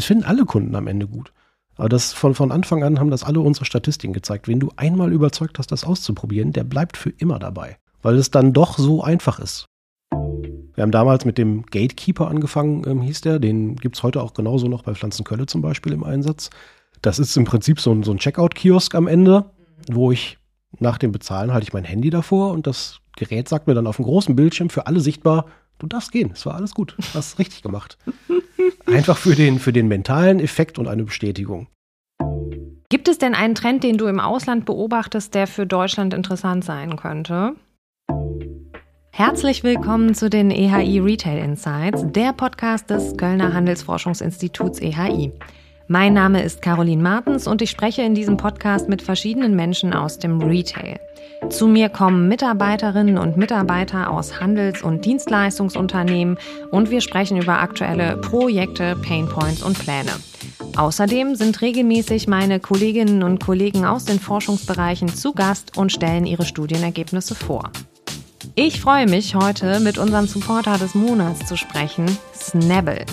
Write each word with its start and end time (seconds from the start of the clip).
Das 0.00 0.06
finden 0.06 0.24
alle 0.24 0.46
Kunden 0.46 0.74
am 0.76 0.86
Ende 0.86 1.06
gut. 1.06 1.30
Aber 1.76 1.90
das 1.90 2.14
von, 2.14 2.34
von 2.34 2.52
Anfang 2.52 2.82
an 2.82 2.98
haben 2.98 3.10
das 3.10 3.22
alle 3.22 3.40
unsere 3.40 3.66
Statistiken 3.66 4.14
gezeigt. 4.14 4.48
Wenn 4.48 4.58
du 4.58 4.70
einmal 4.76 5.12
überzeugt 5.12 5.58
hast, 5.58 5.70
das 5.72 5.84
auszuprobieren, 5.84 6.54
der 6.54 6.64
bleibt 6.64 6.96
für 6.96 7.10
immer 7.10 7.38
dabei. 7.38 7.76
Weil 8.00 8.14
es 8.16 8.30
dann 8.30 8.54
doch 8.54 8.78
so 8.78 9.02
einfach 9.04 9.38
ist. 9.38 9.66
Wir 10.10 10.80
haben 10.80 10.90
damals 10.90 11.26
mit 11.26 11.36
dem 11.36 11.66
Gatekeeper 11.66 12.28
angefangen, 12.28 12.82
ähm, 12.86 13.02
hieß 13.02 13.20
der. 13.20 13.40
Den 13.40 13.76
gibt 13.76 13.96
es 13.96 14.02
heute 14.02 14.22
auch 14.22 14.32
genauso 14.32 14.68
noch 14.68 14.84
bei 14.84 14.94
Pflanzenkölle 14.94 15.44
zum 15.44 15.60
Beispiel 15.60 15.92
im 15.92 16.02
Einsatz. 16.02 16.48
Das 17.02 17.18
ist 17.18 17.36
im 17.36 17.44
Prinzip 17.44 17.78
so 17.78 17.92
ein, 17.92 18.02
so 18.02 18.12
ein 18.12 18.18
Checkout-Kiosk 18.18 18.94
am 18.94 19.06
Ende, 19.06 19.50
wo 19.92 20.12
ich 20.12 20.38
nach 20.78 20.96
dem 20.96 21.12
Bezahlen 21.12 21.52
halte 21.52 21.64
ich 21.64 21.74
mein 21.74 21.84
Handy 21.84 22.08
davor 22.08 22.52
und 22.52 22.66
das 22.66 23.00
Gerät 23.18 23.50
sagt 23.50 23.66
mir 23.66 23.74
dann 23.74 23.86
auf 23.86 23.96
dem 23.96 24.06
großen 24.06 24.34
Bildschirm 24.34 24.70
für 24.70 24.86
alle 24.86 25.00
sichtbar, 25.00 25.44
du 25.78 25.86
darfst 25.86 26.10
gehen, 26.10 26.30
es 26.32 26.46
war 26.46 26.54
alles 26.54 26.72
gut, 26.72 26.96
hast 27.12 27.38
richtig 27.38 27.60
gemacht. 27.60 27.98
Einfach 28.86 29.16
für 29.16 29.34
den, 29.34 29.58
für 29.58 29.72
den 29.72 29.88
mentalen 29.88 30.40
Effekt 30.40 30.78
und 30.78 30.88
eine 30.88 31.04
Bestätigung. 31.04 31.68
Gibt 32.88 33.08
es 33.08 33.18
denn 33.18 33.34
einen 33.34 33.54
Trend, 33.54 33.84
den 33.84 33.98
du 33.98 34.06
im 34.06 34.18
Ausland 34.18 34.66
beobachtest, 34.66 35.34
der 35.34 35.46
für 35.46 35.66
Deutschland 35.66 36.12
interessant 36.12 36.64
sein 36.64 36.96
könnte? 36.96 37.54
Herzlich 39.12 39.62
willkommen 39.62 40.14
zu 40.14 40.30
den 40.30 40.50
EHI 40.50 40.98
Retail 40.98 41.38
Insights, 41.44 42.04
der 42.06 42.32
Podcast 42.32 42.90
des 42.90 43.16
Kölner 43.16 43.52
Handelsforschungsinstituts 43.52 44.80
EHI. 44.80 45.32
Mein 45.92 46.14
Name 46.14 46.44
ist 46.44 46.62
Caroline 46.62 47.02
Martens 47.02 47.48
und 47.48 47.62
ich 47.62 47.70
spreche 47.70 48.02
in 48.02 48.14
diesem 48.14 48.36
Podcast 48.36 48.88
mit 48.88 49.02
verschiedenen 49.02 49.56
Menschen 49.56 49.92
aus 49.92 50.20
dem 50.20 50.40
Retail. 50.40 51.00
Zu 51.48 51.66
mir 51.66 51.88
kommen 51.88 52.28
Mitarbeiterinnen 52.28 53.18
und 53.18 53.36
Mitarbeiter 53.36 54.08
aus 54.08 54.38
Handels- 54.38 54.82
und 54.82 55.04
Dienstleistungsunternehmen 55.04 56.38
und 56.70 56.92
wir 56.92 57.00
sprechen 57.00 57.42
über 57.42 57.58
aktuelle 57.58 58.18
Projekte, 58.18 58.94
Painpoints 59.02 59.64
und 59.64 59.80
Pläne. 59.80 60.12
Außerdem 60.76 61.34
sind 61.34 61.60
regelmäßig 61.60 62.28
meine 62.28 62.60
Kolleginnen 62.60 63.24
und 63.24 63.44
Kollegen 63.44 63.84
aus 63.84 64.04
den 64.04 64.20
Forschungsbereichen 64.20 65.08
zu 65.08 65.32
Gast 65.32 65.76
und 65.76 65.90
stellen 65.90 66.24
ihre 66.24 66.44
Studienergebnisse 66.44 67.34
vor. 67.34 67.68
Ich 68.54 68.80
freue 68.80 69.08
mich, 69.08 69.34
heute 69.34 69.80
mit 69.80 69.98
unserem 69.98 70.28
Supporter 70.28 70.78
des 70.78 70.94
Monats 70.94 71.46
zu 71.46 71.56
sprechen, 71.56 72.06
Snabble. 72.32 73.06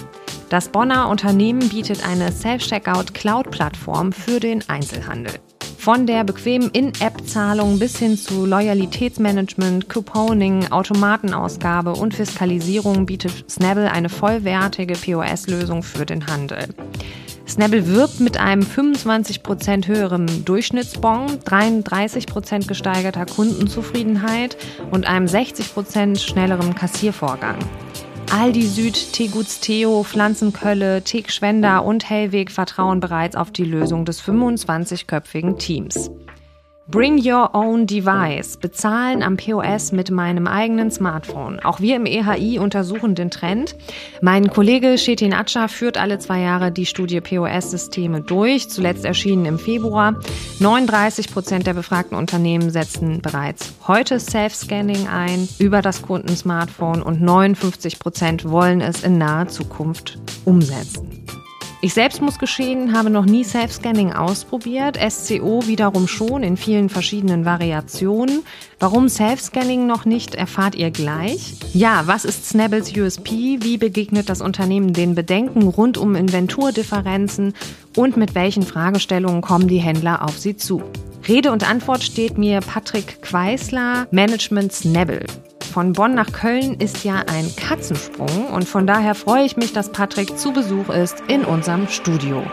Das 0.50 0.70
Bonner 0.70 1.10
Unternehmen 1.10 1.68
bietet 1.68 2.08
eine 2.08 2.32
Self-Checkout-Cloud-Plattform 2.32 4.14
für 4.14 4.40
den 4.40 4.64
Einzelhandel. 4.70 5.34
Von 5.78 6.08
der 6.08 6.24
bequemen 6.24 6.70
In-App-Zahlung 6.72 7.80
bis 7.80 7.98
hin 7.98 8.18
zu 8.18 8.46
Loyalitätsmanagement, 8.46 9.90
Couponing, 9.90 10.72
Automatenausgabe 10.72 11.92
und 11.94 12.14
Fiskalisierung 12.14 13.06
bietet 13.06 13.52
Snabble 13.52 13.92
eine 13.92 14.08
vollwertige 14.08 14.94
POS-Lösung 14.94 15.84
für 15.84 16.06
den 16.06 16.28
Handel. 16.28 16.70
Snabble 17.46 17.86
wirbt 17.88 18.22
mit 18.22 18.38
einem 18.38 18.64
25% 18.64 19.88
höheren 19.88 20.46
Durchschnittsbon, 20.46 21.40
33% 21.40 22.68
gesteigerter 22.68 23.26
Kundenzufriedenheit 23.26 24.56
und 24.92 25.08
einem 25.08 25.26
60% 25.26 26.20
schnelleren 26.20 26.74
Kassiervorgang. 26.74 27.58
Aldi 28.32 28.68
Süd, 28.68 29.14
Teguts 29.14 29.62
Theo, 29.62 30.04
Pflanzenkölle, 30.04 31.02
Teg 31.02 31.32
Schwender 31.32 31.86
und 31.86 32.10
Hellweg 32.10 32.52
vertrauen 32.52 33.00
bereits 33.00 33.38
auf 33.38 33.52
die 33.52 33.64
Lösung 33.64 34.04
des 34.04 34.22
25-köpfigen 34.22 35.58
Teams. 35.58 36.12
Bring 36.90 37.18
Your 37.22 37.54
Own 37.54 37.86
Device. 37.86 38.56
Bezahlen 38.56 39.22
am 39.22 39.36
POS 39.36 39.92
mit 39.92 40.10
meinem 40.10 40.48
eigenen 40.48 40.90
Smartphone. 40.90 41.60
Auch 41.60 41.82
wir 41.82 41.98
im 41.98 42.06
EHI 42.06 42.60
untersuchen 42.60 43.14
den 43.14 43.30
Trend. 43.30 43.76
Mein 44.22 44.50
Kollege 44.50 44.98
Shetin 44.98 45.34
Atscha 45.34 45.68
führt 45.68 45.98
alle 45.98 46.18
zwei 46.18 46.40
Jahre 46.40 46.72
die 46.72 46.86
Studie 46.86 47.20
POS-Systeme 47.20 48.22
durch, 48.22 48.70
zuletzt 48.70 49.04
erschienen 49.04 49.46
im 49.46 49.60
Februar. 49.60 50.16
39 50.60 51.30
Prozent 51.30 51.68
der 51.68 51.74
befragten 51.74 52.18
Unternehmen 52.18 52.70
setzen 52.70 53.22
bereits 53.22 53.74
heute 53.86 54.18
Self-Scanning 54.18 55.10
ein 55.10 55.50
über 55.60 55.82
das 55.82 56.02
Kundensmartphone 56.02 57.02
und 57.02 57.22
59 57.22 58.00
Prozent 58.00 58.50
wollen 58.50 58.80
es 58.80 59.04
in 59.04 59.18
naher 59.18 59.50
Zukunft 59.50 60.20
umsetzen. 60.46 61.27
Ich 61.80 61.94
selbst 61.94 62.24
muss 62.24 62.40
geschehen, 62.40 62.98
habe 62.98 63.12
noch 63.12 63.26
nie 63.26 63.44
Self-Scanning 63.44 64.12
ausprobiert, 64.12 64.98
SCO 64.98 65.68
wiederum 65.68 66.08
schon 66.08 66.42
in 66.42 66.58
vielen 66.58 66.90
verschiedenen 66.90 67.46
Variationen. 67.46 68.42
Warum 68.80 69.10
Self-Scanning 69.10 69.86
noch 69.86 70.04
nicht, 70.04 70.34
erfahrt 70.34 70.74
ihr 70.74 70.90
gleich. 70.90 71.54
Ja, 71.74 72.04
was 72.08 72.26
ist 72.26 72.50
Snabbles 72.50 72.98
USP? 72.98 73.60
Wie 73.62 73.78
begegnet 73.78 74.28
das 74.28 74.42
Unternehmen 74.42 74.94
den 74.94 75.14
Bedenken 75.14 75.68
rund 75.68 76.00
um 76.00 76.16
Inventurdifferenzen? 76.16 77.54
Und 77.96 78.18
mit 78.18 78.34
welchen 78.34 78.64
Fragestellungen 78.64 79.42
kommen 79.42 79.68
die 79.68 79.78
Händler 79.78 80.24
auf 80.24 80.40
sie 80.40 80.58
zu? 80.58 80.82
Rede 81.28 81.52
und 81.52 81.70
Antwort 81.70 82.04
steht 82.04 82.40
mir 82.40 82.62
Patrick 82.62 83.22
Queisler, 83.22 84.08
Management 84.10 84.74
Snabble 84.74 85.28
von 85.78 85.94
Bonn 85.94 86.16
nach 86.16 86.32
Köln 86.32 86.74
ist 86.80 87.04
ja 87.04 87.18
ein 87.28 87.56
Katzensprung 87.56 88.48
und 88.48 88.64
von 88.68 88.88
daher 88.88 89.14
freue 89.14 89.46
ich 89.46 89.58
mich, 89.58 89.74
dass 89.74 89.92
Patrick 89.92 90.36
zu 90.36 90.52
Besuch 90.52 90.90
ist 90.90 91.22
in 91.28 91.46
unserem 91.46 91.88
Studio. 91.88 92.44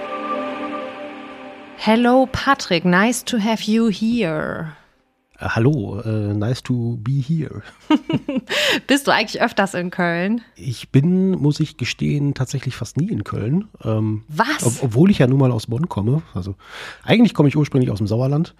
Hello 1.78 2.28
Patrick, 2.30 2.84
nice 2.84 3.24
to 3.24 3.38
have 3.38 3.62
you 3.62 3.88
here. 3.88 4.74
Äh, 5.38 5.46
hallo, 5.48 6.02
äh, 6.02 6.34
nice 6.34 6.62
to 6.62 6.98
be 7.00 7.12
here. 7.12 7.62
Bist 8.86 9.06
du 9.06 9.10
eigentlich 9.10 9.40
öfters 9.40 9.72
in 9.72 9.90
Köln? 9.90 10.42
Ich 10.54 10.90
bin, 10.90 11.30
muss 11.30 11.60
ich 11.60 11.78
gestehen, 11.78 12.34
tatsächlich 12.34 12.76
fast 12.76 12.98
nie 12.98 13.08
in 13.08 13.24
Köln. 13.24 13.68
Ähm, 13.82 14.24
Was? 14.28 14.66
Ob, 14.66 14.82
obwohl 14.82 15.10
ich 15.10 15.20
ja 15.20 15.26
nun 15.26 15.38
mal 15.38 15.50
aus 15.50 15.68
Bonn 15.68 15.88
komme. 15.88 16.20
Also 16.34 16.56
eigentlich 17.02 17.32
komme 17.32 17.48
ich 17.48 17.56
ursprünglich 17.56 17.90
aus 17.90 17.96
dem 17.96 18.06
Sauerland. 18.06 18.54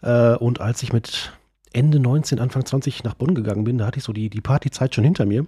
Äh, 0.00 0.36
und 0.36 0.62
als 0.62 0.82
ich 0.82 0.94
mit 0.94 1.34
Ende 1.72 1.98
19, 2.00 2.38
Anfang 2.38 2.64
20 2.64 3.04
nach 3.04 3.14
Bonn 3.14 3.34
gegangen 3.34 3.64
bin, 3.64 3.78
da 3.78 3.86
hatte 3.86 3.98
ich 3.98 4.04
so 4.04 4.12
die, 4.12 4.30
die 4.30 4.40
Partyzeit 4.40 4.94
schon 4.94 5.04
hinter 5.04 5.26
mir. 5.26 5.46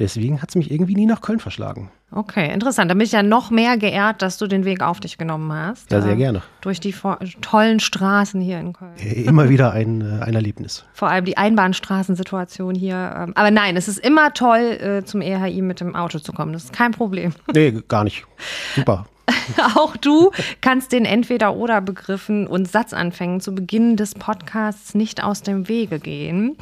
Deswegen 0.00 0.40
hat 0.40 0.48
es 0.48 0.54
mich 0.56 0.70
irgendwie 0.70 0.94
nie 0.94 1.04
nach 1.04 1.20
Köln 1.20 1.40
verschlagen. 1.40 1.90
Okay, 2.10 2.52
interessant. 2.52 2.90
Da 2.90 2.94
bin 2.94 3.04
ich 3.04 3.12
ja 3.12 3.22
noch 3.22 3.50
mehr 3.50 3.76
geehrt, 3.76 4.22
dass 4.22 4.38
du 4.38 4.46
den 4.46 4.64
Weg 4.64 4.82
auf 4.82 4.98
dich 4.98 5.18
genommen 5.18 5.52
hast. 5.52 5.92
Ja, 5.92 6.00
sehr 6.00 6.16
gerne. 6.16 6.42
Durch 6.62 6.80
die 6.80 6.94
tollen 7.42 7.80
Straßen 7.80 8.40
hier 8.40 8.58
in 8.58 8.72
Köln. 8.72 8.96
Äh, 8.96 9.24
immer 9.24 9.50
wieder 9.50 9.72
ein, 9.72 10.00
äh, 10.00 10.24
ein 10.24 10.34
Erlebnis. 10.34 10.86
Vor 10.94 11.10
allem 11.10 11.26
die 11.26 11.36
Einbahnstraßensituation 11.36 12.74
hier. 12.74 13.14
Ähm, 13.14 13.32
aber 13.36 13.50
nein, 13.50 13.76
es 13.76 13.88
ist 13.88 13.98
immer 13.98 14.32
toll, 14.32 14.78
äh, 14.80 15.04
zum 15.04 15.20
EHI 15.20 15.60
mit 15.60 15.80
dem 15.80 15.94
Auto 15.94 16.18
zu 16.18 16.32
kommen. 16.32 16.54
Das 16.54 16.64
ist 16.64 16.72
kein 16.72 16.92
Problem. 16.92 17.34
Nee, 17.52 17.82
gar 17.86 18.04
nicht. 18.04 18.24
Super. 18.74 19.06
Auch 19.76 19.96
du 19.96 20.30
kannst 20.60 20.92
den 20.92 21.04
Entweder-Oder-Begriffen 21.04 22.46
und 22.46 22.68
Satzanfängen 22.68 23.40
zu 23.40 23.54
Beginn 23.54 23.96
des 23.96 24.14
Podcasts 24.14 24.94
nicht 24.94 25.22
aus 25.22 25.42
dem 25.42 25.68
Wege 25.68 25.98
gehen. 25.98 26.56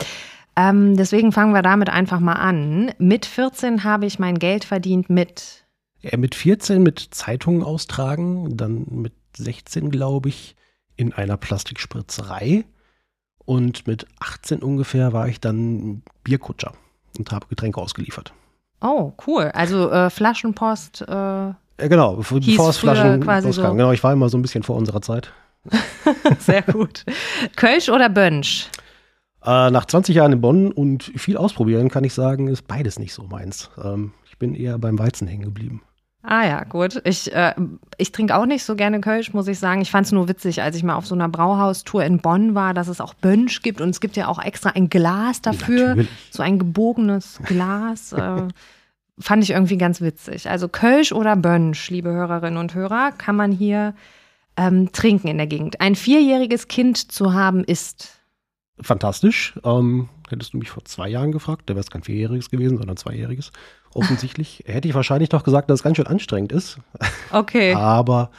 Ähm, 0.57 0.97
deswegen 0.97 1.33
fangen 1.33 1.55
wir 1.55 1.63
damit 1.63 1.89
einfach 1.89 2.21
mal 2.21 2.35
an. 2.35 2.93
Mit 2.99 3.27
14 3.27 3.85
habe 3.85 4.07
ich 4.07 4.19
mein 4.19 4.39
Geld 4.39 4.65
verdient 4.65 5.09
mit. 5.09 5.65
Ja, 6.01 6.17
mit 6.17 6.35
14 6.35 6.83
mit 6.83 7.09
Zeitungen 7.13 7.63
austragen, 7.63 8.57
dann 8.57 8.87
mit 8.89 9.13
16, 9.37 9.91
glaube 9.91 10.29
ich, 10.29 10.57
in 10.97 11.13
einer 11.13 11.37
Plastikspritzerei. 11.37 12.65
Und 13.45 13.87
mit 13.87 14.07
18 14.19 14.63
ungefähr 14.63 15.13
war 15.13 15.29
ich 15.29 15.41
dann 15.41 16.03
Bierkutscher 16.23 16.75
und 17.17 17.33
habe 17.33 17.47
Getränke 17.47 17.81
ausgeliefert. 17.81 18.33
Oh, 18.81 19.13
cool. 19.27 19.51
Also 19.55 19.91
äh, 19.91 20.11
Flaschenpost. 20.11 21.03
Äh 21.03 21.53
genau, 21.79 22.17
bevor 22.17 22.39
es 22.71 22.79
Flaschen 22.79 23.23
rauskam. 23.23 23.53
So. 23.53 23.63
Genau, 23.75 23.93
ich 23.93 24.03
war 24.03 24.13
immer 24.13 24.29
so 24.29 24.37
ein 24.37 24.43
bisschen 24.43 24.63
vor 24.63 24.77
unserer 24.77 25.01
Zeit. 25.01 25.33
Sehr 26.39 26.63
gut. 26.63 27.05
Kölsch 27.57 27.89
oder 27.89 28.09
Bönsch? 28.09 28.69
Äh, 29.45 29.71
nach 29.71 29.85
20 29.87 30.15
Jahren 30.15 30.33
in 30.33 30.41
Bonn 30.41 30.73
und 30.73 31.05
viel 31.17 31.37
ausprobieren, 31.37 31.89
kann 31.89 32.05
ich 32.05 32.15
sagen, 32.15 32.49
ist 32.49 32.67
beides 32.67 32.99
nicht 32.99 33.15
so 33.15 33.23
meins. 33.25 33.71
Ähm, 33.83 34.13
ich 34.29 34.39
bin 34.39 34.55
eher 34.55 34.79
beim 34.79 34.99
Weizen 34.99 35.29
hängen 35.29 35.45
geblieben. 35.45 35.83
Ah 36.23 36.45
ja, 36.45 36.65
gut. 36.65 37.01
Ich, 37.05 37.33
äh, 37.33 37.55
ich 37.97 38.11
trinke 38.11 38.37
auch 38.37 38.45
nicht 38.45 38.65
so 38.65 38.75
gerne 38.75 39.01
Kölsch, 39.01 39.33
muss 39.33 39.47
ich 39.47 39.59
sagen. 39.59 39.81
Ich 39.81 39.91
fand 39.91 40.07
es 40.07 40.13
nur 40.13 40.29
witzig, 40.29 40.61
als 40.63 40.77
ich 40.77 40.83
mal 40.83 40.97
auf 40.97 41.07
so 41.07 41.15
einer 41.15 41.29
Brauhaustour 41.29 42.05
in 42.05 42.19
Bonn 42.19 42.55
war, 42.55 42.75
dass 42.75 42.89
es 42.89 43.01
auch 43.01 43.15
Bönsch 43.15 43.63
gibt 43.63 43.81
und 43.81 43.91
es 43.91 44.01
gibt 44.01 44.17
ja 44.17 44.27
auch 44.27 44.43
extra 44.43 44.71
ein 44.71 44.91
Glas 44.91 45.41
dafür. 45.41 45.89
Natürlich. 45.89 46.09
So 46.31 46.43
ein 46.43 46.59
gebogenes 46.59 47.41
Glas. 47.45 48.15
Äh, 48.19 48.49
fand 49.21 49.43
ich 49.43 49.51
irgendwie 49.51 49.79
ganz 49.79 50.01
witzig. 50.01 50.49
Also 50.49 50.69
Kölsch 50.69 51.13
oder 51.13 51.37
Bönsch, 51.37 51.91
liebe 51.91 52.11
Hörerinnen 52.11 52.59
und 52.59 52.75
Hörer, 52.75 53.13
kann 53.13 53.37
man 53.37 53.53
hier 53.53 53.95
ähm, 54.57 54.93
trinken 54.93 55.29
in 55.29 55.39
der 55.39 55.47
Gegend. 55.47 55.81
Ein 55.81 55.95
vierjähriges 55.95 56.69
Kind 56.69 57.11
zu 57.13 57.33
haben 57.33 57.65
ist 57.65 58.19
fantastisch. 58.81 59.59
Ähm, 59.65 60.09
hättest 60.29 60.53
du 60.53 60.59
mich 60.59 60.71
vor 60.71 60.85
zwei 60.85 61.09
Jahren 61.09 61.33
gefragt, 61.33 61.63
da 61.67 61.75
wäre 61.75 61.81
es 61.81 61.91
kein 61.91 62.03
vierjähriges 62.03 62.51
gewesen, 62.51 62.79
sondern 62.79 62.97
zweijähriges. 62.97 63.51
Offensichtlich 63.95 64.65
hätte 64.67 64.89
ich 64.89 64.95
wahrscheinlich 64.95 65.29
doch 65.29 65.45
gesagt, 65.45 65.71
dass 65.71 65.81
es 65.81 65.85
ganz 65.85 65.97
schön 65.97 66.07
anstrengend 66.07 66.53
ist. 66.53 66.79
Okay. 67.31 67.75
Aber 67.77 68.31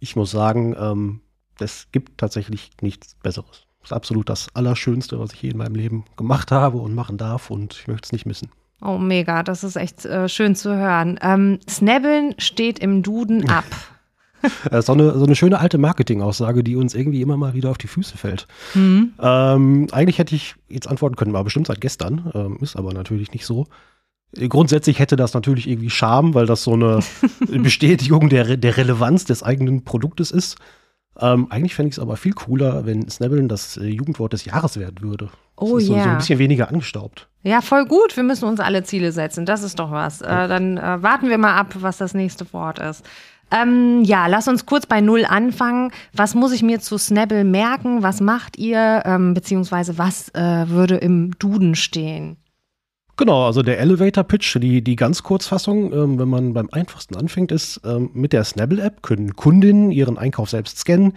ich 0.00 0.16
muss 0.16 0.30
sagen, 0.30 0.76
ähm, 0.78 1.20
es 1.58 1.88
gibt 1.92 2.18
tatsächlich 2.18 2.70
nichts 2.80 3.16
Besseres. 3.22 3.66
Das 3.80 3.90
ist 3.90 3.92
absolut 3.92 4.28
das 4.28 4.48
Allerschönste, 4.54 5.18
was 5.18 5.32
ich 5.32 5.42
je 5.42 5.50
in 5.50 5.58
meinem 5.58 5.74
Leben 5.74 6.04
gemacht 6.16 6.50
habe 6.50 6.78
und 6.78 6.94
machen 6.94 7.18
darf 7.18 7.50
und 7.50 7.74
ich 7.74 7.88
möchte 7.88 8.06
es 8.06 8.12
nicht 8.12 8.26
missen. 8.26 8.50
Oh, 8.80 8.98
mega, 8.98 9.42
das 9.42 9.64
ist 9.64 9.76
echt 9.76 10.04
äh, 10.04 10.28
schön 10.28 10.54
zu 10.54 10.76
hören. 10.76 11.18
Ähm, 11.22 11.58
Snabbeln 11.68 12.34
steht 12.38 12.78
im 12.78 13.02
Duden 13.02 13.48
ab. 13.48 13.64
Ist 14.70 14.86
so 14.86 14.92
eine, 14.92 15.18
so 15.18 15.24
eine 15.24 15.34
schöne 15.34 15.58
alte 15.58 15.78
Marketingaussage, 15.78 16.62
die 16.62 16.76
uns 16.76 16.94
irgendwie 16.94 17.22
immer 17.22 17.36
mal 17.36 17.54
wieder 17.54 17.70
auf 17.70 17.78
die 17.78 17.86
Füße 17.86 18.18
fällt. 18.18 18.46
Mhm. 18.74 19.14
Ähm, 19.20 19.86
eigentlich 19.92 20.18
hätte 20.18 20.34
ich 20.34 20.54
jetzt 20.68 20.88
antworten 20.88 21.16
können, 21.16 21.32
war 21.32 21.44
bestimmt 21.44 21.66
seit 21.66 21.80
gestern, 21.80 22.30
ähm, 22.34 22.58
ist 22.60 22.76
aber 22.76 22.92
natürlich 22.92 23.32
nicht 23.32 23.46
so. 23.46 23.66
Grundsätzlich 24.48 24.98
hätte 24.98 25.16
das 25.16 25.32
natürlich 25.32 25.68
irgendwie 25.68 25.90
Charme, 25.90 26.34
weil 26.34 26.46
das 26.46 26.64
so 26.64 26.72
eine 26.72 26.98
Bestätigung 27.48 28.28
der, 28.28 28.56
der 28.56 28.76
Relevanz 28.76 29.24
des 29.24 29.42
eigenen 29.42 29.84
Produktes 29.84 30.30
ist. 30.30 30.56
Ähm, 31.20 31.46
eigentlich 31.50 31.74
fände 31.74 31.90
ich 31.90 31.96
es 31.96 31.98
aber 32.00 32.16
viel 32.16 32.32
cooler, 32.32 32.86
wenn 32.86 33.08
Snabbeln 33.08 33.48
das 33.48 33.76
äh, 33.76 33.86
Jugendwort 33.86 34.32
des 34.32 34.44
Jahres 34.44 34.78
werden 34.78 35.00
würde. 35.00 35.30
Oh 35.56 35.78
ja. 35.78 35.86
So, 35.86 35.94
so, 35.94 35.94
ein 35.94 36.16
bisschen 36.18 36.38
weniger 36.38 36.68
angestaubt. 36.68 37.28
Ja, 37.42 37.60
voll 37.60 37.86
gut. 37.86 38.16
Wir 38.16 38.24
müssen 38.24 38.48
uns 38.48 38.58
alle 38.58 38.82
Ziele 38.82 39.12
setzen. 39.12 39.46
Das 39.46 39.62
ist 39.62 39.78
doch 39.78 39.90
was. 39.90 40.22
Äh, 40.22 40.48
dann 40.48 40.76
äh, 40.76 41.02
warten 41.02 41.28
wir 41.28 41.38
mal 41.38 41.54
ab, 41.54 41.74
was 41.80 41.98
das 41.98 42.14
nächste 42.14 42.52
Wort 42.52 42.78
ist. 42.78 43.04
Ähm, 43.50 44.02
ja, 44.04 44.26
lass 44.26 44.48
uns 44.48 44.66
kurz 44.66 44.86
bei 44.86 45.00
Null 45.00 45.24
anfangen. 45.24 45.92
Was 46.12 46.34
muss 46.34 46.52
ich 46.52 46.62
mir 46.62 46.80
zu 46.80 46.98
Snabble 46.98 47.44
merken? 47.44 48.02
Was 48.02 48.20
macht 48.20 48.58
ihr? 48.58 49.02
Ähm, 49.04 49.34
beziehungsweise 49.34 49.98
was 49.98 50.30
äh, 50.30 50.68
würde 50.68 50.96
im 50.96 51.38
Duden 51.38 51.74
stehen? 51.74 52.36
Genau, 53.16 53.46
also 53.46 53.62
der 53.62 53.78
Elevator 53.78 54.24
Pitch, 54.24 54.56
die, 54.60 54.82
die 54.82 54.96
ganz 54.96 55.22
Kurzfassung, 55.22 55.92
ähm, 55.92 56.18
wenn 56.18 56.28
man 56.28 56.52
beim 56.52 56.68
einfachsten 56.72 57.16
anfängt, 57.16 57.52
ist, 57.52 57.80
ähm, 57.84 58.10
mit 58.12 58.32
der 58.32 58.44
Snabble-App 58.44 59.02
können 59.02 59.36
Kundinnen 59.36 59.90
ihren 59.92 60.18
Einkauf 60.18 60.50
selbst 60.50 60.78
scannen, 60.78 61.16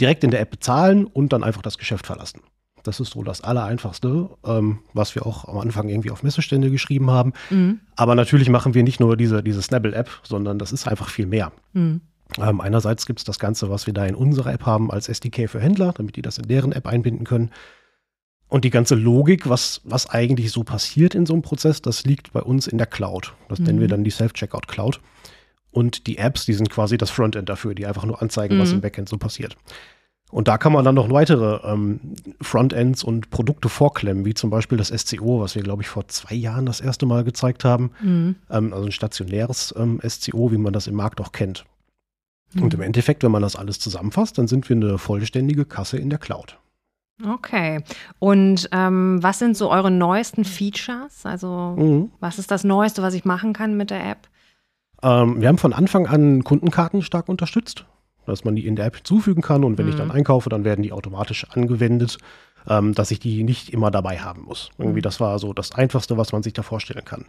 direkt 0.00 0.22
in 0.24 0.30
der 0.30 0.40
App 0.40 0.50
bezahlen 0.50 1.06
und 1.06 1.32
dann 1.32 1.42
einfach 1.42 1.62
das 1.62 1.78
Geschäft 1.78 2.06
verlassen. 2.06 2.42
Das 2.84 3.00
ist 3.00 3.12
so 3.12 3.22
das 3.22 3.42
Allereinfachste, 3.42 4.30
ähm, 4.44 4.80
was 4.92 5.14
wir 5.14 5.26
auch 5.26 5.46
am 5.46 5.58
Anfang 5.58 5.88
irgendwie 5.88 6.10
auf 6.10 6.22
Messestände 6.22 6.70
geschrieben 6.70 7.10
haben. 7.10 7.32
Mhm. 7.50 7.80
Aber 7.96 8.14
natürlich 8.14 8.48
machen 8.48 8.74
wir 8.74 8.82
nicht 8.82 9.00
nur 9.00 9.16
diese, 9.16 9.42
diese 9.42 9.62
Snabble-App, 9.62 10.10
sondern 10.22 10.58
das 10.58 10.72
ist 10.72 10.88
einfach 10.88 11.08
viel 11.08 11.26
mehr. 11.26 11.52
Mhm. 11.72 12.00
Ähm, 12.38 12.60
einerseits 12.60 13.06
gibt 13.06 13.20
es 13.20 13.24
das 13.24 13.38
Ganze, 13.38 13.70
was 13.70 13.86
wir 13.86 13.94
da 13.94 14.06
in 14.06 14.14
unserer 14.14 14.52
App 14.52 14.66
haben, 14.66 14.90
als 14.90 15.08
SDK 15.08 15.48
für 15.48 15.60
Händler, 15.60 15.92
damit 15.96 16.16
die 16.16 16.22
das 16.22 16.38
in 16.38 16.48
deren 16.48 16.72
App 16.72 16.86
einbinden 16.86 17.24
können. 17.24 17.50
Und 18.52 18.66
die 18.66 18.70
ganze 18.70 18.96
Logik, 18.96 19.48
was, 19.48 19.80
was 19.82 20.10
eigentlich 20.10 20.52
so 20.52 20.62
passiert 20.62 21.14
in 21.14 21.24
so 21.24 21.32
einem 21.32 21.40
Prozess, 21.40 21.80
das 21.80 22.04
liegt 22.04 22.34
bei 22.34 22.42
uns 22.42 22.66
in 22.66 22.76
der 22.76 22.86
Cloud. 22.86 23.32
Das 23.48 23.58
mhm. 23.58 23.64
nennen 23.64 23.80
wir 23.80 23.86
mhm. 23.86 23.92
dann 23.92 24.04
die 24.04 24.10
Self-Checkout 24.10 24.68
Cloud. 24.68 25.00
Und 25.70 26.06
die 26.06 26.18
Apps, 26.18 26.44
die 26.44 26.52
sind 26.52 26.68
quasi 26.68 26.98
das 26.98 27.08
Frontend 27.08 27.48
dafür, 27.48 27.74
die 27.74 27.86
einfach 27.86 28.04
nur 28.04 28.20
anzeigen, 28.20 28.58
was 28.58 28.68
mhm. 28.68 28.74
im 28.74 28.80
Backend 28.82 29.08
so 29.08 29.16
passiert. 29.16 29.56
Und 30.30 30.48
da 30.48 30.58
kann 30.58 30.74
man 30.74 30.84
dann 30.84 30.96
noch 30.96 31.08
weitere 31.08 31.66
ähm, 31.66 32.00
Frontends 32.42 33.02
und 33.02 33.30
Produkte 33.30 33.70
vorklemmen, 33.70 34.26
wie 34.26 34.34
zum 34.34 34.50
Beispiel 34.50 34.76
das 34.76 34.88
SCO, 34.88 35.40
was 35.40 35.54
wir, 35.54 35.62
glaube 35.62 35.80
ich, 35.80 35.88
vor 35.88 36.06
zwei 36.08 36.34
Jahren 36.34 36.66
das 36.66 36.82
erste 36.82 37.06
Mal 37.06 37.24
gezeigt 37.24 37.64
haben. 37.64 37.92
Mhm. 38.02 38.36
Ähm, 38.50 38.74
also 38.74 38.84
ein 38.84 38.92
stationäres 38.92 39.74
ähm, 39.78 39.98
SCO, 40.06 40.52
wie 40.52 40.58
man 40.58 40.74
das 40.74 40.88
im 40.88 40.94
Markt 40.94 41.22
auch 41.22 41.32
kennt. 41.32 41.64
Mhm. 42.52 42.64
Und 42.64 42.74
im 42.74 42.82
Endeffekt, 42.82 43.22
wenn 43.22 43.32
man 43.32 43.40
das 43.40 43.56
alles 43.56 43.78
zusammenfasst, 43.78 44.36
dann 44.36 44.46
sind 44.46 44.68
wir 44.68 44.76
eine 44.76 44.98
vollständige 44.98 45.64
Kasse 45.64 45.96
in 45.96 46.10
der 46.10 46.18
Cloud. 46.18 46.58
Okay. 47.26 47.82
Und 48.18 48.68
ähm, 48.72 49.22
was 49.22 49.38
sind 49.38 49.56
so 49.56 49.70
eure 49.70 49.90
neuesten 49.90 50.44
Features? 50.44 51.24
Also, 51.24 51.74
mhm. 51.76 52.10
was 52.20 52.38
ist 52.38 52.50
das 52.50 52.64
Neueste, 52.64 53.02
was 53.02 53.14
ich 53.14 53.24
machen 53.24 53.52
kann 53.52 53.76
mit 53.76 53.90
der 53.90 54.04
App? 54.04 54.28
Ähm, 55.02 55.40
wir 55.40 55.48
haben 55.48 55.58
von 55.58 55.72
Anfang 55.72 56.06
an 56.06 56.44
Kundenkarten 56.44 57.02
stark 57.02 57.28
unterstützt 57.28 57.84
dass 58.26 58.44
man 58.44 58.56
die 58.56 58.66
in 58.66 58.76
der 58.76 58.86
App 58.86 58.96
hinzufügen 58.96 59.42
kann 59.42 59.64
und 59.64 59.78
wenn 59.78 59.86
mhm. 59.86 59.92
ich 59.92 59.96
dann 59.96 60.08
mhm. 60.08 60.14
einkaufe, 60.14 60.48
dann 60.48 60.64
werden 60.64 60.82
die 60.82 60.92
automatisch 60.92 61.46
angewendet, 61.50 62.18
ähm, 62.68 62.94
dass 62.94 63.10
ich 63.10 63.18
die 63.18 63.42
nicht 63.42 63.70
immer 63.72 63.90
dabei 63.90 64.18
haben 64.18 64.42
muss. 64.42 64.70
Irgendwie, 64.78 65.00
mhm. 65.00 65.02
das 65.02 65.20
war 65.20 65.38
so 65.38 65.52
das 65.52 65.72
Einfachste, 65.72 66.16
was 66.16 66.32
man 66.32 66.42
sich 66.42 66.52
da 66.52 66.62
vorstellen 66.62 67.04
kann. 67.04 67.26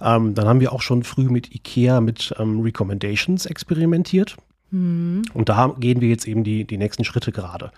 Ähm, 0.00 0.34
dann 0.34 0.46
haben 0.46 0.60
wir 0.60 0.72
auch 0.72 0.82
schon 0.82 1.02
früh 1.02 1.28
mit 1.28 1.54
IKEA 1.54 2.00
mit 2.00 2.34
ähm, 2.38 2.60
Recommendations 2.60 3.46
experimentiert. 3.46 4.36
Mhm. 4.70 5.22
Und 5.34 5.48
da 5.48 5.74
gehen 5.78 6.00
wir 6.00 6.08
jetzt 6.08 6.26
eben 6.26 6.44
die, 6.44 6.64
die 6.64 6.78
nächsten 6.78 7.04
Schritte 7.04 7.32
gerade. 7.32 7.70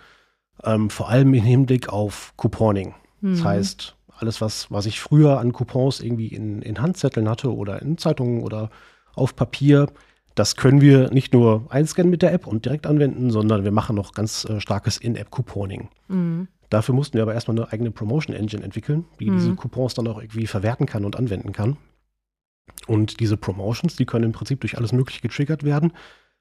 Ähm, 0.63 0.89
vor 0.89 1.09
allem 1.09 1.33
im 1.33 1.43
Hinblick 1.43 1.89
auf 1.89 2.33
Couponing. 2.37 2.95
Das 3.21 3.39
mhm. 3.39 3.43
heißt, 3.43 3.95
alles, 4.17 4.41
was, 4.41 4.71
was 4.71 4.85
ich 4.85 4.99
früher 4.99 5.39
an 5.39 5.53
Coupons 5.53 5.99
irgendwie 5.99 6.27
in, 6.27 6.61
in 6.61 6.81
Handzetteln 6.81 7.29
hatte 7.29 7.53
oder 7.53 7.81
in 7.81 7.97
Zeitungen 7.97 8.41
oder 8.41 8.69
auf 9.13 9.35
Papier, 9.35 9.87
das 10.35 10.55
können 10.55 10.81
wir 10.81 11.09
nicht 11.11 11.33
nur 11.33 11.65
einscannen 11.69 12.11
mit 12.11 12.21
der 12.21 12.33
App 12.33 12.47
und 12.47 12.65
direkt 12.65 12.87
anwenden, 12.87 13.31
sondern 13.31 13.63
wir 13.63 13.71
machen 13.71 13.95
noch 13.95 14.13
ganz 14.13 14.45
äh, 14.45 14.59
starkes 14.59 14.97
In-App-Couponing. 14.97 15.89
Mhm. 16.07 16.47
Dafür 16.69 16.95
mussten 16.95 17.15
wir 17.15 17.21
aber 17.21 17.33
erstmal 17.33 17.57
eine 17.57 17.71
eigene 17.71 17.91
Promotion-Engine 17.91 18.63
entwickeln, 18.63 19.05
die 19.19 19.29
mhm. 19.29 19.37
diese 19.37 19.55
Coupons 19.55 19.93
dann 19.93 20.07
auch 20.07 20.19
irgendwie 20.21 20.47
verwerten 20.47 20.85
kann 20.85 21.05
und 21.05 21.15
anwenden 21.15 21.51
kann. 21.51 21.77
Und 22.87 23.19
diese 23.19 23.37
Promotions, 23.37 23.95
die 23.95 24.05
können 24.05 24.25
im 24.25 24.31
Prinzip 24.31 24.61
durch 24.61 24.77
alles 24.77 24.91
Mögliche 24.91 25.21
getriggert 25.21 25.63
werden. 25.63 25.93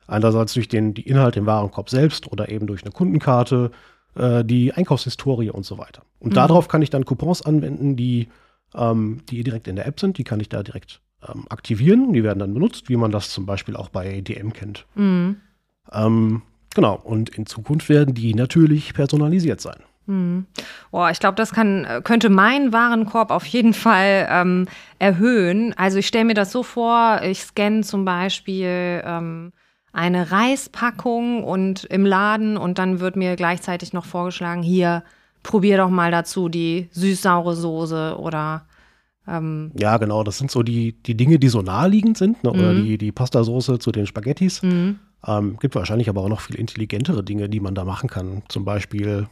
Einerseits 0.07 0.55
durch 0.55 0.69
den, 0.69 0.95
die 0.95 1.07
Inhalte 1.07 1.39
im 1.39 1.47
Warenkorb 1.47 1.89
selbst 1.89 2.31
oder 2.31 2.49
eben 2.51 2.67
durch 2.67 2.83
eine 2.83 2.91
Kundenkarte, 2.91 3.71
äh, 4.17 4.45
die 4.45 4.73
Einkaufshistorie 4.73 5.51
und 5.51 5.65
so 5.65 5.79
weiter. 5.79 6.03
Und 6.21 6.31
mhm. 6.31 6.35
darauf 6.35 6.69
kann 6.69 6.83
ich 6.83 6.91
dann 6.91 7.05
Coupons 7.05 7.43
anwenden, 7.43 7.97
die, 7.97 8.29
ähm, 8.75 9.23
die 9.29 9.43
direkt 9.45 9.69
in 9.69 9.77
der 9.77 9.87
App 9.87 10.01
sind. 10.01 10.19
Die 10.19 10.25
kann 10.25 10.41
ich 10.41 10.49
da 10.49 10.63
direkt 10.63 11.01
ähm, 11.29 11.47
aktivieren. 11.49 12.13
Die 12.13 12.23
werden 12.23 12.39
dann 12.39 12.55
benutzt, 12.55 12.89
wie 12.89 12.97
man 12.97 13.11
das 13.11 13.31
zum 13.31 13.47
Beispiel 13.47 13.77
auch 13.77 13.89
bei 13.89 14.21
DM 14.21 14.53
kennt. 14.53 14.87
Mhm. 14.95 15.37
Ähm, 15.93 16.43
genau, 16.75 16.97
und 17.03 17.31
in 17.31 17.47
Zukunft 17.47 17.89
werden 17.89 18.15
die 18.15 18.35
natürlich 18.35 18.95
personalisiert 18.95 19.61
sein. 19.61 19.83
Mhm. 20.07 20.47
Oh, 20.91 21.07
ich 21.11 21.19
glaube, 21.19 21.37
das 21.37 21.53
kann, 21.53 21.87
könnte 22.05 22.29
meinen 22.29 22.73
Warenkorb 22.73 23.31
auf 23.31 23.47
jeden 23.47 23.75
Fall 23.75 24.29
ähm, 24.31 24.67
erhöhen. 24.99 25.75
Also 25.77 25.99
ich 25.99 26.07
stelle 26.07 26.27
mir 26.27 26.35
das 26.35 26.53
so 26.53 26.63
vor, 26.63 27.23
ich 27.23 27.43
scanne 27.43 27.83
zum 27.83 28.05
Beispiel 28.05 29.03
ähm, 29.05 29.53
eine 29.95 30.33
Reispackung 30.33 31.45
und 31.45 31.85
im 31.85 32.05
Laden 32.05 32.57
und 32.57 32.79
dann 32.79 32.99
wird 32.99 33.15
mir 33.15 33.37
gleichzeitig 33.37 33.93
noch 33.93 34.05
vorgeschlagen, 34.05 34.63
hier, 34.63 35.05
probier 35.45 35.77
doch 35.77 35.89
mal 35.89 36.11
dazu 36.11 36.49
die 36.49 36.89
süß-saure 36.91 37.55
Soße 37.55 38.19
oder 38.19 38.67
ähm, 39.27 39.71
ja, 39.79 39.97
genau, 39.97 40.23
das 40.25 40.37
sind 40.37 40.51
so 40.51 40.63
die, 40.63 41.01
die 41.03 41.17
Dinge, 41.17 41.39
die 41.39 41.49
so 41.49 41.63
naheliegend 41.63 42.19
sind, 42.19 42.43
ne? 42.45 42.51
oder 42.51 42.75
mhm. 42.75 42.85
die, 42.85 42.99
die 42.99 43.13
Pastasoße 43.13 43.79
zu 43.79 43.93
den 43.93 44.07
Spaghettis. 44.07 44.63
Mhm. 44.63 44.99
Ähm, 45.27 45.57
gibt 45.61 45.77
wahrscheinlich 45.77 46.11
aber 46.11 46.21
auch 46.23 46.29
noch 46.29 46.41
viel 46.41 46.57
intelligentere 46.57 47.23
Dinge, 47.23 47.49
die 47.49 47.61
man 47.61 47.75
da 47.75 47.85
machen 47.85 48.11
kann. 48.11 48.43
Zum 48.49 48.67
Beispiel, 48.67 49.29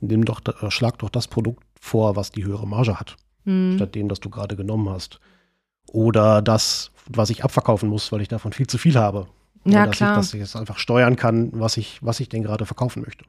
nimm 0.00 0.24
doch, 0.24 0.40
äh, 0.62 0.70
schlag 0.70 0.98
doch 1.00 1.10
das 1.10 1.28
Produkt 1.28 1.64
vor, 1.78 2.16
was 2.16 2.30
die 2.30 2.44
höhere 2.44 2.66
Marge 2.66 2.98
hat, 2.98 3.16
mhm. 3.44 3.74
statt 3.76 3.94
dem, 3.94 4.08
das 4.08 4.20
du 4.20 4.30
gerade 4.30 4.56
genommen 4.56 4.88
hast. 4.88 5.20
Oder 5.88 6.40
das, 6.40 6.92
was 7.10 7.28
ich 7.28 7.44
abverkaufen 7.44 7.90
muss, 7.90 8.12
weil 8.12 8.22
ich 8.22 8.28
davon 8.28 8.52
viel 8.52 8.66
zu 8.66 8.78
viel 8.78 8.94
habe. 8.94 9.26
Ja, 9.72 9.86
dass 9.86 9.96
klar. 9.96 10.12
Ich, 10.12 10.16
dass 10.16 10.34
ich 10.34 10.42
es 10.42 10.56
einfach 10.56 10.78
steuern 10.78 11.16
kann, 11.16 11.50
was 11.52 11.76
ich, 11.76 11.98
was 12.02 12.20
ich 12.20 12.28
denn 12.28 12.42
gerade 12.42 12.66
verkaufen 12.66 13.02
möchte. 13.02 13.24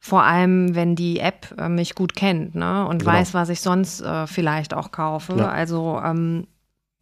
Vor 0.00 0.22
allem, 0.22 0.74
wenn 0.74 0.96
die 0.96 1.18
App 1.18 1.54
äh, 1.58 1.68
mich 1.68 1.94
gut 1.94 2.14
kennt 2.14 2.54
ne? 2.54 2.86
und 2.86 2.98
genau. 2.98 3.12
weiß, 3.12 3.32
was 3.32 3.48
ich 3.48 3.60
sonst 3.60 4.02
äh, 4.02 4.26
vielleicht 4.26 4.74
auch 4.74 4.90
kaufe. 4.90 5.34
Ja. 5.38 5.48
Also 5.48 6.00
ähm, 6.04 6.46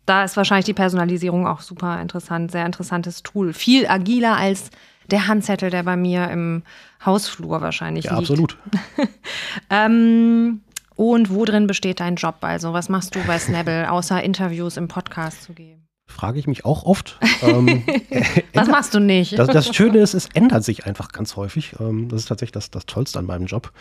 da 0.07 0.25
ist 0.25 0.37
wahrscheinlich 0.37 0.67
die 0.67 0.73
Personalisierung 0.73 1.47
auch 1.47 1.61
super 1.61 2.01
interessant, 2.01 2.53
sehr 2.53 2.67
interessantes 2.67 3.23
Tool. 3.23 3.53
Viel 3.53 3.89
agiler 3.89 4.37
als 4.37 4.71
der 5.11 5.27
Handzettel, 5.27 5.71
der 5.71 5.83
bei 5.83 5.97
mir 5.97 6.31
im 6.31 6.63
Hausflur 7.05 7.61
wahrscheinlich 7.61 8.07
ja, 8.07 8.19
liegt. 8.19 8.31
Absolut. 8.31 8.57
ähm, 9.71 10.63
und 10.95 11.31
wo 11.31 11.45
drin 11.45 11.67
besteht 11.67 12.01
dein 12.01 12.17
Job? 12.17 12.37
Also, 12.43 12.73
was 12.73 12.89
machst 12.89 13.15
du 13.15 13.21
bei 13.27 13.39
Snabble, 13.39 13.91
außer 13.91 14.23
Interviews 14.23 14.77
im 14.77 14.89
Podcast 14.89 15.43
zu 15.43 15.53
geben? 15.55 15.89
Frage 16.07 16.39
ich 16.39 16.47
mich 16.47 16.65
auch 16.65 16.85
oft. 16.85 17.19
ähm, 17.43 17.85
Was 18.55 18.69
machst 18.69 18.95
du 18.95 19.01
nicht? 19.01 19.39
Das, 19.39 19.49
das, 19.49 19.75
Schöne 19.75 19.99
ist, 19.99 20.15
es 20.15 20.29
ändert 20.35 20.65
sich 20.65 20.85
einfach 20.85 21.11
ganz 21.13 21.37
häufig. 21.37 21.75
Ähm, 21.81 22.09
das 22.09 22.23
ist 22.23 22.27
tatsächlich 22.27 22.53
das, 22.53 22.71
das 22.71 22.87
Tollste 22.87 23.19
an 23.19 23.27
meinem 23.27 23.47
Job. 23.47 23.73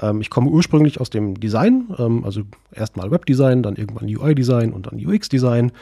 Ähm, 0.00 0.20
ich 0.20 0.30
komme 0.30 0.50
ursprünglich 0.50 1.00
aus 1.00 1.10
dem 1.10 1.38
Design, 1.40 1.94
ähm, 1.98 2.24
also 2.24 2.42
erstmal 2.72 3.10
Webdesign, 3.10 3.62
dann 3.62 3.76
irgendwann 3.76 4.08
UI-Design 4.08 4.72
und 4.72 4.86
dann 4.86 5.04
UX-Design. 5.04 5.72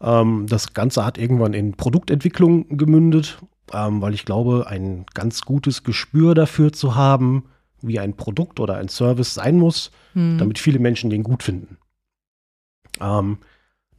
Ähm, 0.00 0.46
das 0.48 0.74
Ganze 0.74 1.04
hat 1.04 1.18
irgendwann 1.18 1.54
in 1.54 1.74
Produktentwicklung 1.74 2.76
gemündet, 2.76 3.38
ähm, 3.72 4.00
weil 4.02 4.14
ich 4.14 4.24
glaube, 4.24 4.66
ein 4.68 5.06
ganz 5.14 5.42
gutes 5.42 5.82
Gespür 5.82 6.34
dafür 6.34 6.72
zu 6.72 6.94
haben, 6.94 7.44
wie 7.80 7.98
ein 7.98 8.16
Produkt 8.16 8.60
oder 8.60 8.76
ein 8.76 8.88
Service 8.88 9.34
sein 9.34 9.56
muss, 9.56 9.90
hm. 10.12 10.38
damit 10.38 10.58
viele 10.58 10.78
Menschen 10.78 11.10
den 11.10 11.22
gut 11.22 11.42
finden. 11.42 11.78
Ähm, 13.00 13.38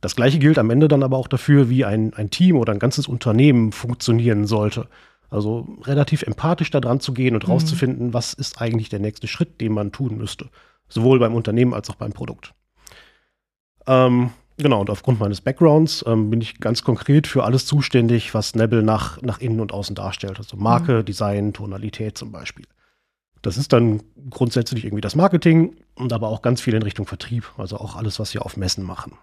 das 0.01 0.15
gleiche 0.15 0.39
gilt 0.39 0.57
am 0.57 0.69
Ende 0.69 0.87
dann 0.87 1.03
aber 1.03 1.17
auch 1.17 1.27
dafür, 1.27 1.69
wie 1.69 1.85
ein, 1.85 2.13
ein 2.13 2.29
Team 2.29 2.55
oder 2.55 2.71
ein 2.73 2.79
ganzes 2.79 3.07
Unternehmen 3.07 3.71
funktionieren 3.71 4.45
sollte. 4.45 4.87
Also 5.29 5.67
relativ 5.83 6.23
empathisch 6.23 6.71
da 6.71 6.79
dran 6.79 6.99
zu 6.99 7.13
gehen 7.13 7.35
und 7.35 7.45
mhm. 7.45 7.53
rauszufinden, 7.53 8.13
was 8.13 8.33
ist 8.33 8.61
eigentlich 8.61 8.89
der 8.89 8.99
nächste 8.99 9.27
Schritt, 9.27 9.61
den 9.61 9.73
man 9.73 9.91
tun 9.91 10.17
müsste. 10.17 10.49
Sowohl 10.87 11.19
beim 11.19 11.35
Unternehmen 11.35 11.73
als 11.73 11.89
auch 11.89 11.95
beim 11.95 12.13
Produkt. 12.13 12.53
Ähm, 13.85 14.31
genau, 14.57 14.81
und 14.81 14.89
aufgrund 14.89 15.19
meines 15.19 15.41
Backgrounds 15.41 16.03
ähm, 16.07 16.29
bin 16.29 16.41
ich 16.41 16.59
ganz 16.59 16.83
konkret 16.83 17.27
für 17.27 17.43
alles 17.43 17.65
zuständig, 17.65 18.33
was 18.33 18.55
Nebel 18.55 18.81
nach, 18.81 19.21
nach 19.21 19.39
innen 19.39 19.59
und 19.59 19.71
außen 19.71 19.95
darstellt. 19.95 20.37
Also 20.37 20.57
Marke, 20.57 20.99
mhm. 20.99 21.05
Design, 21.05 21.53
Tonalität 21.53 22.17
zum 22.17 22.31
Beispiel. 22.31 22.65
Das 23.41 23.57
ist 23.57 23.71
dann 23.71 24.01
grundsätzlich 24.29 24.83
irgendwie 24.83 25.01
das 25.01 25.15
Marketing 25.15 25.75
und 25.95 26.11
aber 26.11 26.27
auch 26.29 26.41
ganz 26.41 26.59
viel 26.59 26.73
in 26.73 26.83
Richtung 26.83 27.05
Vertrieb, 27.05 27.51
also 27.57 27.77
auch 27.77 27.95
alles, 27.95 28.19
was 28.19 28.33
wir 28.33 28.45
auf 28.45 28.57
Messen 28.57 28.83
machen. 28.83 29.13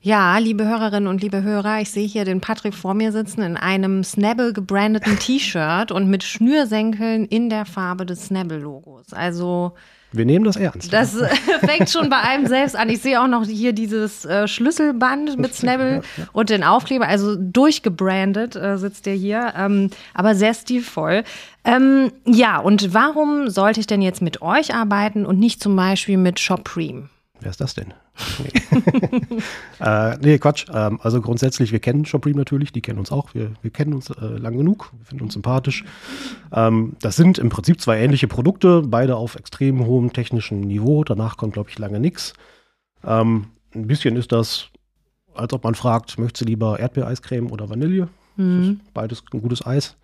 Ja, 0.00 0.36
liebe 0.36 0.66
Hörerinnen 0.66 1.08
und 1.08 1.22
liebe 1.22 1.42
Hörer, 1.42 1.80
ich 1.80 1.90
sehe 1.90 2.06
hier 2.06 2.26
den 2.26 2.42
Patrick 2.42 2.74
vor 2.74 2.92
mir 2.92 3.10
sitzen 3.10 3.40
in 3.40 3.56
einem 3.56 4.04
Snabble 4.04 4.52
gebrandeten 4.52 5.18
T-Shirt 5.18 5.90
und 5.90 6.10
mit 6.10 6.22
Schnürsenkeln 6.22 7.24
in 7.24 7.48
der 7.48 7.64
Farbe 7.64 8.04
des 8.04 8.26
Snabble-Logos. 8.26 9.14
Also 9.14 9.72
wir 10.14 10.24
nehmen 10.24 10.44
das 10.44 10.56
ernst. 10.56 10.92
Das 10.92 11.16
äh, 11.16 11.28
fängt 11.66 11.90
schon 11.90 12.08
bei 12.08 12.18
einem 12.18 12.46
selbst 12.46 12.76
an. 12.76 12.88
Ich 12.88 13.02
sehe 13.02 13.20
auch 13.20 13.26
noch 13.26 13.46
hier 13.46 13.72
dieses 13.72 14.24
äh, 14.24 14.46
Schlüsselband 14.46 15.38
mit 15.38 15.54
Snabble 15.54 15.96
ja, 15.96 16.02
ja. 16.16 16.28
und 16.32 16.50
den 16.50 16.62
Aufkleber, 16.62 17.08
also 17.08 17.34
durchgebrandet 17.36 18.54
äh, 18.54 18.78
sitzt 18.78 19.06
der 19.06 19.14
hier, 19.14 19.54
ähm, 19.56 19.90
aber 20.12 20.36
sehr 20.36 20.54
stilvoll. 20.54 21.24
Ähm, 21.64 22.12
ja, 22.26 22.58
und 22.58 22.94
warum 22.94 23.48
sollte 23.48 23.80
ich 23.80 23.88
denn 23.88 24.02
jetzt 24.02 24.22
mit 24.22 24.40
euch 24.40 24.74
arbeiten 24.74 25.26
und 25.26 25.40
nicht 25.40 25.62
zum 25.62 25.74
Beispiel 25.74 26.16
mit 26.16 26.38
Shopreme? 26.38 27.08
Wer 27.44 27.50
ist 27.50 27.60
das 27.60 27.74
denn? 27.74 27.92
Nee, 28.38 29.38
äh, 29.80 30.16
nee 30.16 30.38
Quatsch. 30.38 30.64
Ähm, 30.72 30.98
also 31.02 31.20
grundsätzlich, 31.20 31.72
wir 31.72 31.78
kennen 31.78 32.06
Shopreme 32.06 32.38
natürlich, 32.38 32.72
die 32.72 32.80
kennen 32.80 32.98
uns 32.98 33.12
auch. 33.12 33.34
Wir, 33.34 33.50
wir 33.60 33.70
kennen 33.70 33.92
uns 33.92 34.08
äh, 34.08 34.24
lang 34.24 34.56
genug, 34.56 34.90
wir 34.96 35.04
finden 35.04 35.24
uns 35.24 35.34
sympathisch. 35.34 35.84
Ähm, 36.52 36.96
das 37.02 37.16
sind 37.16 37.36
im 37.36 37.50
Prinzip 37.50 37.82
zwei 37.82 37.98
ähnliche 37.98 38.28
Produkte, 38.28 38.80
beide 38.80 39.16
auf 39.16 39.36
extrem 39.36 39.84
hohem 39.84 40.14
technischen 40.14 40.60
Niveau. 40.60 41.04
Danach 41.04 41.36
kommt, 41.36 41.52
glaube 41.52 41.68
ich, 41.68 41.78
lange 41.78 42.00
nichts. 42.00 42.32
Ähm, 43.04 43.48
ein 43.74 43.88
bisschen 43.88 44.16
ist 44.16 44.32
das, 44.32 44.70
als 45.34 45.52
ob 45.52 45.64
man 45.64 45.74
fragt, 45.74 46.18
möchtest 46.18 46.40
du 46.40 46.44
lieber 46.46 46.80
Erdbeereiscreme 46.80 47.52
oder 47.52 47.68
Vanille? 47.68 48.08
Mhm. 48.36 48.80
beides 48.94 49.22
ein 49.34 49.42
gutes 49.42 49.66
Eis. 49.66 49.98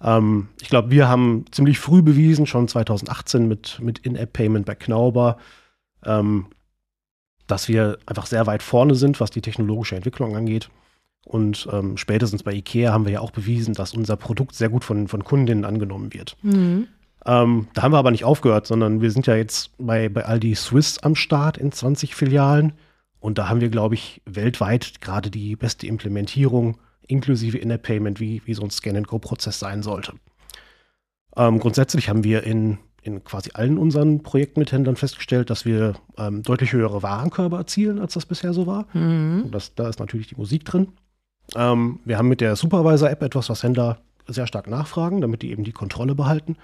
Ähm, 0.00 0.48
ich 0.62 0.70
glaube, 0.70 0.90
wir 0.90 1.08
haben 1.08 1.44
ziemlich 1.50 1.78
früh 1.78 2.00
bewiesen, 2.00 2.46
schon 2.46 2.68
2018 2.68 3.46
mit, 3.46 3.78
mit 3.82 3.98
In-App-Payment 3.98 4.64
bei 4.64 4.74
Knauber, 4.74 5.36
ähm, 6.04 6.46
dass 7.50 7.68
wir 7.68 7.98
einfach 8.06 8.26
sehr 8.26 8.46
weit 8.46 8.62
vorne 8.62 8.94
sind, 8.94 9.20
was 9.20 9.30
die 9.30 9.40
technologische 9.40 9.96
Entwicklung 9.96 10.36
angeht. 10.36 10.70
Und 11.24 11.68
ähm, 11.70 11.96
spätestens 11.96 12.42
bei 12.42 12.52
IKEA 12.52 12.92
haben 12.92 13.04
wir 13.04 13.12
ja 13.12 13.20
auch 13.20 13.30
bewiesen, 13.30 13.74
dass 13.74 13.94
unser 13.94 14.16
Produkt 14.16 14.54
sehr 14.54 14.68
gut 14.68 14.84
von, 14.84 15.08
von 15.08 15.22
Kundinnen 15.22 15.64
angenommen 15.64 16.12
wird. 16.12 16.36
Mhm. 16.42 16.88
Ähm, 17.26 17.68
da 17.74 17.82
haben 17.82 17.92
wir 17.92 17.98
aber 17.98 18.10
nicht 18.10 18.24
aufgehört, 18.24 18.66
sondern 18.66 19.02
wir 19.02 19.10
sind 19.10 19.26
ja 19.26 19.36
jetzt 19.36 19.72
bei, 19.78 20.08
bei 20.08 20.24
Aldi 20.24 20.54
Swiss 20.54 20.98
am 20.98 21.14
Start 21.14 21.58
in 21.58 21.72
20 21.72 22.14
Filialen. 22.14 22.72
Und 23.18 23.36
da 23.36 23.48
haben 23.48 23.60
wir, 23.60 23.68
glaube 23.68 23.94
ich, 23.94 24.22
weltweit 24.24 25.02
gerade 25.02 25.30
die 25.30 25.56
beste 25.56 25.86
Implementierung 25.86 26.78
inklusive 27.06 27.58
In-App-Payment, 27.58 28.20
wie, 28.20 28.40
wie 28.46 28.54
so 28.54 28.62
ein 28.62 28.70
Scan-and-Go-Prozess 28.70 29.58
sein 29.58 29.82
sollte. 29.82 30.14
Ähm, 31.36 31.58
grundsätzlich 31.58 32.08
haben 32.08 32.24
wir 32.24 32.44
in 32.44 32.78
in 33.02 33.24
quasi 33.24 33.50
allen 33.54 33.78
unseren 33.78 34.22
Projekten 34.22 34.60
mit 34.60 34.72
Händlern 34.72 34.96
festgestellt, 34.96 35.50
dass 35.50 35.64
wir 35.64 35.94
ähm, 36.18 36.42
deutlich 36.42 36.72
höhere 36.72 37.02
Warenkörbe 37.02 37.56
erzielen, 37.56 37.98
als 37.98 38.14
das 38.14 38.26
bisher 38.26 38.52
so 38.52 38.66
war. 38.66 38.86
Mhm. 38.94 39.50
Das, 39.50 39.74
da 39.74 39.88
ist 39.88 40.00
natürlich 40.00 40.28
die 40.28 40.36
Musik 40.36 40.64
drin. 40.64 40.88
Ähm, 41.54 42.00
wir 42.04 42.18
haben 42.18 42.28
mit 42.28 42.40
der 42.40 42.56
Supervisor-App 42.56 43.22
etwas, 43.22 43.48
was 43.48 43.62
Händler 43.62 43.98
sehr 44.26 44.46
stark 44.46 44.68
nachfragen, 44.68 45.20
damit 45.20 45.42
die 45.42 45.50
eben 45.50 45.64
die 45.64 45.72
Kontrolle 45.72 46.14
behalten 46.14 46.56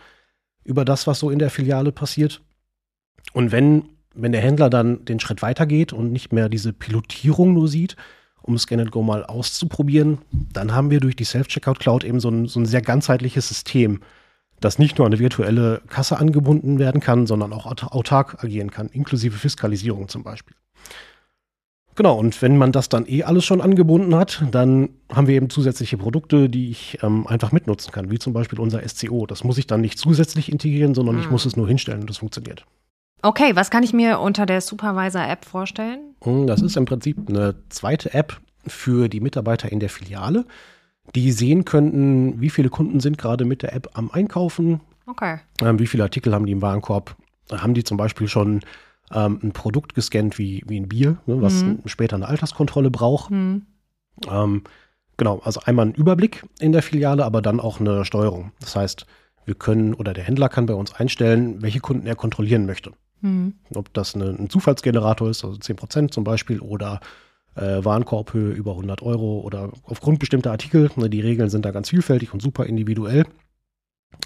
über 0.65 0.85
das, 0.85 1.07
was 1.07 1.21
so 1.21 1.31
in 1.31 1.39
der 1.39 1.51
Filiale 1.51 1.93
passiert. 1.93 2.43
Und 3.33 3.53
wenn, 3.53 3.85
wenn 4.15 4.33
der 4.33 4.41
Händler 4.41 4.69
dann 4.69 5.05
den 5.05 5.21
Schritt 5.21 5.43
weitergeht 5.43 5.93
und 5.93 6.13
nicht 6.13 6.33
mehr 6.33 6.49
diese 6.49 6.73
Pilotierung 6.73 7.55
nur 7.55 7.69
sieht, 7.69 7.97
um 8.43 8.59
Scan 8.59 8.85
Go 8.87 9.03
mal 9.03 9.25
auszuprobieren, 9.25 10.19
dann 10.53 10.73
haben 10.73 10.91
wir 10.91 11.01
durch 11.01 11.17
die 11.17 11.25
Self-Checkout 11.25 11.81
Cloud 11.81 12.05
eben 12.05 12.21
so 12.21 12.29
ein, 12.29 12.47
so 12.47 12.61
ein 12.61 12.67
sehr 12.67 12.83
ganzheitliches 12.83 13.49
System, 13.49 14.01
dass 14.61 14.79
nicht 14.79 14.99
nur 14.99 15.07
eine 15.07 15.19
virtuelle 15.19 15.83
Kasse 15.89 16.19
angebunden 16.19 16.79
werden 16.79 17.01
kann, 17.01 17.27
sondern 17.27 17.53
auch 17.53 17.67
autark 17.67 18.43
agieren 18.43 18.71
kann, 18.71 18.89
inklusive 18.89 19.37
Fiskalisierung 19.37 20.09
zum 20.09 20.23
Beispiel. 20.23 20.57
Genau, 21.97 22.19
und 22.19 22.43
wenn 22.43 22.59
man 22.59 22.73
das 22.73 22.91
dann 22.91 23.07
eh 23.09 23.23
alles 23.23 23.47
schon 23.47 23.63
angebunden 23.63 24.15
hat, 24.15 24.45
dann 24.51 24.91
haben 25.11 25.29
wir 25.29 25.35
eben 25.35 25.49
zusätzliche 25.49 25.97
Produkte, 25.97 26.51
die 26.51 26.71
ich 26.71 26.99
ähm, 27.03 27.27
einfach 27.27 27.53
mitnutzen 27.53 27.91
kann, 27.91 28.11
wie 28.11 28.19
zum 28.19 28.35
Beispiel 28.35 28.61
unser 28.61 28.87
SCO. 28.87 29.27
Das 29.27 29.45
muss 29.45 29.57
ich 29.57 29.67
dann 29.67 29.81
nicht 29.81 29.99
zusätzlich 29.99 30.53
integrieren, 30.53 30.95
sondern 30.95 31.17
hm. 31.17 31.23
ich 31.23 31.31
muss 31.31 31.47
es 31.47 31.57
nur 31.57 31.67
hinstellen 31.67 32.03
und 32.03 32.11
das 32.11 32.19
funktioniert. 32.19 32.67
Okay, 33.23 33.57
was 33.57 33.71
kann 33.71 33.83
ich 33.83 33.95
mir 33.95 34.21
unter 34.21 34.45
der 34.45 34.61
Supervisor-App 34.61 35.47
vorstellen? 35.47 36.15
Hm, 36.23 36.47
das 36.47 36.61
ist 36.61 36.77
im 36.77 36.85
Prinzip 36.85 37.17
eine 37.29 37.55
zweite 37.71 38.13
App 38.13 38.41
für 38.67 39.09
die 39.09 39.21
Mitarbeiter 39.21 39.73
in 39.73 39.81
der 39.81 39.89
Filiale 39.89 40.45
die 41.15 41.33
sehen 41.33 41.65
könnten, 41.65 42.41
wie 42.41 42.51
viele 42.51 42.69
Kunden 42.69 43.01
sind 43.01 43.19
gerade 43.19 43.45
mit 43.45 43.63
der 43.63 43.75
App 43.75 43.91
am 43.95 44.11
Einkaufen. 44.11 44.81
Okay. 45.07 45.39
Ähm, 45.63 45.79
wie 45.79 45.87
viele 45.87 46.03
Artikel 46.03 46.35
haben 46.35 46.47
die 46.47 46.53
im 46.53 46.63
Warenkorb? 46.63 47.17
Haben 47.51 47.75
die 47.75 47.85
zum 47.85 47.97
Beispiel 47.97 48.29
schon 48.29 48.61
ähm, 49.13 49.41
ein 49.43 49.53
Produkt 49.53 49.95
gescannt 49.95 50.39
wie, 50.39 50.63
wie 50.67 50.81
ein 50.81 50.89
Bier, 50.89 51.19
ne, 51.27 51.41
was 51.41 51.63
mhm. 51.63 51.81
später 51.87 52.17
eine 52.17 52.29
Alterskontrolle 52.29 52.91
braucht? 52.91 53.31
Mhm. 53.31 53.63
Ähm, 54.29 54.65
genau, 55.17 55.41
also 55.45 55.61
einmal 55.65 55.87
ein 55.87 55.95
Überblick 55.95 56.45
in 56.59 56.73
der 56.73 56.83
Filiale, 56.83 57.25
aber 57.25 57.43
dann 57.43 57.61
auch 57.61 57.81
eine 57.81 58.05
Steuerung. 58.05 58.53
Das 58.61 58.75
heißt, 58.75 59.07
wir 59.45 59.55
können 59.55 59.95
oder 59.95 60.13
der 60.13 60.25
Händler 60.25 60.49
kann 60.49 60.67
bei 60.67 60.75
uns 60.75 60.93
einstellen, 60.93 61.63
welche 61.63 61.81
Kunden 61.81 62.07
er 62.07 62.17
kontrollieren 62.17 62.67
möchte. 62.67 62.93
Mhm. 63.21 63.55
Ob 63.75 63.93
das 63.95 64.15
eine, 64.15 64.31
ein 64.31 64.51
Zufallsgenerator 64.51 65.31
ist, 65.31 65.45
also 65.45 65.57
10% 65.59 66.11
zum 66.11 66.25
Beispiel, 66.25 66.61
oder 66.61 67.01
äh, 67.57 67.85
Warenkorbhöhe 67.85 68.53
über 68.53 68.73
100 68.73 69.03
Euro 69.03 69.41
oder 69.41 69.71
aufgrund 69.85 70.19
bestimmter 70.19 70.51
Artikel. 70.51 70.91
Ne, 70.97 71.11
die 71.11 71.21
Regeln 71.21 71.51
sind 71.51 71.65
da 71.65 71.71
ganz 71.71 71.91
vielfältig 71.91 72.33
und 72.33 72.43
super 72.43 72.67
individuell. 72.67 73.25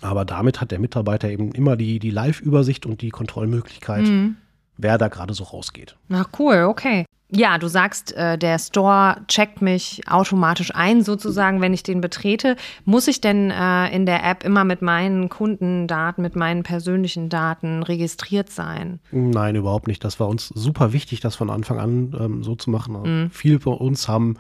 Aber 0.03 0.25
damit 0.25 0.61
hat 0.61 0.71
der 0.71 0.79
Mitarbeiter 0.79 1.29
eben 1.29 1.53
immer 1.53 1.77
die, 1.77 1.99
die 1.99 2.11
Live-Übersicht 2.11 2.87
und 2.87 3.03
die 3.03 3.11
Kontrollmöglichkeit, 3.11 4.05
mhm. 4.05 4.37
wer 4.77 4.99
da 4.99 5.09
gerade 5.09 5.35
so 5.35 5.45
rausgeht. 5.45 5.97
Na 6.09 6.27
cool, 6.39 6.67
okay. 6.69 7.07
Ja, 7.33 7.59
du 7.59 7.69
sagst, 7.69 8.13
äh, 8.17 8.37
der 8.37 8.59
Store 8.59 9.19
checkt 9.29 9.63
mich 9.63 10.03
automatisch 10.09 10.75
ein, 10.75 11.03
sozusagen, 11.03 11.61
wenn 11.61 11.73
ich 11.73 11.83
den 11.83 12.01
betrete. 12.01 12.57
Muss 12.85 13.07
ich 13.07 13.21
denn 13.21 13.51
äh, 13.51 13.95
in 13.95 14.05
der 14.05 14.25
App 14.25 14.45
immer 14.45 14.65
mit 14.65 14.83
meinen 14.83 15.29
Kundendaten, 15.29 16.23
mit 16.23 16.35
meinen 16.35 16.63
persönlichen 16.63 17.29
Daten 17.29 17.83
registriert 17.83 18.51
sein? 18.51 18.99
Nein, 19.13 19.55
überhaupt 19.55 19.87
nicht. 19.87 20.03
Das 20.03 20.19
war 20.19 20.29
uns 20.29 20.49
super 20.49 20.93
wichtig, 20.93 21.21
das 21.21 21.37
von 21.37 21.51
Anfang 21.51 21.79
an 21.79 22.17
ähm, 22.19 22.43
so 22.43 22.57
zu 22.57 22.71
machen. 22.71 23.01
Mhm. 23.03 23.31
Viele 23.31 23.61
von 23.61 23.75
uns 23.75 24.09
haben 24.09 24.37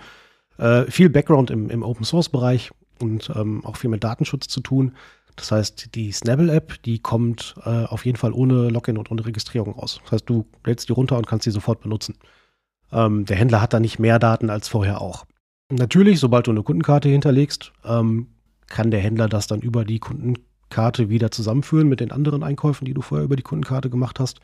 äh, 0.59 0.85
viel 0.91 1.11
Background 1.11 1.51
im, 1.51 1.71
im 1.71 1.83
Open-Source-Bereich 1.83 2.71
und 3.01 3.31
ähm, 3.37 3.65
auch 3.65 3.77
viel 3.77 3.91
mit 3.91 4.03
Datenschutz 4.03 4.49
zu 4.49 4.61
tun. 4.61 4.97
Das 5.37 5.53
heißt, 5.53 5.95
die 5.95 6.11
Snabble-App, 6.11 6.83
die 6.83 6.99
kommt 6.99 7.55
äh, 7.65 7.85
auf 7.85 8.05
jeden 8.05 8.19
Fall 8.19 8.33
ohne 8.33 8.69
Login 8.69 8.99
und 8.99 9.11
ohne 9.11 9.25
Registrierung 9.25 9.75
raus. 9.75 10.01
Das 10.03 10.13
heißt, 10.13 10.29
du 10.29 10.45
lädst 10.65 10.89
die 10.89 10.93
runter 10.93 11.17
und 11.17 11.27
kannst 11.27 11.45
sie 11.45 11.51
sofort 11.51 11.81
benutzen. 11.81 12.17
Ähm, 12.93 13.25
der 13.25 13.37
Händler 13.37 13.61
hat 13.61 13.73
da 13.73 13.81
nicht 13.81 13.99
mehr 13.99 14.19
Daten 14.19 14.51
als 14.51 14.69
vorher 14.69 15.01
auch. 15.01 15.25
Natürlich, 15.71 16.19
sobald 16.19 16.47
du 16.47 16.51
eine 16.51 16.63
Kundenkarte 16.63 17.09
hinterlegst, 17.09 17.73
ähm, 17.85 18.29
kann 18.69 18.91
der 18.91 19.01
Händler 19.01 19.29
das 19.29 19.47
dann 19.47 19.61
über 19.61 19.85
die 19.85 19.99
Kundenkarte 19.99 21.09
wieder 21.09 21.31
zusammenführen 21.31 21.89
mit 21.89 22.01
den 22.01 22.11
anderen 22.11 22.43
Einkäufen, 22.43 22.85
die 22.85 22.95
du 22.95 23.03
vorher 23.03 23.25
über 23.25 23.37
die 23.37 23.43
Kundenkarte 23.43 23.91
gemacht 23.91 24.19
hast. 24.19 24.41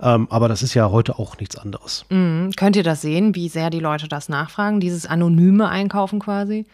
Ähm, 0.00 0.26
aber 0.30 0.48
das 0.48 0.62
ist 0.62 0.74
ja 0.74 0.90
heute 0.90 1.18
auch 1.18 1.38
nichts 1.38 1.56
anderes. 1.56 2.04
Mhm. 2.10 2.50
Könnt 2.56 2.76
ihr 2.76 2.82
das 2.82 3.02
sehen, 3.02 3.34
wie 3.34 3.48
sehr 3.48 3.70
die 3.70 3.78
Leute 3.78 4.08
das 4.08 4.28
nachfragen, 4.28 4.80
dieses 4.80 5.06
anonyme 5.06 5.68
Einkaufen 5.68 6.18
quasi? 6.18 6.66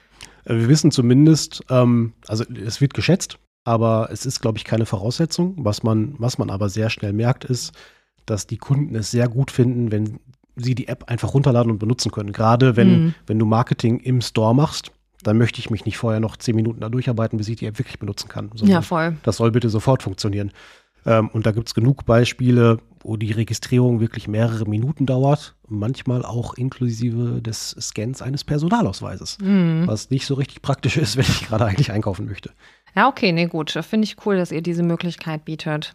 Äh, 0.44 0.54
wir 0.54 0.68
wissen 0.68 0.90
zumindest, 0.90 1.62
ähm, 1.68 2.14
also 2.26 2.44
es 2.44 2.80
wird 2.80 2.94
geschätzt, 2.94 3.38
aber 3.64 4.08
es 4.10 4.24
ist, 4.24 4.40
glaube 4.40 4.58
ich, 4.58 4.64
keine 4.64 4.86
Voraussetzung. 4.86 5.54
Was 5.58 5.82
man, 5.82 6.14
was 6.18 6.38
man 6.38 6.50
aber 6.50 6.68
sehr 6.68 6.90
schnell 6.90 7.12
merkt, 7.12 7.44
ist, 7.44 7.72
dass 8.24 8.46
die 8.46 8.58
Kunden 8.58 8.94
es 8.94 9.10
sehr 9.10 9.28
gut 9.28 9.50
finden, 9.50 9.92
wenn 9.92 10.20
sie 10.58 10.74
die 10.74 10.88
App 10.88 11.04
einfach 11.08 11.34
runterladen 11.34 11.70
und 11.70 11.78
benutzen 11.78 12.10
können. 12.10 12.32
Gerade 12.32 12.76
wenn, 12.76 13.04
mhm. 13.04 13.14
wenn 13.26 13.38
du 13.38 13.46
Marketing 13.46 14.00
im 14.00 14.20
Store 14.20 14.54
machst, 14.54 14.92
dann 15.22 15.38
möchte 15.38 15.60
ich 15.60 15.70
mich 15.70 15.84
nicht 15.84 15.98
vorher 15.98 16.20
noch 16.20 16.36
zehn 16.36 16.54
Minuten 16.54 16.80
da 16.80 16.88
durcharbeiten, 16.88 17.38
bis 17.38 17.48
ich 17.48 17.56
die 17.56 17.66
App 17.66 17.78
wirklich 17.78 17.98
benutzen 17.98 18.28
kann. 18.28 18.50
Ja, 18.56 18.82
voll. 18.82 19.16
Das 19.22 19.36
soll 19.36 19.50
bitte 19.50 19.68
sofort 19.68 20.02
funktionieren. 20.02 20.52
Ähm, 21.06 21.28
und 21.28 21.46
da 21.46 21.52
gibt 21.52 21.68
es 21.68 21.74
genug 21.74 22.04
Beispiele, 22.04 22.78
wo 23.00 23.16
die 23.16 23.32
Registrierung 23.32 24.00
wirklich 24.00 24.28
mehrere 24.28 24.68
Minuten 24.68 25.06
dauert, 25.06 25.54
manchmal 25.66 26.24
auch 26.24 26.54
inklusive 26.54 27.40
des 27.40 27.76
Scans 27.80 28.22
eines 28.22 28.44
Personalausweises, 28.44 29.38
mhm. 29.40 29.84
was 29.86 30.10
nicht 30.10 30.26
so 30.26 30.34
richtig 30.34 30.62
praktisch 30.62 30.96
ist, 30.96 31.16
wenn 31.16 31.24
ich 31.24 31.46
gerade 31.46 31.64
eigentlich 31.64 31.92
einkaufen 31.92 32.26
möchte. 32.26 32.50
Ja, 32.94 33.08
okay, 33.08 33.32
nee, 33.32 33.46
gut. 33.46 33.70
Finde 33.70 34.04
ich 34.04 34.16
cool, 34.26 34.36
dass 34.36 34.50
ihr 34.50 34.62
diese 34.62 34.82
Möglichkeit 34.82 35.44
bietet. 35.44 35.94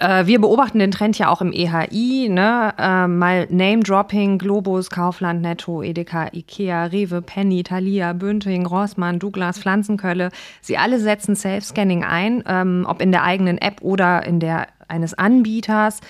Äh, 0.00 0.26
wir 0.26 0.40
beobachten 0.40 0.80
den 0.80 0.90
Trend 0.90 1.18
ja 1.18 1.28
auch 1.28 1.40
im 1.40 1.52
EHI, 1.52 2.28
ne? 2.28 2.74
Äh, 2.78 3.06
mal 3.06 3.46
Name-Dropping, 3.48 4.38
Globus, 4.38 4.90
Kaufland, 4.90 5.40
Netto, 5.40 5.82
Edeka, 5.82 6.30
Ikea, 6.32 6.86
Rewe, 6.86 7.22
Penny, 7.22 7.62
Thalia, 7.62 8.12
Bünding, 8.12 8.66
Rossmann, 8.66 9.20
Douglas, 9.20 9.58
Pflanzenkölle. 9.60 10.30
Sie 10.60 10.76
alle 10.76 10.98
setzen 10.98 11.36
Self-Scanning 11.36 12.02
ein, 12.02 12.42
ähm, 12.48 12.86
ob 12.88 13.00
in 13.00 13.12
der 13.12 13.22
eigenen 13.22 13.58
App 13.58 13.82
oder 13.82 14.26
in 14.26 14.40
der 14.40 14.66
eines 14.88 15.14
Anbieters. 15.14 16.00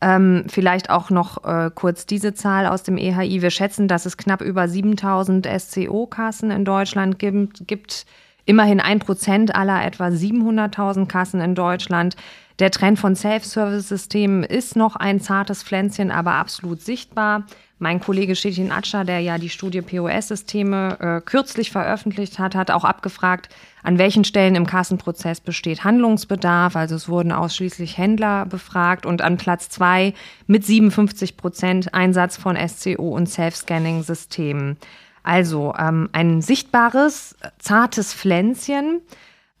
Ähm, 0.00 0.44
vielleicht 0.48 0.88
auch 0.88 1.10
noch 1.10 1.44
äh, 1.44 1.70
kurz 1.74 2.06
diese 2.06 2.32
Zahl 2.32 2.66
aus 2.66 2.82
dem 2.82 2.96
EHI. 2.96 3.42
Wir 3.42 3.50
schätzen, 3.50 3.88
dass 3.88 4.06
es 4.06 4.16
knapp 4.16 4.40
über 4.40 4.68
7000 4.68 5.46
SCO-Kassen 5.46 6.50
in 6.50 6.64
Deutschland 6.64 7.18
gibt, 7.18 7.68
gibt 7.68 8.06
immerhin 8.46 8.80
ein 8.80 8.98
Prozent 8.98 9.54
aller 9.54 9.84
etwa 9.84 10.08
700.000 10.08 11.06
Kassen 11.06 11.40
in 11.40 11.54
Deutschland. 11.54 12.16
Der 12.60 12.70
Trend 12.70 13.00
von 13.00 13.16
Self-Service-Systemen 13.16 14.44
ist 14.44 14.76
noch 14.76 14.94
ein 14.94 15.20
zartes 15.20 15.64
Pflänzchen, 15.64 16.12
aber 16.12 16.34
absolut 16.34 16.80
sichtbar. 16.80 17.46
Mein 17.80 17.98
Kollege 18.00 18.36
Shetin 18.36 18.70
Atscher, 18.70 19.04
der 19.04 19.18
ja 19.18 19.38
die 19.38 19.48
Studie 19.48 19.82
POS-Systeme 19.82 20.96
äh, 21.00 21.20
kürzlich 21.20 21.72
veröffentlicht 21.72 22.38
hat, 22.38 22.54
hat 22.54 22.70
auch 22.70 22.84
abgefragt, 22.84 23.48
an 23.82 23.98
welchen 23.98 24.22
Stellen 24.22 24.54
im 24.54 24.66
Kassenprozess 24.66 25.40
besteht 25.40 25.82
Handlungsbedarf. 25.82 26.76
Also 26.76 26.94
es 26.94 27.08
wurden 27.08 27.32
ausschließlich 27.32 27.98
Händler 27.98 28.46
befragt 28.46 29.04
und 29.04 29.20
an 29.20 29.36
Platz 29.36 29.68
zwei 29.68 30.14
mit 30.46 30.64
57 30.64 31.36
Prozent 31.36 31.92
Einsatz 31.92 32.36
von 32.36 32.56
SCO 32.56 33.08
und 33.08 33.28
Self-Scanning-Systemen. 33.28 34.76
Also 35.24 35.74
ähm, 35.76 36.08
ein 36.12 36.40
sichtbares, 36.40 37.34
zartes 37.58 38.14
Pflänzchen. 38.14 39.00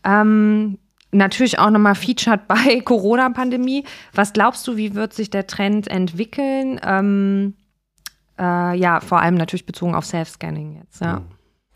Ähm, 0.04 0.78
natürlich 1.14 1.58
auch 1.58 1.70
nochmal 1.70 1.94
featured 1.94 2.40
bei 2.48 2.80
Corona-Pandemie. 2.80 3.84
Was 4.12 4.32
glaubst 4.32 4.66
du, 4.66 4.76
wie 4.76 4.94
wird 4.94 5.12
sich 5.14 5.30
der 5.30 5.46
Trend 5.46 5.88
entwickeln? 5.88 6.80
Ähm, 6.84 7.54
äh, 8.38 8.76
ja, 8.76 9.00
vor 9.00 9.20
allem 9.20 9.36
natürlich 9.36 9.66
bezogen 9.66 9.94
auf 9.94 10.04
Self-Scanning 10.04 10.80
jetzt. 10.82 11.00
Ja. 11.00 11.22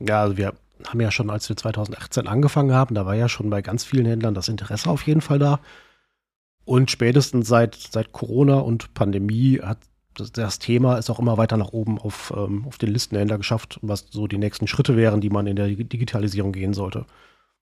ja, 0.00 0.22
also 0.22 0.36
wir 0.36 0.54
haben 0.86 1.00
ja 1.00 1.10
schon, 1.10 1.30
als 1.30 1.48
wir 1.48 1.56
2018 1.56 2.26
angefangen 2.26 2.72
haben, 2.72 2.94
da 2.94 3.06
war 3.06 3.14
ja 3.14 3.28
schon 3.28 3.50
bei 3.50 3.62
ganz 3.62 3.84
vielen 3.84 4.06
Händlern 4.06 4.34
das 4.34 4.48
Interesse 4.48 4.90
auf 4.90 5.06
jeden 5.06 5.20
Fall 5.20 5.38
da. 5.38 5.60
Und 6.64 6.90
spätestens 6.90 7.48
seit, 7.48 7.74
seit 7.74 8.12
Corona 8.12 8.58
und 8.58 8.92
Pandemie 8.94 9.60
hat 9.62 9.78
das, 10.14 10.58
Thema 10.58 10.96
ist 10.96 11.10
auch 11.10 11.20
immer 11.20 11.38
weiter 11.38 11.56
nach 11.56 11.72
oben 11.72 11.98
auf, 11.98 12.32
ähm, 12.36 12.64
auf 12.66 12.76
den 12.76 12.90
Listenhändler 12.90 13.38
geschafft, 13.38 13.78
was 13.82 14.06
so 14.10 14.26
die 14.26 14.38
nächsten 14.38 14.66
Schritte 14.66 14.96
wären, 14.96 15.20
die 15.20 15.30
man 15.30 15.46
in 15.46 15.56
der 15.56 15.68
Digitalisierung 15.68 16.52
gehen 16.52 16.74
sollte. 16.74 17.06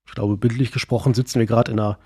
Ich 0.06 0.14
glaube, 0.14 0.36
bildlich 0.36 0.72
gesprochen 0.72 1.14
sitzen 1.14 1.38
wir 1.38 1.46
gerade 1.46 1.72
in 1.72 1.80
einer 1.80 1.98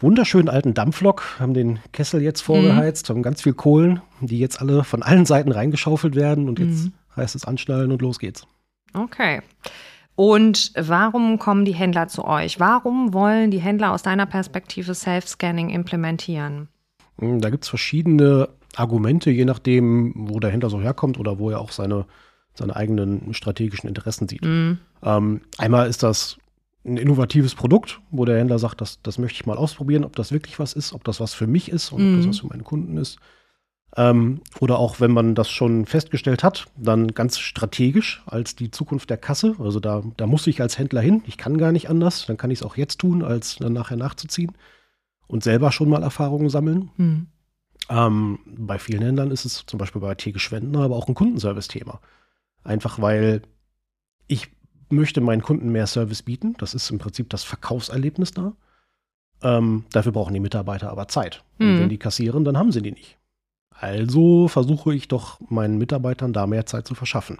wunderschönen 0.00 0.48
alten 0.48 0.74
Dampflok, 0.74 1.38
haben 1.38 1.54
den 1.54 1.80
Kessel 1.92 2.22
jetzt 2.22 2.40
vorgeheizt, 2.40 3.08
mhm. 3.08 3.14
haben 3.14 3.22
ganz 3.22 3.42
viel 3.42 3.54
Kohlen, 3.54 4.00
die 4.20 4.38
jetzt 4.38 4.60
alle 4.60 4.84
von 4.84 5.02
allen 5.02 5.26
Seiten 5.26 5.52
reingeschaufelt 5.52 6.14
werden 6.14 6.48
und 6.48 6.58
jetzt 6.58 6.86
mhm. 6.86 6.92
heißt 7.16 7.34
es 7.34 7.44
anschnallen 7.44 7.90
und 7.90 8.02
los 8.02 8.18
geht's. 8.18 8.46
Okay. 8.94 9.42
Und 10.14 10.72
warum 10.76 11.38
kommen 11.38 11.64
die 11.64 11.74
Händler 11.74 12.08
zu 12.08 12.24
euch? 12.24 12.58
Warum 12.58 13.14
wollen 13.14 13.50
die 13.50 13.60
Händler 13.60 13.92
aus 13.92 14.02
deiner 14.02 14.26
Perspektive 14.26 14.94
Self-Scanning 14.94 15.70
implementieren? 15.70 16.68
Hm, 17.20 17.40
da 17.40 17.50
gibt 17.50 17.64
es 17.64 17.70
verschiedene 17.70 18.48
Argumente, 18.74 19.30
je 19.30 19.44
nachdem, 19.44 20.12
wo 20.16 20.40
der 20.40 20.50
Händler 20.50 20.70
so 20.70 20.80
herkommt 20.80 21.18
oder 21.18 21.38
wo 21.38 21.50
er 21.50 21.60
auch 21.60 21.70
seine, 21.70 22.06
seine 22.54 22.74
eigenen 22.74 23.32
strategischen 23.32 23.88
Interessen 23.88 24.28
sieht. 24.28 24.44
Mhm. 24.44 24.78
Ähm, 25.02 25.40
einmal 25.56 25.88
ist 25.88 26.02
das 26.02 26.38
ein 26.84 26.96
innovatives 26.96 27.54
Produkt, 27.54 28.00
wo 28.10 28.24
der 28.24 28.38
Händler 28.38 28.58
sagt, 28.58 28.80
das, 28.80 29.00
das 29.02 29.18
möchte 29.18 29.40
ich 29.40 29.46
mal 29.46 29.56
ausprobieren, 29.56 30.04
ob 30.04 30.16
das 30.16 30.32
wirklich 30.32 30.58
was 30.58 30.72
ist, 30.72 30.92
ob 30.92 31.04
das 31.04 31.20
was 31.20 31.34
für 31.34 31.46
mich 31.46 31.70
ist 31.70 31.92
und 31.92 32.02
mhm. 32.02 32.10
ob 32.10 32.16
das 32.16 32.24
mhm. 32.26 32.30
was 32.30 32.38
für 32.40 32.46
meine 32.46 32.62
Kunden 32.62 32.96
ist. 32.96 33.18
Ähm, 33.96 34.42
oder 34.60 34.78
auch 34.78 35.00
wenn 35.00 35.10
man 35.10 35.34
das 35.34 35.50
schon 35.50 35.86
festgestellt 35.86 36.44
hat, 36.44 36.66
dann 36.76 37.08
ganz 37.14 37.38
strategisch 37.38 38.22
als 38.26 38.54
die 38.54 38.70
Zukunft 38.70 39.10
der 39.10 39.16
Kasse. 39.16 39.56
Also 39.58 39.80
da, 39.80 40.02
da 40.16 40.26
muss 40.26 40.46
ich 40.46 40.60
als 40.60 40.78
Händler 40.78 41.00
hin. 41.00 41.22
Ich 41.26 41.36
kann 41.36 41.58
gar 41.58 41.72
nicht 41.72 41.88
anders. 41.88 42.26
Dann 42.26 42.36
kann 42.36 42.50
ich 42.50 42.60
es 42.60 42.62
auch 42.64 42.76
jetzt 42.76 42.98
tun, 42.98 43.22
als 43.24 43.56
dann 43.56 43.72
nachher 43.72 43.96
nachzuziehen 43.96 44.52
und 45.26 45.42
selber 45.42 45.72
schon 45.72 45.88
mal 45.88 46.02
Erfahrungen 46.02 46.50
sammeln. 46.50 46.90
Mhm. 46.96 47.26
Ähm, 47.88 48.38
bei 48.46 48.78
vielen 48.78 49.02
Händlern 49.02 49.30
ist 49.30 49.44
es 49.44 49.64
zum 49.66 49.78
Beispiel 49.78 50.00
bei 50.00 50.14
T. 50.14 50.38
Schwendner 50.38 50.80
aber 50.80 50.96
auch 50.96 51.08
ein 51.08 51.14
Kundenservice-Thema. 51.14 52.00
Einfach 52.62 53.00
weil 53.00 53.42
ich 54.26 54.50
möchte 54.90 55.20
meinen 55.20 55.42
Kunden 55.42 55.70
mehr 55.70 55.86
Service 55.86 56.22
bieten. 56.22 56.54
Das 56.58 56.74
ist 56.74 56.90
im 56.90 56.98
Prinzip 56.98 57.30
das 57.30 57.44
Verkaufserlebnis 57.44 58.32
da. 58.32 58.52
Ähm, 59.42 59.84
dafür 59.92 60.12
brauchen 60.12 60.34
die 60.34 60.40
Mitarbeiter 60.40 60.90
aber 60.90 61.08
Zeit. 61.08 61.44
Und 61.58 61.74
mhm. 61.74 61.80
wenn 61.80 61.88
die 61.88 61.98
kassieren, 61.98 62.44
dann 62.44 62.58
haben 62.58 62.72
sie 62.72 62.82
die 62.82 62.92
nicht. 62.92 63.18
Also 63.70 64.48
versuche 64.48 64.94
ich 64.94 65.08
doch 65.08 65.38
meinen 65.48 65.78
Mitarbeitern 65.78 66.32
da 66.32 66.46
mehr 66.46 66.66
Zeit 66.66 66.86
zu 66.86 66.94
verschaffen. 66.94 67.38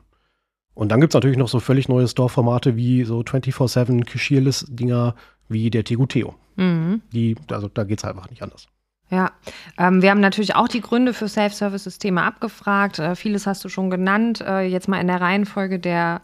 Und 0.75 0.93
dann 0.93 1.01
gibt 1.01 1.13
es 1.13 1.15
natürlich 1.15 1.39
noch 1.39 1.49
so 1.49 1.59
völlig 1.59 1.89
neue 1.89 2.07
Store-Formate 2.07 2.77
wie 2.77 3.03
so 3.03 3.19
24-7 3.21 4.05
Cashierless-Dinger 4.05 5.17
wie 5.49 5.71
der 5.71 5.83
Teguteo. 5.83 6.37
Mhm. 6.55 7.03
Die, 7.13 7.35
also 7.51 7.67
da 7.67 7.83
geht 7.83 7.99
es 7.99 8.05
einfach 8.05 8.31
nicht 8.31 8.43
anders. 8.43 8.69
Ja, 9.11 9.33
ähm, 9.79 10.03
wir 10.03 10.11
haben 10.11 10.21
natürlich 10.21 10.55
auch 10.55 10.69
die 10.69 10.83
Gründe 10.83 11.15
für 11.15 11.29
Self-Service-Systeme 11.29 12.23
abgefragt. 12.23 12.99
Äh, 12.99 13.17
vieles 13.17 13.47
hast 13.47 13.65
du 13.65 13.69
schon 13.69 13.91
genannt. 13.91 14.41
Äh, 14.41 14.69
jetzt 14.69 14.87
mal 14.87 15.01
in 15.01 15.07
der 15.07 15.21
Reihenfolge 15.21 15.81
der 15.81 16.21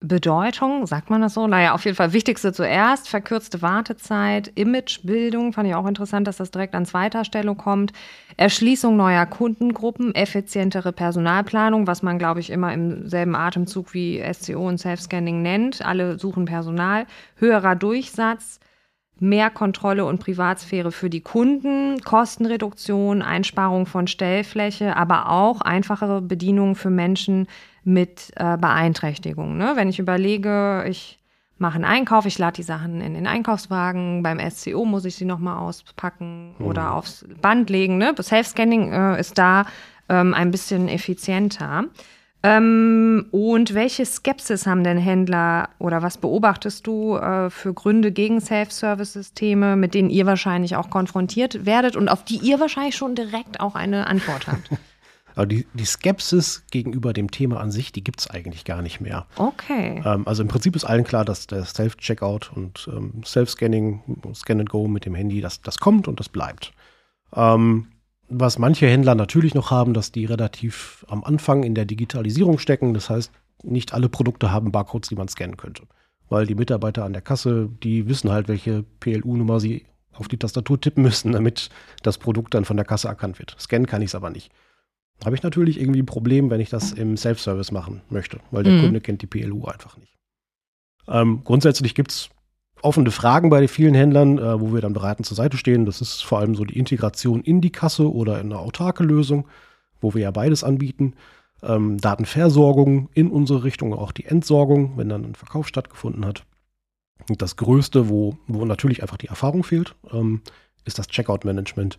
Bedeutung, 0.00 0.86
sagt 0.86 1.10
man 1.10 1.22
das 1.22 1.34
so? 1.34 1.48
Naja, 1.48 1.74
auf 1.74 1.84
jeden 1.84 1.96
Fall 1.96 2.12
wichtigste 2.12 2.52
zuerst, 2.52 3.08
verkürzte 3.08 3.62
Wartezeit, 3.62 4.52
Imagebildung, 4.54 5.52
fand 5.52 5.68
ich 5.68 5.74
auch 5.74 5.88
interessant, 5.88 6.28
dass 6.28 6.36
das 6.36 6.52
direkt 6.52 6.76
an 6.76 6.86
zweiter 6.86 7.24
Stelle 7.24 7.56
kommt, 7.56 7.92
Erschließung 8.36 8.96
neuer 8.96 9.26
Kundengruppen, 9.26 10.14
effizientere 10.14 10.92
Personalplanung, 10.92 11.88
was 11.88 12.04
man, 12.04 12.16
glaube 12.18 12.38
ich, 12.38 12.50
immer 12.50 12.72
im 12.72 13.08
selben 13.08 13.34
Atemzug 13.34 13.92
wie 13.92 14.22
SCO 14.32 14.68
und 14.68 14.78
Self-Scanning 14.78 15.42
nennt. 15.42 15.84
Alle 15.84 16.16
suchen 16.16 16.44
Personal, 16.44 17.06
höherer 17.34 17.74
Durchsatz, 17.74 18.60
mehr 19.18 19.50
Kontrolle 19.50 20.04
und 20.04 20.20
Privatsphäre 20.20 20.92
für 20.92 21.10
die 21.10 21.22
Kunden, 21.22 22.00
Kostenreduktion, 22.02 23.20
Einsparung 23.20 23.86
von 23.86 24.06
Stellfläche, 24.06 24.96
aber 24.96 25.30
auch 25.30 25.60
einfachere 25.60 26.22
Bedienung 26.22 26.76
für 26.76 26.90
Menschen 26.90 27.48
mit 27.84 28.32
äh, 28.36 28.56
Beeinträchtigungen. 28.56 29.56
Ne? 29.56 29.72
Wenn 29.74 29.88
ich 29.88 29.98
überlege, 29.98 30.84
ich 30.88 31.18
mache 31.58 31.76
einen 31.76 31.84
Einkauf, 31.84 32.26
ich 32.26 32.38
lade 32.38 32.56
die 32.56 32.62
Sachen 32.62 33.00
in 33.00 33.14
den 33.14 33.26
Einkaufswagen, 33.26 34.22
beim 34.22 34.38
SCO 34.50 34.84
muss 34.84 35.04
ich 35.04 35.16
sie 35.16 35.24
nochmal 35.24 35.58
auspacken 35.58 36.54
mhm. 36.58 36.66
oder 36.66 36.94
aufs 36.94 37.24
Band 37.40 37.70
legen. 37.70 37.98
Ne? 37.98 38.14
Self-Scanning 38.20 38.92
äh, 38.92 39.20
ist 39.20 39.38
da 39.38 39.66
ähm, 40.08 40.34
ein 40.34 40.50
bisschen 40.50 40.88
effizienter. 40.88 41.84
Ähm, 42.44 43.26
und 43.32 43.74
welche 43.74 44.06
Skepsis 44.06 44.66
haben 44.66 44.84
denn 44.84 44.96
Händler 44.96 45.70
oder 45.80 46.02
was 46.02 46.18
beobachtest 46.18 46.86
du 46.86 47.16
äh, 47.16 47.50
für 47.50 47.74
Gründe 47.74 48.12
gegen 48.12 48.40
Self-Service-Systeme, 48.40 49.74
mit 49.74 49.94
denen 49.94 50.08
ihr 50.08 50.24
wahrscheinlich 50.24 50.76
auch 50.76 50.88
konfrontiert 50.88 51.66
werdet 51.66 51.96
und 51.96 52.08
auf 52.08 52.24
die 52.24 52.36
ihr 52.36 52.60
wahrscheinlich 52.60 52.94
schon 52.94 53.16
direkt 53.16 53.58
auch 53.58 53.74
eine 53.74 54.06
Antwort 54.06 54.46
habt? 54.46 54.70
Aber 55.38 55.46
die, 55.46 55.68
die 55.72 55.84
Skepsis 55.84 56.64
gegenüber 56.72 57.12
dem 57.12 57.30
Thema 57.30 57.60
an 57.60 57.70
sich, 57.70 57.92
die 57.92 58.02
gibt 58.02 58.18
es 58.18 58.28
eigentlich 58.28 58.64
gar 58.64 58.82
nicht 58.82 59.00
mehr. 59.00 59.28
Okay. 59.36 60.02
Ähm, 60.04 60.26
also 60.26 60.42
im 60.42 60.48
Prinzip 60.48 60.74
ist 60.74 60.84
allen 60.84 61.04
klar, 61.04 61.24
dass 61.24 61.46
der 61.46 61.64
Self-Checkout 61.64 62.50
und 62.56 62.90
ähm, 62.92 63.22
Self-Scanning, 63.24 64.34
Scan 64.34 64.58
and 64.58 64.68
Go 64.68 64.88
mit 64.88 65.06
dem 65.06 65.14
Handy, 65.14 65.40
das, 65.40 65.62
das 65.62 65.78
kommt 65.78 66.08
und 66.08 66.18
das 66.18 66.28
bleibt. 66.28 66.72
Ähm, 67.36 67.86
was 68.28 68.58
manche 68.58 68.88
Händler 68.88 69.14
natürlich 69.14 69.54
noch 69.54 69.70
haben, 69.70 69.94
dass 69.94 70.10
die 70.10 70.24
relativ 70.24 71.06
am 71.08 71.22
Anfang 71.22 71.62
in 71.62 71.76
der 71.76 71.84
Digitalisierung 71.84 72.58
stecken. 72.58 72.92
Das 72.92 73.08
heißt, 73.08 73.30
nicht 73.62 73.94
alle 73.94 74.08
Produkte 74.08 74.50
haben 74.50 74.72
Barcodes, 74.72 75.08
die 75.08 75.14
man 75.14 75.28
scannen 75.28 75.56
könnte. 75.56 75.84
Weil 76.28 76.46
die 76.46 76.56
Mitarbeiter 76.56 77.04
an 77.04 77.12
der 77.12 77.22
Kasse, 77.22 77.68
die 77.84 78.08
wissen 78.08 78.32
halt, 78.32 78.48
welche 78.48 78.82
PLU-Nummer 78.98 79.60
sie 79.60 79.86
auf 80.12 80.26
die 80.26 80.36
Tastatur 80.36 80.80
tippen 80.80 81.04
müssen, 81.04 81.30
damit 81.30 81.70
das 82.02 82.18
Produkt 82.18 82.54
dann 82.54 82.64
von 82.64 82.76
der 82.76 82.84
Kasse 82.84 83.06
erkannt 83.06 83.38
wird. 83.38 83.54
Scannen 83.60 83.86
kann 83.86 84.02
ich 84.02 84.08
es 84.08 84.14
aber 84.16 84.30
nicht 84.30 84.50
habe 85.24 85.34
ich 85.34 85.42
natürlich 85.42 85.80
irgendwie 85.80 86.02
ein 86.02 86.06
Problem, 86.06 86.50
wenn 86.50 86.60
ich 86.60 86.70
das 86.70 86.92
im 86.92 87.16
Self-Service 87.16 87.72
machen 87.72 88.02
möchte, 88.08 88.38
weil 88.50 88.62
der 88.62 88.74
mhm. 88.74 88.82
Kunde 88.82 89.00
kennt 89.00 89.22
die 89.22 89.26
PLU 89.26 89.64
einfach 89.66 89.96
nicht. 89.96 90.14
Ähm, 91.08 91.42
grundsätzlich 91.44 91.94
gibt 91.94 92.12
es 92.12 92.30
offene 92.82 93.10
Fragen 93.10 93.50
bei 93.50 93.66
vielen 93.66 93.94
Händlern, 93.94 94.38
äh, 94.38 94.60
wo 94.60 94.72
wir 94.72 94.80
dann 94.80 94.92
beratend 94.92 95.26
zur 95.26 95.36
Seite 95.36 95.56
stehen. 95.56 95.86
Das 95.86 96.00
ist 96.00 96.22
vor 96.22 96.38
allem 96.38 96.54
so 96.54 96.64
die 96.64 96.78
Integration 96.78 97.42
in 97.42 97.60
die 97.60 97.72
Kasse 97.72 98.12
oder 98.12 98.40
in 98.40 98.46
eine 98.46 98.58
autarke 98.58 99.02
Lösung, 99.02 99.48
wo 100.00 100.14
wir 100.14 100.22
ja 100.22 100.30
beides 100.30 100.62
anbieten. 100.62 101.14
Ähm, 101.62 101.98
Datenversorgung 101.98 103.08
in 103.14 103.30
unsere 103.30 103.64
Richtung, 103.64 103.92
auch 103.92 104.12
die 104.12 104.26
Entsorgung, 104.26 104.96
wenn 104.96 105.08
dann 105.08 105.24
ein 105.24 105.34
Verkauf 105.34 105.66
stattgefunden 105.66 106.24
hat. 106.24 106.44
Und 107.28 107.42
das 107.42 107.56
Größte, 107.56 108.08
wo, 108.08 108.38
wo 108.46 108.64
natürlich 108.64 109.02
einfach 109.02 109.16
die 109.16 109.26
Erfahrung 109.26 109.64
fehlt, 109.64 109.96
ähm, 110.12 110.42
ist 110.84 110.98
das 110.98 111.08
Checkout-Management. 111.08 111.98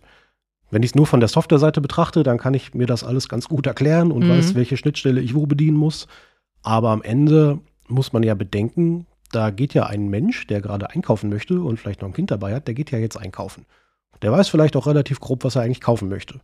Wenn 0.70 0.82
ich 0.82 0.90
es 0.90 0.94
nur 0.94 1.06
von 1.06 1.20
der 1.20 1.28
Softwareseite 1.28 1.80
betrachte, 1.80 2.22
dann 2.22 2.38
kann 2.38 2.54
ich 2.54 2.74
mir 2.74 2.86
das 2.86 3.04
alles 3.04 3.28
ganz 3.28 3.48
gut 3.48 3.66
erklären 3.66 4.12
und 4.12 4.24
mhm. 4.24 4.30
weiß, 4.30 4.54
welche 4.54 4.76
Schnittstelle 4.76 5.20
ich 5.20 5.34
wo 5.34 5.46
bedienen 5.46 5.76
muss. 5.76 6.06
Aber 6.62 6.90
am 6.90 7.02
Ende 7.02 7.58
muss 7.88 8.12
man 8.12 8.22
ja 8.22 8.34
bedenken, 8.34 9.06
da 9.32 9.50
geht 9.50 9.74
ja 9.74 9.86
ein 9.86 10.08
Mensch, 10.08 10.46
der 10.46 10.60
gerade 10.60 10.90
einkaufen 10.90 11.30
möchte 11.30 11.60
und 11.60 11.78
vielleicht 11.78 12.02
noch 12.02 12.08
ein 12.08 12.14
Kind 12.14 12.30
dabei 12.30 12.54
hat, 12.54 12.66
der 12.66 12.74
geht 12.74 12.90
ja 12.90 12.98
jetzt 12.98 13.16
einkaufen. 13.16 13.66
Der 14.22 14.32
weiß 14.32 14.48
vielleicht 14.48 14.76
auch 14.76 14.86
relativ 14.86 15.20
grob, 15.20 15.44
was 15.44 15.56
er 15.56 15.62
eigentlich 15.62 15.80
kaufen 15.80 16.08
möchte. 16.08 16.40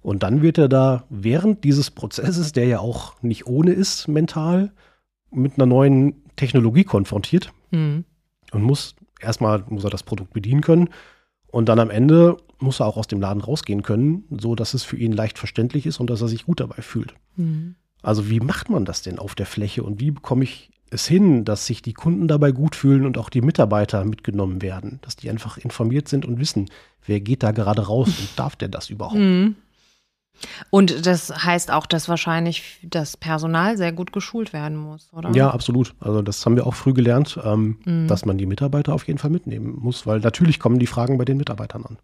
Und 0.00 0.22
dann 0.22 0.42
wird 0.42 0.58
er 0.58 0.68
da 0.68 1.04
während 1.10 1.64
dieses 1.64 1.90
Prozesses, 1.90 2.52
der 2.52 2.66
ja 2.66 2.78
auch 2.78 3.20
nicht 3.22 3.46
ohne 3.46 3.72
ist 3.72 4.08
mental, 4.08 4.72
mit 5.30 5.54
einer 5.56 5.66
neuen 5.66 6.22
Technologie 6.36 6.84
konfrontiert 6.84 7.52
mhm. 7.70 8.04
und 8.52 8.62
muss 8.62 8.94
erstmal 9.20 9.64
muss 9.68 9.84
er 9.84 9.90
das 9.90 10.02
Produkt 10.02 10.32
bedienen 10.32 10.60
können 10.60 10.88
und 11.48 11.68
dann 11.68 11.80
am 11.80 11.90
Ende 11.90 12.36
muss 12.60 12.80
er 12.80 12.86
auch 12.86 12.96
aus 12.96 13.06
dem 13.06 13.20
Laden 13.20 13.42
rausgehen 13.42 13.82
können, 13.82 14.24
so 14.30 14.54
dass 14.54 14.74
es 14.74 14.82
für 14.82 14.96
ihn 14.96 15.12
leicht 15.12 15.38
verständlich 15.38 15.86
ist 15.86 16.00
und 16.00 16.10
dass 16.10 16.20
er 16.20 16.28
sich 16.28 16.44
gut 16.44 16.60
dabei 16.60 16.82
fühlt. 16.82 17.14
Mhm. 17.36 17.76
Also 18.02 18.30
wie 18.30 18.40
macht 18.40 18.70
man 18.70 18.84
das 18.84 19.02
denn 19.02 19.18
auf 19.18 19.34
der 19.34 19.46
Fläche 19.46 19.82
und 19.82 20.00
wie 20.00 20.10
bekomme 20.10 20.44
ich 20.44 20.70
es 20.90 21.06
hin, 21.06 21.44
dass 21.44 21.66
sich 21.66 21.82
die 21.82 21.92
Kunden 21.92 22.28
dabei 22.28 22.52
gut 22.52 22.74
fühlen 22.74 23.04
und 23.04 23.18
auch 23.18 23.28
die 23.28 23.42
Mitarbeiter 23.42 24.04
mitgenommen 24.04 24.62
werden, 24.62 25.00
dass 25.02 25.16
die 25.16 25.28
einfach 25.30 25.58
informiert 25.58 26.08
sind 26.08 26.24
und 26.24 26.38
wissen, 26.38 26.70
wer 27.04 27.20
geht 27.20 27.42
da 27.42 27.50
gerade 27.50 27.86
raus 27.86 28.08
und 28.08 28.30
darf 28.36 28.56
der 28.56 28.68
das 28.68 28.88
überhaupt? 28.90 29.18
Mhm. 29.18 29.56
Und 30.70 31.06
das 31.06 31.44
heißt 31.44 31.72
auch, 31.72 31.86
dass 31.86 32.08
wahrscheinlich 32.08 32.78
das 32.82 33.16
Personal 33.16 33.76
sehr 33.76 33.92
gut 33.92 34.12
geschult 34.12 34.52
werden 34.52 34.76
muss, 34.76 35.12
oder? 35.12 35.32
Ja, 35.32 35.50
absolut. 35.50 35.94
Also 35.98 36.22
das 36.22 36.44
haben 36.46 36.54
wir 36.54 36.66
auch 36.66 36.74
früh 36.74 36.92
gelernt, 36.92 37.38
ähm, 37.42 37.78
mhm. 37.84 38.06
dass 38.06 38.24
man 38.24 38.38
die 38.38 38.46
Mitarbeiter 38.46 38.94
auf 38.94 39.06
jeden 39.06 39.18
Fall 39.18 39.30
mitnehmen 39.30 39.76
muss, 39.80 40.06
weil 40.06 40.20
natürlich 40.20 40.60
kommen 40.60 40.78
die 40.78 40.86
Fragen 40.86 41.18
bei 41.18 41.24
den 41.24 41.38
Mitarbeitern 41.38 41.84
an. 41.84 41.98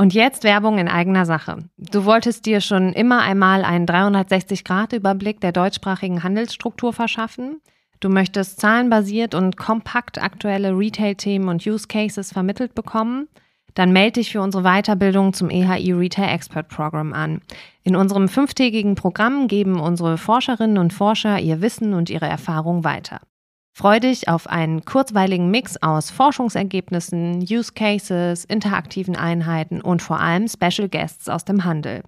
Und 0.00 0.14
jetzt 0.14 0.44
Werbung 0.44 0.78
in 0.78 0.88
eigener 0.88 1.26
Sache. 1.26 1.58
Du 1.76 2.06
wolltest 2.06 2.46
dir 2.46 2.62
schon 2.62 2.94
immer 2.94 3.20
einmal 3.20 3.64
einen 3.64 3.84
360-Grad-Überblick 3.86 5.42
der 5.42 5.52
deutschsprachigen 5.52 6.22
Handelsstruktur 6.22 6.94
verschaffen. 6.94 7.60
Du 8.00 8.08
möchtest 8.08 8.60
zahlenbasiert 8.60 9.34
und 9.34 9.58
kompakt 9.58 10.22
aktuelle 10.22 10.70
Retail-Themen 10.70 11.50
und 11.50 11.66
Use 11.66 11.86
Cases 11.86 12.32
vermittelt 12.32 12.74
bekommen– 12.74 13.28
dann 13.74 13.92
melde 13.92 14.20
dich 14.20 14.32
für 14.32 14.40
unsere 14.40 14.64
Weiterbildung 14.64 15.32
zum 15.32 15.50
EHI 15.50 15.92
Retail 15.92 16.34
Expert 16.34 16.68
Program 16.68 17.12
an. 17.12 17.40
In 17.82 17.96
unserem 17.96 18.28
fünftägigen 18.28 18.94
Programm 18.94 19.48
geben 19.48 19.80
unsere 19.80 20.18
Forscherinnen 20.18 20.78
und 20.78 20.92
Forscher 20.92 21.38
ihr 21.38 21.60
Wissen 21.60 21.94
und 21.94 22.10
ihre 22.10 22.26
Erfahrung 22.26 22.84
weiter. 22.84 23.20
Freu 23.72 24.00
dich 24.00 24.28
auf 24.28 24.46
einen 24.46 24.84
kurzweiligen 24.84 25.50
Mix 25.50 25.76
aus 25.80 26.10
Forschungsergebnissen, 26.10 27.40
Use 27.40 27.72
Cases, 27.72 28.44
interaktiven 28.44 29.16
Einheiten 29.16 29.80
und 29.80 30.02
vor 30.02 30.20
allem 30.20 30.48
Special 30.48 30.88
Guests 30.88 31.28
aus 31.28 31.44
dem 31.44 31.64
Handel. 31.64 32.02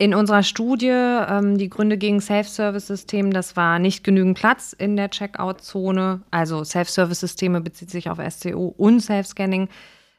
In 0.00 0.14
unserer 0.14 0.44
Studie, 0.44 0.90
ähm, 0.90 1.58
die 1.58 1.68
Gründe 1.68 1.98
gegen 1.98 2.20
Self-Service-System, 2.20 3.32
das 3.32 3.56
war 3.56 3.80
nicht 3.80 4.04
genügend 4.04 4.38
Platz 4.38 4.72
in 4.72 4.96
der 4.96 5.10
Checkout-Zone. 5.10 6.22
Also 6.30 6.62
Self-Service-Systeme 6.62 7.60
bezieht 7.60 7.90
sich 7.90 8.08
auf 8.08 8.18
SCO 8.30 8.72
und 8.76 9.00
Self-Scanning. 9.00 9.68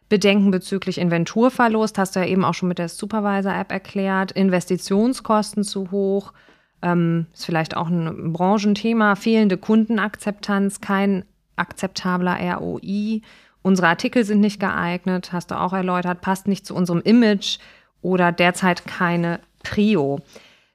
Bedenken 0.09 0.51
bezüglich 0.51 0.97
Inventurverlust, 0.97 1.97
hast 1.97 2.15
du 2.15 2.19
ja 2.19 2.25
eben 2.25 2.43
auch 2.43 2.55
schon 2.55 2.67
mit 2.67 2.77
der 2.77 2.89
Supervisor-App 2.89 3.71
erklärt. 3.71 4.33
Investitionskosten 4.33 5.63
zu 5.63 5.91
hoch, 5.91 6.33
ähm, 6.81 7.27
ist 7.33 7.45
vielleicht 7.45 7.77
auch 7.77 7.87
ein 7.87 8.33
Branchenthema. 8.33 9.15
Fehlende 9.15 9.57
Kundenakzeptanz, 9.57 10.81
kein 10.81 11.23
akzeptabler 11.55 12.37
ROI. 12.57 13.21
Unsere 13.61 13.87
Artikel 13.87 14.25
sind 14.25 14.41
nicht 14.41 14.59
geeignet, 14.59 15.31
hast 15.31 15.51
du 15.51 15.59
auch 15.59 15.73
erläutert, 15.73 16.19
passt 16.19 16.49
nicht 16.49 16.65
zu 16.65 16.75
unserem 16.75 17.01
Image 17.01 17.59
oder 18.01 18.31
derzeit 18.31 18.85
keine 18.85 19.39
Trio. 19.63 20.19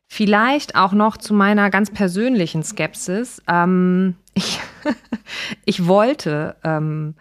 Vielleicht 0.07 0.77
auch 0.77 0.93
noch 0.93 1.17
zu 1.17 1.35
meiner 1.35 1.71
ganz 1.71 1.91
persönlichen 1.91 2.63
Skepsis. 2.63 3.43
Ähm, 3.49 4.17
ich, 4.35 4.61
ich 5.65 5.87
wollte 5.87 6.57
ähm, 6.63 7.15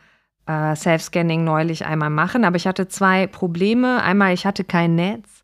äh, 0.46 0.76
Self-Scanning 0.76 1.44
neulich 1.44 1.86
einmal 1.86 2.10
machen, 2.10 2.46
aber 2.46 2.58
ich 2.58 2.68
hatte 2.68 2.88
zwei 2.88 3.28
Probleme. 3.28 4.04
Einmal, 4.04 4.34
ich 4.34 4.46
hatte 4.46 4.64
kein 4.64 4.96
Netz 4.96 5.44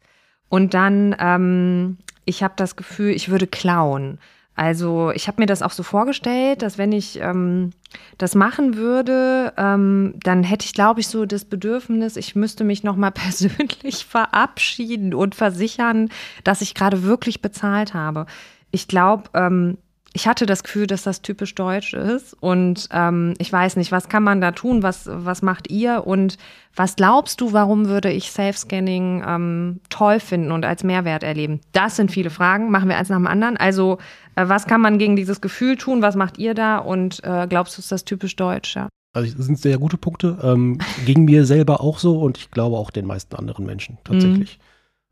und 0.50 0.74
dann, 0.74 1.16
ähm, 1.20 1.98
ich 2.26 2.44
habe 2.44 2.54
das 2.58 2.76
Gefühl, 2.76 3.12
ich 3.12 3.30
würde 3.30 3.48
klauen. 3.48 4.20
Also 4.60 5.12
ich 5.12 5.30
habe 5.30 5.42
mir 5.42 5.46
das 5.46 5.62
auch 5.62 5.72
so 5.72 5.84
vorgestellt, 5.84 6.64
dass 6.64 6.78
wenn 6.78 6.92
ich 6.92 7.18
ähm, 7.22 7.70
das 8.18 8.36
machen 8.36 8.76
würde, 8.76 9.54
ähm, 9.56 10.16
dann 10.22 10.44
hätte 10.44 10.66
ich, 10.66 10.74
glaube 10.74 11.00
ich, 11.00 11.08
so 11.08 11.26
das 11.26 11.46
Bedürfnis, 11.46 12.18
ich 12.18 12.36
müsste 12.36 12.66
mich 12.66 12.84
nochmal 12.84 13.12
persönlich 13.14 14.06
verabschieden 14.06 15.14
und 15.14 15.34
versichern, 15.34 16.10
dass 16.44 16.60
ich 16.60 16.76
gerade 16.76 17.04
wirklich 17.04 17.42
bezahlt 17.42 17.94
habe. 17.94 18.26
Ich 18.70 18.90
glaube, 18.90 19.30
ähm, 19.34 19.78
ich 20.14 20.28
hatte 20.28 20.46
das 20.46 20.64
Gefühl, 20.64 20.88
dass 20.88 21.04
das 21.04 21.22
typisch 21.22 21.54
deutsch 21.54 21.94
ist. 21.94 22.34
Und 22.40 22.90
ähm, 22.92 23.36
ich 23.38 23.52
weiß 23.54 23.76
nicht, 23.76 23.92
was 23.92 24.10
kann 24.10 24.24
man 24.24 24.42
da 24.42 24.52
tun? 24.52 24.82
Was, 24.82 25.08
was 25.12 25.42
macht 25.42 25.70
ihr? 25.70 26.08
Und 26.08 26.38
was 26.76 26.96
glaubst 26.96 27.42
du, 27.42 27.54
warum 27.54 27.88
würde 27.88 28.12
ich 28.12 28.32
Self-Scanning 28.32 29.24
ähm, 29.26 29.80
toll 29.90 30.20
finden 30.20 30.52
und 30.52 30.66
als 30.66 30.84
Mehrwert 30.84 31.24
erleben? 31.24 31.62
Das 31.74 31.96
sind 31.96 32.12
viele 32.12 32.32
Fragen. 32.32 32.72
Machen 32.72 32.90
wir 32.90 32.98
eins 32.98 33.10
nach 33.10 33.18
dem 33.18 33.28
anderen. 33.28 33.58
Also, 33.58 34.00
äh, 34.36 34.48
was 34.48 34.66
kann 34.66 34.82
man 34.82 34.98
gegen 34.98 35.16
dieses 35.16 35.42
Gefühl 35.42 35.78
tun? 35.78 36.02
Was 36.02 36.16
macht 36.16 36.40
ihr 36.40 36.56
da? 36.56 36.80
Und 36.80 37.24
äh, 37.24 37.46
glaubst 37.48 37.78
du, 37.78 37.82
ist 37.82 37.92
das 37.92 38.04
typisch 38.04 38.36
deutsch? 38.36 38.76
Ja? 38.76 38.90
Also, 39.14 39.36
das 39.38 39.46
sind 39.46 39.60
sehr 39.60 39.78
gute 39.78 39.98
Punkte. 39.98 40.40
Ähm, 40.42 40.80
gegen 41.06 41.26
mir 41.26 41.46
selber 41.46 41.82
auch 41.82 42.00
so 42.00 42.20
und 42.20 42.40
ich 42.40 42.50
glaube 42.50 42.78
auch 42.78 42.90
den 42.90 43.06
meisten 43.06 43.36
anderen 43.36 43.66
Menschen 43.66 44.00
tatsächlich. 44.04 44.58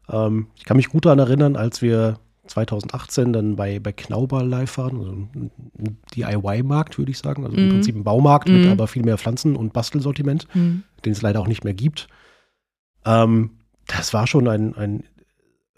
Mhm. 0.10 0.16
Ähm, 0.16 0.48
ich 0.56 0.66
kann 0.66 0.78
mich 0.78 0.90
gut 0.90 1.06
daran 1.06 1.20
erinnern, 1.20 1.56
als 1.56 1.84
wir 1.84 2.18
2018 2.48 3.34
dann 3.34 3.56
bei, 3.56 3.80
bei 3.80 3.92
Knauber 3.92 4.44
live 4.44 4.78
waren, 4.78 4.98
also 4.98 5.12
ein 5.12 5.52
DIY-Markt, 6.16 6.98
würde 6.98 7.12
ich 7.12 7.18
sagen. 7.18 7.46
Also 7.46 7.56
mhm. 7.58 7.64
im 7.64 7.70
Prinzip 7.70 7.96
ein 7.96 8.04
Baumarkt 8.04 8.50
mhm. 8.50 8.62
mit 8.62 8.70
aber 8.70 8.88
viel 8.88 9.04
mehr 9.04 9.18
Pflanzen- 9.18 9.56
und 9.56 9.74
Bastelsortiment, 9.74 10.48
mhm. 10.54 10.84
den 11.06 11.12
es 11.12 11.22
leider 11.22 11.40
auch 11.40 11.48
nicht 11.48 11.64
mehr 11.64 11.74
gibt. 11.74 12.08
Ähm, 13.06 13.52
das 13.88 14.14
war 14.14 14.28
schon 14.28 14.48
ein, 14.48 14.76
ein 14.76 15.04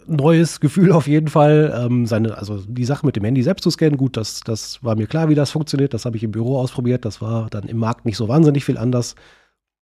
neues 0.06 0.60
Gefühl 0.60 0.92
auf 0.92 1.06
jeden 1.06 1.28
Fall. 1.28 1.72
Ähm, 1.76 2.06
seine, 2.06 2.36
also 2.36 2.58
die 2.66 2.84
Sache 2.84 3.06
mit 3.06 3.16
dem 3.16 3.24
Handy 3.24 3.42
selbst 3.42 3.62
zu 3.62 3.70
scannen, 3.70 3.96
gut, 3.96 4.16
das, 4.16 4.40
das 4.40 4.82
war 4.82 4.96
mir 4.96 5.06
klar, 5.06 5.28
wie 5.28 5.34
das 5.34 5.50
funktioniert. 5.50 5.94
Das 5.94 6.04
habe 6.04 6.16
ich 6.16 6.24
im 6.24 6.32
Büro 6.32 6.58
ausprobiert. 6.58 7.04
Das 7.04 7.20
war 7.20 7.48
dann 7.50 7.64
im 7.64 7.78
Markt 7.78 8.04
nicht 8.04 8.16
so 8.16 8.28
wahnsinnig 8.28 8.64
viel 8.64 8.78
anders. 8.78 9.14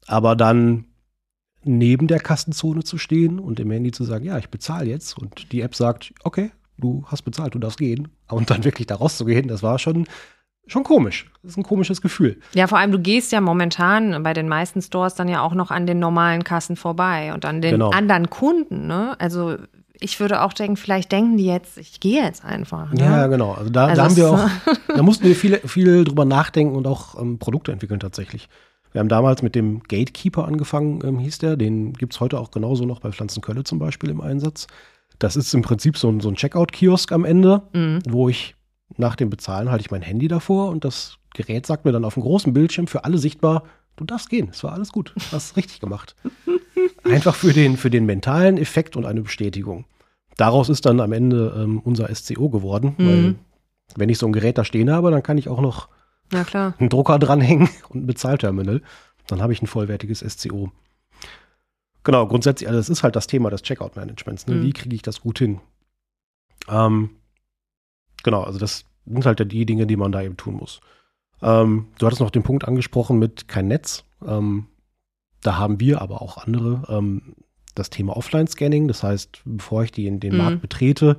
Aber 0.06 0.36
dann 0.36 0.86
neben 1.64 2.06
der 2.06 2.20
Kassenzone 2.20 2.84
zu 2.84 2.98
stehen 2.98 3.38
und 3.38 3.58
dem 3.58 3.70
Handy 3.70 3.90
zu 3.90 4.04
sagen, 4.04 4.24
ja, 4.24 4.38
ich 4.38 4.48
bezahle 4.48 4.88
jetzt. 4.88 5.18
Und 5.18 5.52
die 5.52 5.60
App 5.60 5.74
sagt, 5.74 6.12
okay, 6.22 6.50
du 6.78 7.04
hast 7.06 7.22
bezahlt, 7.22 7.54
du 7.54 7.58
darfst 7.58 7.78
gehen. 7.78 8.08
Und 8.28 8.50
dann 8.50 8.64
wirklich 8.64 8.86
da 8.86 8.96
rauszugehen, 8.96 9.48
das 9.48 9.62
war 9.62 9.78
schon, 9.78 10.06
schon 10.66 10.84
komisch. 10.84 11.30
Das 11.42 11.52
ist 11.52 11.56
ein 11.56 11.62
komisches 11.62 12.00
Gefühl. 12.00 12.40
Ja, 12.54 12.66
vor 12.66 12.78
allem, 12.78 12.92
du 12.92 12.98
gehst 12.98 13.32
ja 13.32 13.40
momentan 13.40 14.22
bei 14.22 14.32
den 14.32 14.48
meisten 14.48 14.82
Stores 14.82 15.14
dann 15.14 15.28
ja 15.28 15.42
auch 15.42 15.54
noch 15.54 15.70
an 15.70 15.86
den 15.86 15.98
normalen 15.98 16.44
Kassen 16.44 16.76
vorbei 16.76 17.32
und 17.32 17.44
an 17.44 17.60
den 17.60 17.72
genau. 17.72 17.90
anderen 17.90 18.30
Kunden. 18.30 18.86
Ne? 18.86 19.14
Also 19.18 19.56
ich 20.00 20.18
würde 20.20 20.42
auch 20.42 20.52
denken, 20.52 20.76
vielleicht 20.76 21.12
denken 21.12 21.36
die 21.36 21.46
jetzt, 21.46 21.78
ich 21.78 22.00
gehe 22.00 22.22
jetzt 22.22 22.44
einfach. 22.44 22.92
Ne? 22.92 23.00
Ja, 23.00 23.26
genau. 23.26 23.52
Also 23.52 23.70
da, 23.70 23.86
also 23.86 23.96
da 23.96 24.08
haben 24.08 24.16
wir 24.16 24.30
auch, 24.30 24.48
da 24.88 25.02
mussten 25.02 25.24
wir 25.24 25.36
viel, 25.36 25.58
viel 25.66 26.04
drüber 26.04 26.24
nachdenken 26.24 26.74
und 26.74 26.86
auch 26.86 27.20
ähm, 27.20 27.38
Produkte 27.38 27.72
entwickeln 27.72 28.00
tatsächlich. 28.00 28.48
Wir 28.92 29.00
haben 29.00 29.08
damals 29.08 29.42
mit 29.42 29.56
dem 29.56 29.82
Gatekeeper 29.82 30.46
angefangen, 30.46 31.00
ähm, 31.04 31.18
hieß 31.18 31.38
der. 31.38 31.56
Den 31.56 31.94
gibt 31.94 32.14
es 32.14 32.20
heute 32.20 32.38
auch 32.38 32.52
genauso 32.52 32.84
noch 32.84 33.00
bei 33.00 33.10
Pflanzenkölle 33.10 33.64
zum 33.64 33.80
Beispiel 33.80 34.10
im 34.10 34.20
Einsatz. 34.20 34.68
Das 35.18 35.36
ist 35.36 35.54
im 35.54 35.62
Prinzip 35.62 35.96
so 35.96 36.08
ein, 36.08 36.20
so 36.20 36.28
ein 36.28 36.34
Checkout-Kiosk 36.36 37.12
am 37.12 37.24
Ende, 37.24 37.62
mhm. 37.72 38.00
wo 38.08 38.28
ich 38.28 38.54
nach 38.96 39.16
dem 39.16 39.30
Bezahlen 39.30 39.70
halte 39.70 39.82
ich 39.82 39.90
mein 39.90 40.02
Handy 40.02 40.28
davor 40.28 40.68
und 40.70 40.84
das 40.84 41.18
Gerät 41.34 41.66
sagt 41.66 41.84
mir 41.84 41.92
dann 41.92 42.04
auf 42.04 42.14
dem 42.14 42.22
großen 42.22 42.52
Bildschirm 42.52 42.86
für 42.86 43.04
alle 43.04 43.18
sichtbar, 43.18 43.64
du 43.96 44.04
darfst 44.04 44.30
gehen, 44.30 44.48
es 44.50 44.62
war 44.62 44.72
alles 44.72 44.92
gut, 44.92 45.12
du 45.16 45.20
hast 45.32 45.50
es 45.50 45.56
richtig 45.56 45.80
gemacht. 45.80 46.14
Einfach 47.04 47.34
für 47.34 47.52
den, 47.52 47.76
für 47.76 47.90
den 47.90 48.06
mentalen 48.06 48.56
Effekt 48.56 48.96
und 48.96 49.04
eine 49.04 49.22
Bestätigung. 49.22 49.84
Daraus 50.36 50.68
ist 50.68 50.86
dann 50.86 51.00
am 51.00 51.12
Ende 51.12 51.54
ähm, 51.56 51.80
unser 51.80 52.12
SCO 52.14 52.48
geworden, 52.48 52.94
mhm. 52.98 53.06
weil 53.06 53.34
wenn 53.96 54.08
ich 54.08 54.18
so 54.18 54.26
ein 54.26 54.32
Gerät 54.32 54.58
da 54.58 54.64
stehen 54.64 54.90
habe, 54.90 55.10
dann 55.10 55.22
kann 55.22 55.38
ich 55.38 55.48
auch 55.48 55.60
noch 55.60 55.88
einen 56.78 56.88
Drucker 56.88 57.18
dranhängen 57.18 57.68
und 57.88 58.04
ein 58.04 58.06
Bezahlterminal. 58.06 58.82
Dann 59.26 59.42
habe 59.42 59.52
ich 59.52 59.62
ein 59.62 59.66
vollwertiges 59.66 60.20
SCO. 60.20 60.70
Genau, 62.04 62.26
grundsätzlich, 62.26 62.68
also 62.68 62.78
das 62.78 62.90
ist 62.90 63.02
halt 63.02 63.16
das 63.16 63.26
Thema 63.26 63.50
des 63.50 63.62
Checkout-Managements. 63.62 64.46
Ne? 64.46 64.56
Mhm. 64.56 64.62
Wie 64.62 64.72
kriege 64.72 64.94
ich 64.94 65.02
das 65.02 65.20
gut 65.20 65.38
hin? 65.38 65.60
Ähm, 66.68 67.10
genau, 68.22 68.42
also 68.42 68.58
das 68.58 68.84
sind 69.06 69.26
halt 69.26 69.50
die 69.50 69.66
Dinge, 69.66 69.86
die 69.86 69.96
man 69.96 70.12
da 70.12 70.22
eben 70.22 70.36
tun 70.36 70.54
muss. 70.54 70.80
Ähm, 71.42 71.88
du 71.98 72.06
hattest 72.06 72.20
noch 72.20 72.30
den 72.30 72.42
Punkt 72.42 72.66
angesprochen 72.66 73.18
mit 73.18 73.48
kein 73.48 73.68
Netz. 73.68 74.04
Ähm, 74.24 74.66
da 75.42 75.58
haben 75.58 75.80
wir 75.80 76.00
aber 76.00 76.22
auch 76.22 76.38
andere 76.38 76.84
ähm, 76.88 77.34
das 77.74 77.90
Thema 77.90 78.16
Offline-Scanning. 78.16 78.86
Das 78.86 79.02
heißt, 79.02 79.40
bevor 79.44 79.84
ich 79.84 79.92
die 79.92 80.06
in 80.06 80.20
den 80.20 80.32
mhm. 80.32 80.38
Markt 80.38 80.62
betrete, 80.62 81.18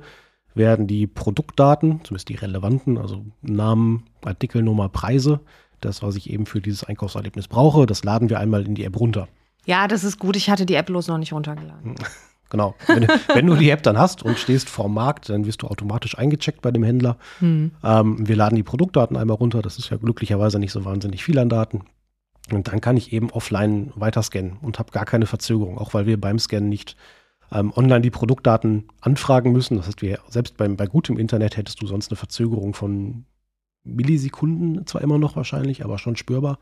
werden 0.54 0.86
die 0.86 1.06
Produktdaten, 1.06 2.00
zumindest 2.02 2.28
die 2.28 2.34
relevanten, 2.34 2.96
also 2.96 3.24
Namen, 3.42 4.04
Artikelnummer, 4.24 4.88
Preise, 4.88 5.40
das, 5.80 6.02
was 6.02 6.16
ich 6.16 6.30
eben 6.30 6.46
für 6.46 6.60
dieses 6.60 6.84
Einkaufserlebnis 6.84 7.48
brauche, 7.48 7.86
das 7.86 8.04
laden 8.04 8.30
wir 8.30 8.40
einmal 8.40 8.64
in 8.64 8.74
die 8.74 8.84
App 8.84 8.98
runter. 8.98 9.28
Ja, 9.66 9.88
das 9.88 10.04
ist 10.04 10.18
gut. 10.18 10.36
Ich 10.36 10.48
hatte 10.48 10.64
die 10.64 10.74
App 10.74 10.86
bloß 10.86 11.08
noch 11.08 11.18
nicht 11.18 11.32
runtergeladen. 11.32 11.94
Genau. 12.48 12.76
Wenn, 12.86 13.08
wenn, 13.34 13.46
du 13.48 13.56
die 13.56 13.70
App 13.70 13.82
dann 13.82 13.98
hast 13.98 14.22
und 14.22 14.38
stehst 14.38 14.68
vor 14.68 14.84
dem 14.84 14.94
Markt, 14.94 15.28
dann 15.28 15.46
wirst 15.46 15.62
du 15.62 15.66
automatisch 15.66 16.16
eingecheckt 16.16 16.62
bei 16.62 16.70
dem 16.70 16.84
Händler. 16.84 17.16
Hm. 17.40 17.72
Ähm, 17.82 18.28
wir 18.28 18.36
laden 18.36 18.54
die 18.54 18.62
Produktdaten 18.62 19.16
einmal 19.16 19.36
runter. 19.36 19.62
Das 19.62 19.78
ist 19.78 19.90
ja 19.90 19.96
glücklicherweise 19.96 20.60
nicht 20.60 20.70
so 20.70 20.84
wahnsinnig 20.84 21.24
viel 21.24 21.40
an 21.40 21.48
Daten. 21.48 21.82
Und 22.52 22.68
dann 22.68 22.80
kann 22.80 22.96
ich 22.96 23.12
eben 23.12 23.30
offline 23.30 23.92
weiter 23.96 24.22
scannen 24.22 24.58
und 24.62 24.78
habe 24.78 24.92
gar 24.92 25.04
keine 25.04 25.26
Verzögerung, 25.26 25.76
auch 25.76 25.92
weil 25.92 26.06
wir 26.06 26.20
beim 26.20 26.38
Scannen 26.38 26.68
nicht 26.68 26.96
ähm, 27.50 27.72
online 27.74 28.02
die 28.02 28.10
Produktdaten 28.10 28.84
anfragen 29.00 29.52
müssen. 29.52 29.76
Das 29.76 29.88
heißt, 29.88 30.02
wir 30.02 30.20
selbst 30.28 30.56
beim, 30.56 30.76
bei 30.76 30.86
gutem 30.86 31.18
Internet 31.18 31.56
hättest 31.56 31.82
du 31.82 31.88
sonst 31.88 32.10
eine 32.10 32.16
Verzögerung 32.16 32.74
von 32.74 33.24
Millisekunden 33.82 34.86
zwar 34.86 35.02
immer 35.02 35.18
noch 35.18 35.36
wahrscheinlich, 35.36 35.84
aber 35.84 35.98
schon 35.98 36.16
spürbar. 36.16 36.58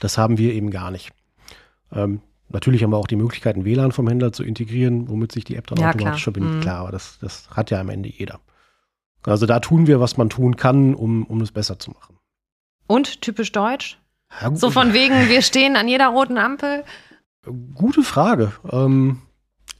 Das 0.00 0.18
haben 0.18 0.38
wir 0.38 0.52
eben 0.52 0.70
gar 0.70 0.90
nicht. 0.90 1.12
Ähm, 1.92 2.22
natürlich 2.48 2.82
haben 2.82 2.90
wir 2.90 2.96
auch 2.96 3.06
die 3.06 3.16
Möglichkeit, 3.16 3.56
ein 3.56 3.64
WLAN 3.64 3.92
vom 3.92 4.08
Händler 4.08 4.32
zu 4.32 4.42
integrieren, 4.42 5.08
womit 5.08 5.32
sich 5.32 5.44
die 5.44 5.56
App 5.56 5.66
dann 5.66 5.78
ja, 5.78 5.90
automatisch 5.90 6.22
klar. 6.22 6.34
verbindet. 6.34 6.54
Mhm. 6.54 6.60
Klar, 6.60 6.80
aber 6.80 6.92
das, 6.92 7.18
das 7.20 7.48
hat 7.50 7.70
ja 7.70 7.80
am 7.80 7.88
Ende 7.88 8.08
jeder. 8.08 8.40
Also 9.22 9.46
da 9.46 9.60
tun 9.60 9.86
wir, 9.86 10.00
was 10.00 10.16
man 10.16 10.30
tun 10.30 10.56
kann, 10.56 10.94
um, 10.94 11.24
um 11.24 11.40
es 11.40 11.52
besser 11.52 11.78
zu 11.78 11.90
machen. 11.90 12.16
Und 12.86 13.20
typisch 13.20 13.52
deutsch? 13.52 13.98
Ja, 14.40 14.54
so 14.54 14.70
von 14.70 14.92
wegen, 14.92 15.28
wir 15.28 15.42
stehen 15.42 15.76
an 15.76 15.88
jeder 15.88 16.08
roten 16.08 16.38
Ampel? 16.38 16.84
Gute 17.74 18.02
Frage. 18.02 18.52
Ähm, 18.70 19.22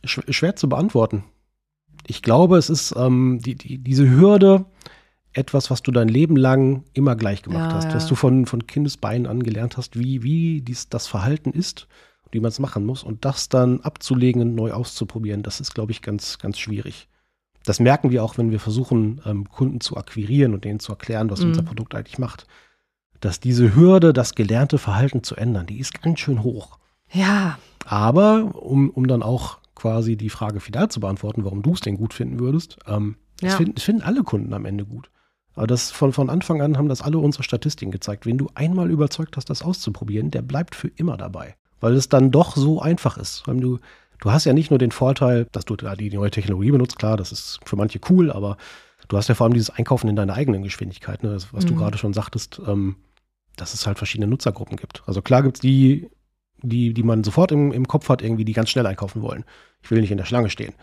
schwer 0.05 0.57
zu 0.57 0.69
beantworten. 0.69 1.25
Ich 2.07 2.23
glaube, 2.23 2.57
es 2.57 2.71
ist 2.71 2.95
ähm, 2.97 3.41
die, 3.45 3.55
die, 3.55 3.79
diese 3.79 4.09
Hürde, 4.09 4.65
etwas, 5.33 5.71
was 5.71 5.83
du 5.83 5.93
dein 5.93 6.09
Leben 6.09 6.37
lang 6.37 6.85
immer 6.95 7.15
gleich 7.15 7.43
gemacht 7.43 7.71
ja, 7.71 7.77
hast, 7.77 7.85
ja. 7.85 7.93
dass 7.93 8.07
du 8.07 8.15
von, 8.15 8.47
von 8.47 8.67
Kindesbeinen 8.67 9.27
an 9.27 9.43
gelernt 9.43 9.77
hast, 9.77 9.99
wie, 9.99 10.23
wie 10.23 10.63
dies, 10.63 10.89
das 10.89 11.07
Verhalten 11.07 11.53
ist, 11.53 11.87
wie 12.31 12.41
man 12.41 12.49
es 12.49 12.59
machen 12.59 12.85
muss 12.85 13.03
und 13.03 13.25
das 13.25 13.49
dann 13.49 13.81
abzulegen 13.81 14.43
und 14.43 14.55
neu 14.55 14.73
auszuprobieren, 14.73 15.43
das 15.43 15.61
ist, 15.61 15.75
glaube 15.75 15.93
ich, 15.93 16.03
ganz, 16.03 16.39
ganz 16.39 16.59
schwierig. 16.59 17.09
Das 17.65 17.81
merken 17.81 18.11
wir 18.11 18.25
auch, 18.25 18.39
wenn 18.39 18.51
wir 18.51 18.61
versuchen, 18.61 19.21
ähm, 19.27 19.49
Kunden 19.49 19.81
zu 19.81 19.97
akquirieren 19.97 20.55
und 20.55 20.65
denen 20.65 20.81
zu 20.81 20.93
erklären, 20.93 21.31
was 21.31 21.41
mhm. 21.41 21.49
unser 21.49 21.63
Produkt 21.63 21.95
eigentlich 21.95 22.19
macht. 22.19 22.47
Dass 23.21 23.41
diese 23.41 23.75
Hürde, 23.75 24.13
das 24.13 24.35
gelernte 24.35 24.79
Verhalten 24.79 25.23
zu 25.23 25.37
ändern, 25.37 25.67
die 25.67 25.79
ist 25.79 26.01
ganz 26.01 26.21
schön 26.21 26.43
hoch. 26.43 26.79
Ja. 27.13 27.59
Aber 27.85 28.55
um, 28.55 28.91
um 28.91 29.07
dann 29.07 29.23
auch 29.23 29.59
quasi 29.75 30.17
die 30.17 30.31
Frage 30.31 30.61
final 30.61 30.89
zu 30.89 31.01
beantworten, 31.01 31.45
warum 31.45 31.63
du 31.63 31.73
es 31.73 31.81
denn 31.81 31.97
gut 31.97 32.15
finden 32.15 32.39
würdest, 32.39 32.79
ähm, 32.87 33.17
ja. 33.41 33.49
das, 33.49 33.57
finden, 33.57 33.75
das 33.75 33.85
finden 33.85 34.03
alle 34.03 34.23
Kunden 34.23 34.53
am 34.55 34.65
Ende 34.65 34.85
gut. 34.85 35.11
Aber 35.55 35.67
das 35.67 35.91
von, 35.91 36.13
von 36.13 36.31
Anfang 36.31 36.63
an 36.63 36.79
haben 36.79 36.89
das 36.89 37.03
alle 37.03 37.19
unsere 37.19 37.43
Statistiken 37.43 37.91
gezeigt. 37.91 38.27
Wenn 38.27 38.39
du 38.39 38.49
einmal 38.55 38.91
überzeugt 38.91 39.37
hast, 39.37 39.51
das 39.51 39.63
auszuprobieren, 39.63 40.31
der 40.31 40.43
bleibt 40.43 40.77
für 40.77 40.89
immer 40.89 41.17
dabei. 41.17 41.57
Weil 41.81 41.95
es 41.95 42.09
dann 42.09 42.31
doch 42.31 42.57
so 42.57 42.81
einfach 42.81 43.17
ist. 43.19 43.47
Weil 43.47 43.61
du, 43.61 43.79
du 44.21 44.31
hast 44.31 44.45
ja 44.45 44.53
nicht 44.53 44.71
nur 44.71 44.79
den 44.79 44.91
Vorteil, 44.91 45.47
dass 45.53 45.65
du 45.65 45.77
da 45.77 45.95
die 45.95 46.11
neue 46.11 46.31
Technologie 46.31 46.71
benutzt, 46.71 46.99
klar, 46.99 47.17
das 47.17 47.33
ist 47.33 47.61
für 47.65 47.77
manche 47.77 48.01
cool, 48.09 48.31
aber 48.31 48.57
du 49.09 49.17
hast 49.17 49.29
ja 49.29 49.35
vor 49.35 49.45
allem 49.45 49.55
dieses 49.55 49.71
Einkaufen 49.71 50.09
in 50.09 50.17
deiner 50.17 50.35
eigenen 50.35 50.63
Geschwindigkeit, 50.63 51.23
ne? 51.23 51.31
das, 51.31 51.53
was 51.53 51.65
mhm. 51.65 51.69
du 51.69 51.75
gerade 51.77 51.99
schon 51.99 52.13
sagtest, 52.13 52.61
ähm, 52.67 52.97
dass 53.57 53.75
es 53.75 53.87
halt 53.87 53.99
verschiedene 53.99 54.29
Nutzergruppen 54.29 54.77
gibt. 54.77 55.03
Also 55.07 55.23
klar 55.23 55.43
gibt 55.43 55.57
es 55.57 55.61
die, 55.61 56.09
die, 56.63 56.93
die 56.95 57.03
man 57.03 57.25
sofort 57.25 57.53
im, 57.53 57.73
im 57.73 57.87
Kopf 57.89 58.09
hat, 58.09 58.23
irgendwie, 58.23 58.45
die 58.45 58.53
ganz 58.53 58.71
schnell 58.71 58.87
einkaufen 58.87 59.23
wollen. 59.23 59.45
Ich 59.83 59.91
will 59.91 60.01
nicht 60.01 60.11
in 60.11 60.19
der 60.19 60.25
Schlange 60.25 60.51
stehen. 60.51 60.75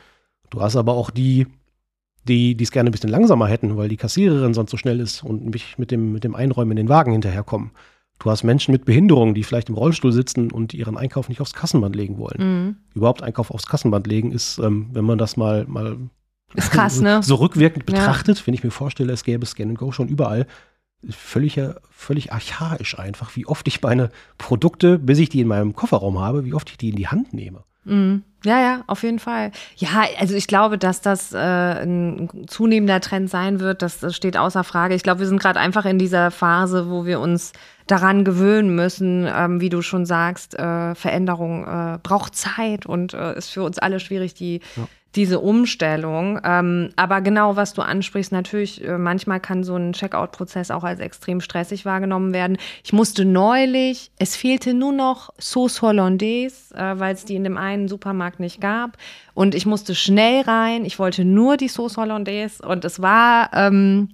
Du 0.50 0.62
hast 0.62 0.76
aber 0.76 0.94
auch 0.94 1.10
die, 1.10 1.48
die 2.28 2.58
es 2.60 2.72
gerne 2.72 2.90
ein 2.90 2.92
bisschen 2.92 3.10
langsamer 3.10 3.48
hätten, 3.48 3.78
weil 3.78 3.90
die 3.90 3.98
Kassiererin 3.98 4.54
sonst 4.54 4.72
so 4.72 4.78
schnell 4.78 5.00
ist 5.00 5.24
und 5.24 5.54
mich 5.54 5.78
mit 5.78 5.92
dem, 5.92 6.12
mit 6.12 6.24
dem 6.24 6.36
Einräumen 6.36 6.72
in 6.72 6.78
den 6.78 6.90
Wagen 6.90 7.12
hinterherkommen. 7.12 7.72
Du 8.20 8.32
hast 8.32 8.44
Menschen 8.44 8.72
mit 8.72 8.86
Behinderungen, 8.86 9.34
die 9.36 9.44
vielleicht 9.44 9.70
im 9.70 9.76
Rollstuhl 9.76 10.12
sitzen 10.12 10.52
und 10.52 10.74
ihren 10.74 10.98
Einkauf 10.98 11.30
nicht 11.30 11.42
aufs 11.42 11.54
Kassenband 11.54 11.96
legen 11.96 12.18
wollen. 12.18 12.38
Mhm. 12.38 12.76
Überhaupt 12.94 13.22
Einkauf 13.22 13.52
aufs 13.52 13.66
Kassenband 13.66 14.08
legen 14.08 14.32
ist, 14.32 14.58
ähm, 14.60 14.88
wenn 14.94 15.06
man 15.06 15.18
das 15.18 15.38
mal, 15.38 15.66
mal 15.68 15.98
ist 16.54 16.72
krass, 16.72 17.02
ne? 17.02 17.22
so 17.22 17.36
rückwirkend 17.36 17.86
betrachtet, 17.86 18.40
ja. 18.40 18.48
wenn 18.48 18.54
ich 18.54 18.64
mir 18.64 18.72
vorstelle, 18.72 19.12
es 19.12 19.24
gäbe 19.24 19.46
Scan 19.46 19.76
Go 19.76 19.92
schon 19.92 20.08
überall, 20.08 20.48
völlig, 21.10 21.60
völlig 21.90 22.32
archaisch 22.32 22.98
einfach, 22.98 23.36
wie 23.36 23.46
oft 23.46 23.68
ich 23.68 23.82
meine 23.82 24.10
Produkte, 24.38 24.98
bis 24.98 25.20
ich 25.20 25.30
die 25.30 25.42
in 25.42 25.48
meinem 25.48 25.74
Kofferraum 25.74 26.20
habe, 26.20 26.46
wie 26.46 26.54
oft 26.54 26.70
ich 26.70 26.78
die 26.78 26.90
in 26.90 26.96
die 26.96 27.08
Hand 27.08 27.34
nehme. 27.34 27.64
Mhm. 27.84 28.24
Ja, 28.44 28.60
ja, 28.60 28.84
auf 28.88 29.02
jeden 29.02 29.18
Fall. 29.20 29.52
Ja, 29.76 30.06
also 30.20 30.36
ich 30.36 30.48
glaube, 30.48 30.78
dass 30.78 31.02
das 31.02 31.34
äh, 31.34 31.38
ein 31.38 32.30
zunehmender 32.48 33.02
Trend 33.02 33.30
sein 33.30 33.60
wird, 33.60 33.82
das, 33.82 34.00
das 34.00 34.16
steht 34.16 34.38
außer 34.38 34.64
Frage. 34.64 34.94
Ich 34.94 35.02
glaube, 35.02 35.22
wir 35.22 35.28
sind 35.28 35.42
gerade 35.42 35.60
einfach 35.60 35.86
in 35.86 35.98
dieser 35.98 36.30
Phase, 36.30 36.90
wo 36.90 37.06
wir 37.06 37.20
uns 37.20 37.54
daran 37.88 38.24
gewöhnen 38.24 38.74
müssen, 38.76 39.28
ähm, 39.32 39.62
wie 39.62 39.70
du 39.70 39.82
schon 39.82 40.06
sagst, 40.06 40.58
äh, 40.58 40.96
Veränderung 40.96 41.66
äh, 41.66 42.00
braucht 42.02 42.36
Zeit 42.36 42.86
und 42.86 43.14
äh, 43.14 43.38
ist 43.38 43.50
für 43.50 43.64
uns 43.64 43.78
alle 43.78 44.00
schwierig, 44.00 44.34
die 44.34 44.62
ja 44.76 44.88
diese 45.16 45.40
Umstellung. 45.40 46.40
Ähm, 46.44 46.90
aber 46.96 47.22
genau, 47.22 47.56
was 47.56 47.74
du 47.74 47.82
ansprichst, 47.82 48.32
natürlich, 48.32 48.84
äh, 48.84 48.98
manchmal 48.98 49.40
kann 49.40 49.64
so 49.64 49.76
ein 49.76 49.94
Checkout-Prozess 49.94 50.72
auch 50.72 50.84
als 50.84 51.00
extrem 51.00 51.42
stressig 51.42 51.86
wahrgenommen 51.86 52.34
werden. 52.34 52.58
Ich 52.84 52.94
musste 52.94 53.26
neulich, 53.26 54.12
es 54.18 54.36
fehlte 54.36 54.74
nur 54.74 54.92
noch 54.92 55.30
Sauce 55.40 55.82
Hollandaise, 55.82 56.76
äh, 56.76 57.00
weil 57.00 57.14
es 57.14 57.26
die 57.26 57.36
in 57.36 57.44
dem 57.44 57.58
einen 57.58 57.88
Supermarkt 57.88 58.40
nicht 58.40 58.60
gab. 58.60 58.98
Und 59.34 59.56
ich 59.56 59.66
musste 59.66 59.96
schnell 59.96 60.42
rein. 60.42 60.86
Ich 60.86 61.00
wollte 61.00 61.26
nur 61.26 61.58
die 61.58 61.68
Sauce 61.68 61.98
Hollandaise 61.98 62.66
und 62.66 62.86
es 62.86 63.02
war 63.02 63.50
ähm, 63.54 64.10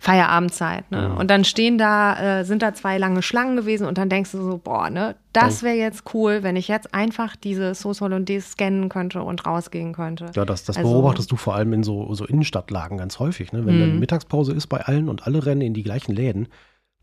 Feierabendzeit. 0.00 0.90
Ne? 0.90 1.02
Ja. 1.02 1.14
Und 1.14 1.30
dann 1.30 1.44
stehen 1.44 1.78
da, 1.78 2.40
äh, 2.40 2.44
sind 2.44 2.62
da 2.62 2.74
zwei 2.74 2.98
lange 2.98 3.22
Schlangen 3.22 3.56
gewesen 3.56 3.86
und 3.86 3.98
dann 3.98 4.08
denkst 4.08 4.32
du 4.32 4.42
so, 4.42 4.60
boah, 4.62 4.90
ne, 4.90 5.16
das 5.32 5.62
wäre 5.62 5.76
jetzt 5.76 6.02
cool, 6.14 6.42
wenn 6.42 6.56
ich 6.56 6.68
jetzt 6.68 6.94
einfach 6.94 7.36
diese 7.36 7.74
Sauce 7.74 8.00
Hollandaise 8.00 8.48
scannen 8.48 8.88
könnte 8.88 9.22
und 9.22 9.46
rausgehen 9.46 9.92
könnte. 9.92 10.26
Ja, 10.34 10.44
das, 10.44 10.64
das 10.64 10.76
also, 10.76 10.90
beobachtest 10.90 11.30
du 11.30 11.36
vor 11.36 11.54
allem 11.54 11.72
in 11.72 11.82
so, 11.82 12.12
so 12.14 12.24
Innenstadtlagen 12.26 12.98
ganz 12.98 13.18
häufig. 13.18 13.52
Ne? 13.52 13.64
Wenn 13.66 13.76
mhm. 13.76 13.80
dann 13.80 13.98
Mittagspause 13.98 14.52
ist 14.52 14.66
bei 14.68 14.80
allen 14.80 15.08
und 15.08 15.26
alle 15.26 15.44
rennen 15.44 15.60
in 15.60 15.74
die 15.74 15.82
gleichen 15.82 16.12
Läden, 16.12 16.48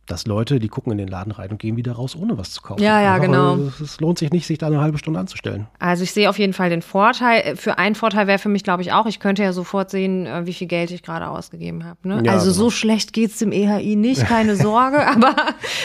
dass 0.05 0.27
Leute, 0.27 0.59
die 0.59 0.67
gucken 0.67 0.91
in 0.91 0.97
den 0.97 1.07
Laden 1.07 1.31
rein 1.31 1.49
und 1.49 1.59
gehen 1.59 1.77
wieder 1.77 1.93
raus, 1.93 2.15
ohne 2.15 2.37
was 2.37 2.51
zu 2.51 2.61
kaufen. 2.61 2.81
Ja, 2.81 3.01
ja, 3.01 3.15
Einfach, 3.15 3.25
genau. 3.27 3.57
Es 3.81 3.99
lohnt 3.99 4.19
sich 4.19 4.31
nicht, 4.31 4.45
sich 4.45 4.57
da 4.57 4.67
eine 4.67 4.79
halbe 4.79 4.97
Stunde 4.97 5.19
anzustellen. 5.19 5.67
Also 5.79 6.03
ich 6.03 6.11
sehe 6.11 6.29
auf 6.29 6.37
jeden 6.37 6.53
Fall 6.53 6.69
den 6.69 6.81
Vorteil. 6.81 7.55
Für 7.55 7.77
einen 7.77 7.95
Vorteil 7.95 8.27
wäre 8.27 8.39
für 8.39 8.49
mich, 8.49 8.63
glaube 8.63 8.81
ich, 8.83 8.93
auch, 8.93 9.05
ich 9.07 9.19
könnte 9.19 9.43
ja 9.43 9.53
sofort 9.53 9.89
sehen, 9.89 10.25
äh, 10.25 10.45
wie 10.45 10.53
viel 10.53 10.67
Geld 10.67 10.91
ich 10.91 11.01
gerade 11.01 11.27
ausgegeben 11.27 11.85
habe. 11.85 12.07
Ne? 12.07 12.21
Ja, 12.25 12.33
also 12.33 12.45
genau. 12.45 12.55
so 12.55 12.69
schlecht 12.69 13.13
geht 13.13 13.31
es 13.31 13.37
dem 13.37 13.51
EHI 13.51 13.95
nicht, 13.95 14.25
keine 14.25 14.55
Sorge. 14.55 15.07
aber 15.07 15.35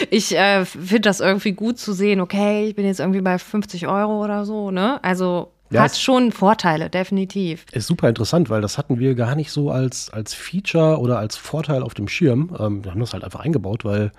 ich 0.09 0.37
äh, 0.37 0.65
finde 0.65 1.01
das 1.01 1.19
irgendwie 1.19 1.53
gut 1.53 1.79
zu 1.79 1.93
sehen, 1.93 2.21
okay, 2.21 2.67
ich 2.67 2.75
bin 2.75 2.85
jetzt 2.85 2.99
irgendwie 2.99 3.21
bei 3.21 3.37
50 3.37 3.87
Euro 3.87 4.23
oder 4.23 4.45
so. 4.45 4.71
Ne? 4.71 5.03
Also 5.03 5.51
ja, 5.71 5.83
Hat 5.83 5.97
schon 5.97 6.31
Vorteile, 6.31 6.89
definitiv. 6.89 7.65
Ist 7.71 7.87
super 7.87 8.09
interessant, 8.09 8.49
weil 8.49 8.61
das 8.61 8.77
hatten 8.77 8.99
wir 8.99 9.15
gar 9.15 9.35
nicht 9.35 9.51
so 9.51 9.71
als, 9.71 10.09
als 10.09 10.33
Feature 10.33 10.99
oder 10.99 11.17
als 11.17 11.37
Vorteil 11.37 11.81
auf 11.81 11.93
dem 11.93 12.07
Schirm. 12.07 12.55
Ähm, 12.59 12.83
wir 12.83 12.91
haben 12.91 12.99
das 12.99 13.13
halt 13.13 13.23
einfach 13.23 13.39
eingebaut, 13.39 13.85
weil 13.85 14.11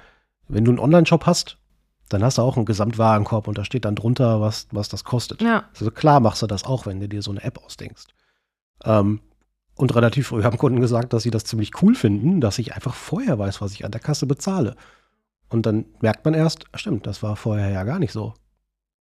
wenn 0.48 0.64
du 0.64 0.70
einen 0.70 0.80
Online-Shop 0.80 1.26
hast, 1.26 1.58
dann 2.08 2.24
hast 2.24 2.38
du 2.38 2.42
auch 2.42 2.56
einen 2.56 2.66
Gesamtwarenkorb 2.66 3.48
und 3.48 3.58
da 3.58 3.64
steht 3.64 3.84
dann 3.84 3.94
drunter, 3.94 4.40
was, 4.40 4.66
was 4.70 4.88
das 4.88 5.04
kostet. 5.04 5.42
Ja. 5.42 5.64
Also 5.78 5.90
klar 5.90 6.20
machst 6.20 6.42
du 6.42 6.46
das 6.46 6.64
auch, 6.64 6.86
wenn 6.86 7.00
du 7.00 7.08
dir 7.08 7.22
so 7.22 7.30
eine 7.30 7.42
App 7.42 7.62
ausdenkst. 7.62 8.06
Ähm, 8.84 9.20
und 9.74 9.94
relativ 9.94 10.28
früh 10.28 10.42
haben 10.44 10.58
Kunden 10.58 10.80
gesagt, 10.80 11.12
dass 11.12 11.22
sie 11.22 11.30
das 11.30 11.44
ziemlich 11.44 11.82
cool 11.82 11.94
finden, 11.94 12.40
dass 12.40 12.58
ich 12.58 12.74
einfach 12.74 12.94
vorher 12.94 13.38
weiß, 13.38 13.60
was 13.60 13.72
ich 13.72 13.84
an 13.84 13.90
der 13.90 14.00
Kasse 14.00 14.26
bezahle. 14.26 14.76
Und 15.48 15.66
dann 15.66 15.86
merkt 16.00 16.24
man 16.24 16.34
erst, 16.34 16.64
stimmt, 16.74 17.06
das 17.06 17.22
war 17.22 17.36
vorher 17.36 17.70
ja 17.70 17.84
gar 17.84 17.98
nicht 17.98 18.12
so. 18.12 18.34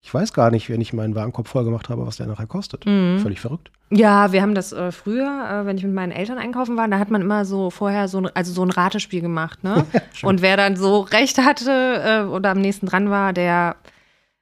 Ich 0.05 0.13
weiß 0.13 0.33
gar 0.33 0.51
nicht, 0.51 0.69
wenn 0.69 0.81
ich 0.81 0.93
meinen 0.93 1.15
Warenkorb 1.15 1.47
voll 1.47 1.65
gemacht 1.65 1.89
habe, 1.89 2.05
was 2.05 2.17
der 2.17 2.27
nachher 2.27 2.45
kostet. 2.45 2.85
Mhm. 2.85 3.17
Völlig 3.21 3.41
verrückt. 3.41 3.71
Ja, 3.89 4.31
wir 4.31 4.43
haben 4.43 4.53
das 4.53 4.71
äh, 4.71 4.91
früher, 4.91 5.25
äh, 5.49 5.65
wenn 5.65 5.79
ich 5.79 5.83
mit 5.83 5.95
meinen 5.95 6.11
Eltern 6.11 6.37
einkaufen 6.37 6.77
war, 6.77 6.87
da 6.87 6.99
hat 6.99 7.09
man 7.09 7.21
immer 7.21 7.43
so 7.43 7.71
vorher 7.71 8.07
so, 8.07 8.19
also 8.35 8.53
so 8.53 8.61
ein 8.63 8.69
Ratespiel 8.69 9.21
gemacht, 9.21 9.63
ne? 9.63 9.83
und 10.21 10.43
wer 10.43 10.57
dann 10.57 10.75
so 10.75 10.99
recht 10.99 11.39
hatte 11.39 11.71
äh, 12.05 12.29
oder 12.29 12.51
am 12.51 12.61
nächsten 12.61 12.85
dran 12.85 13.09
war, 13.09 13.33
der 13.33 13.77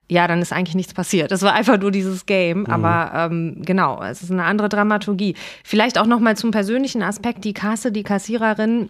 ja, 0.09 0.27
dann 0.27 0.41
ist 0.41 0.51
eigentlich 0.51 0.75
nichts 0.75 0.93
passiert. 0.93 1.31
Das 1.31 1.43
war 1.43 1.53
einfach 1.53 1.79
nur 1.79 1.91
dieses 1.91 2.25
Game. 2.25 2.59
Mhm. 2.59 2.65
Aber 2.65 3.11
ähm, 3.15 3.61
genau, 3.65 4.03
es 4.03 4.21
ist 4.21 4.31
eine 4.31 4.43
andere 4.43 4.67
Dramaturgie. 4.67 5.35
Vielleicht 5.63 5.97
auch 5.97 6.07
noch 6.07 6.19
mal 6.19 6.35
zum 6.35 6.51
persönlichen 6.51 7.01
Aspekt. 7.01 7.45
Die 7.45 7.53
Kasse, 7.53 7.93
die 7.93 8.03
Kassiererin 8.03 8.89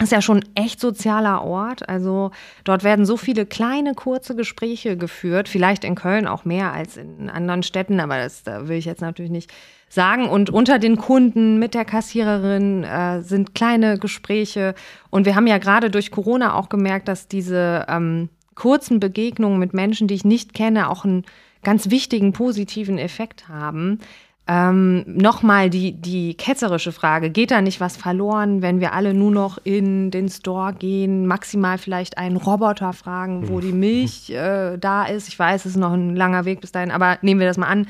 ist 0.00 0.12
ja 0.12 0.22
schon 0.22 0.44
echt 0.54 0.80
sozialer 0.80 1.44
Ort. 1.44 1.88
Also 1.88 2.30
dort 2.64 2.82
werden 2.84 3.06
so 3.06 3.16
viele 3.16 3.46
kleine, 3.46 3.94
kurze 3.94 4.34
Gespräche 4.34 4.96
geführt. 4.96 5.48
Vielleicht 5.48 5.84
in 5.84 5.94
Köln 5.94 6.26
auch 6.26 6.44
mehr 6.44 6.72
als 6.72 6.96
in 6.96 7.30
anderen 7.30 7.62
Städten, 7.62 8.00
aber 8.00 8.18
das 8.18 8.42
da 8.42 8.68
will 8.68 8.76
ich 8.76 8.84
jetzt 8.84 9.00
natürlich 9.00 9.30
nicht 9.30 9.52
sagen. 9.88 10.28
Und 10.28 10.50
unter 10.50 10.78
den 10.78 10.96
Kunden 10.96 11.58
mit 11.58 11.74
der 11.74 11.84
Kassiererin 11.84 12.82
äh, 12.84 13.22
sind 13.22 13.54
kleine 13.54 13.98
Gespräche. 13.98 14.74
Und 15.10 15.26
wir 15.26 15.36
haben 15.36 15.46
ja 15.46 15.58
gerade 15.58 15.90
durch 15.90 16.10
Corona 16.10 16.54
auch 16.54 16.68
gemerkt, 16.68 17.08
dass 17.08 17.28
diese 17.28 17.86
ähm, 17.88 18.30
kurzen 18.54 19.00
Begegnungen 19.00 19.58
mit 19.58 19.74
Menschen, 19.74 20.08
die 20.08 20.14
ich 20.14 20.24
nicht 20.24 20.54
kenne, 20.54 20.88
auch 20.88 21.04
einen 21.04 21.24
ganz 21.62 21.90
wichtigen 21.90 22.32
positiven 22.32 22.98
Effekt 22.98 23.48
haben. 23.48 24.00
Ähm, 24.48 25.04
Nochmal 25.06 25.70
die, 25.70 25.92
die 25.92 26.34
ketzerische 26.34 26.90
Frage, 26.90 27.30
geht 27.30 27.52
da 27.52 27.60
nicht 27.60 27.80
was 27.80 27.96
verloren, 27.96 28.60
wenn 28.60 28.80
wir 28.80 28.92
alle 28.92 29.14
nur 29.14 29.30
noch 29.30 29.58
in 29.62 30.10
den 30.10 30.28
Store 30.28 30.72
gehen, 30.72 31.26
maximal 31.26 31.78
vielleicht 31.78 32.18
einen 32.18 32.36
Roboter 32.36 32.92
fragen, 32.92 33.48
wo 33.48 33.60
die 33.60 33.72
Milch 33.72 34.30
äh, 34.30 34.78
da 34.78 35.04
ist? 35.04 35.28
Ich 35.28 35.38
weiß, 35.38 35.64
es 35.64 35.72
ist 35.72 35.76
noch 35.76 35.92
ein 35.92 36.16
langer 36.16 36.44
Weg 36.44 36.60
bis 36.60 36.72
dahin, 36.72 36.90
aber 36.90 37.18
nehmen 37.22 37.40
wir 37.40 37.46
das 37.46 37.56
mal 37.56 37.68
an. 37.68 37.86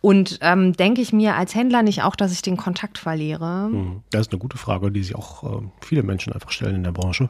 Und 0.00 0.38
ähm, 0.42 0.74
denke 0.74 1.00
ich 1.00 1.12
mir 1.12 1.34
als 1.34 1.56
Händler 1.56 1.82
nicht 1.82 2.04
auch, 2.04 2.14
dass 2.14 2.30
ich 2.30 2.42
den 2.42 2.56
Kontakt 2.56 2.98
verliere? 2.98 3.70
Hm, 3.72 4.02
das 4.10 4.22
ist 4.22 4.32
eine 4.32 4.38
gute 4.38 4.58
Frage, 4.58 4.92
die 4.92 5.02
sich 5.02 5.16
auch 5.16 5.42
äh, 5.42 5.66
viele 5.80 6.04
Menschen 6.04 6.32
einfach 6.32 6.52
stellen 6.52 6.76
in 6.76 6.84
der 6.84 6.92
Branche. 6.92 7.28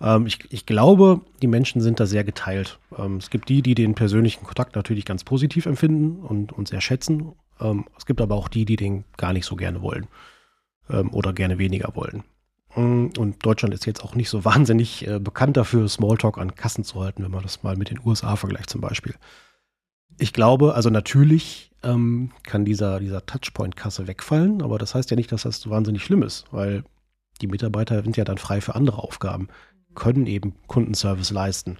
Ähm, 0.00 0.26
ich, 0.26 0.38
ich, 0.50 0.64
glaube, 0.64 1.20
die 1.42 1.48
Menschen 1.48 1.82
sind 1.82 2.00
da 2.00 2.06
sehr 2.06 2.24
geteilt. 2.24 2.78
Ähm, 2.96 3.18
es 3.18 3.28
gibt 3.28 3.50
die, 3.50 3.60
die 3.60 3.74
den 3.74 3.94
persönlichen 3.94 4.44
Kontakt 4.44 4.76
natürlich 4.76 5.04
ganz 5.04 5.24
positiv 5.24 5.66
empfinden 5.66 6.24
und, 6.24 6.52
und 6.52 6.68
sehr 6.68 6.80
schätzen 6.80 7.32
ähm, 7.60 7.84
es 7.96 8.06
gibt 8.06 8.20
aber 8.20 8.34
auch 8.34 8.48
die, 8.48 8.64
die 8.64 8.76
den 8.76 9.04
gar 9.16 9.32
nicht 9.32 9.46
so 9.46 9.56
gerne 9.56 9.82
wollen 9.82 10.06
ähm, 10.88 11.12
oder 11.12 11.32
gerne 11.32 11.58
weniger 11.58 11.94
wollen. 11.94 12.24
Mm, 12.74 13.08
und 13.18 13.44
Deutschland 13.44 13.74
ist 13.74 13.86
jetzt 13.86 14.02
auch 14.04 14.14
nicht 14.14 14.28
so 14.28 14.44
wahnsinnig 14.44 15.06
äh, 15.06 15.18
bekannt 15.18 15.56
dafür, 15.56 15.88
Smalltalk 15.88 16.38
an 16.38 16.54
Kassen 16.54 16.84
zu 16.84 17.00
halten, 17.00 17.22
wenn 17.24 17.30
man 17.30 17.42
das 17.42 17.62
mal 17.62 17.76
mit 17.76 17.90
den 17.90 18.00
USA 18.04 18.36
vergleicht 18.36 18.70
zum 18.70 18.80
Beispiel. 18.80 19.14
Ich 20.18 20.32
glaube, 20.32 20.74
also 20.74 20.90
natürlich 20.90 21.70
ähm, 21.82 22.32
kann 22.42 22.64
dieser, 22.64 23.00
dieser 23.00 23.24
Touchpoint-Kasse 23.24 24.06
wegfallen, 24.06 24.60
aber 24.60 24.78
das 24.78 24.94
heißt 24.94 25.10
ja 25.10 25.16
nicht, 25.16 25.32
dass 25.32 25.42
das 25.42 25.60
so 25.60 25.70
wahnsinnig 25.70 26.04
schlimm 26.04 26.22
ist, 26.22 26.44
weil 26.50 26.84
die 27.40 27.46
Mitarbeiter 27.46 28.02
sind 28.02 28.16
ja 28.18 28.24
dann 28.24 28.36
frei 28.36 28.60
für 28.60 28.74
andere 28.74 28.98
Aufgaben, 28.98 29.48
können 29.94 30.26
eben 30.26 30.54
Kundenservice 30.66 31.30
leisten 31.30 31.78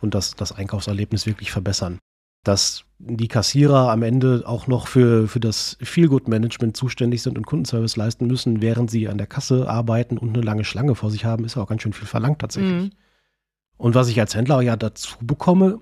und 0.00 0.14
das, 0.14 0.34
das 0.34 0.52
Einkaufserlebnis 0.52 1.26
wirklich 1.26 1.52
verbessern 1.52 1.98
dass 2.44 2.84
die 2.98 3.28
Kassierer 3.28 3.90
am 3.90 4.02
Ende 4.02 4.44
auch 4.46 4.66
noch 4.66 4.86
für, 4.86 5.26
für 5.26 5.40
das 5.40 5.76
Feelgood-Management 5.80 6.76
zuständig 6.76 7.22
sind 7.22 7.36
und 7.36 7.46
Kundenservice 7.46 7.96
leisten 7.96 8.26
müssen, 8.26 8.62
während 8.62 8.90
sie 8.90 9.08
an 9.08 9.18
der 9.18 9.26
Kasse 9.26 9.68
arbeiten 9.68 10.18
und 10.18 10.30
eine 10.30 10.42
lange 10.42 10.64
Schlange 10.64 10.94
vor 10.94 11.10
sich 11.10 11.24
haben, 11.24 11.44
ist 11.44 11.56
auch 11.56 11.68
ganz 11.68 11.82
schön 11.82 11.92
viel 11.92 12.06
verlangt 12.06 12.38
tatsächlich. 12.38 12.84
Mhm. 12.84 12.90
Und 13.76 13.94
was 13.96 14.08
ich 14.08 14.20
als 14.20 14.34
Händler 14.36 14.60
ja 14.60 14.76
dazu 14.76 15.16
bekomme, 15.20 15.80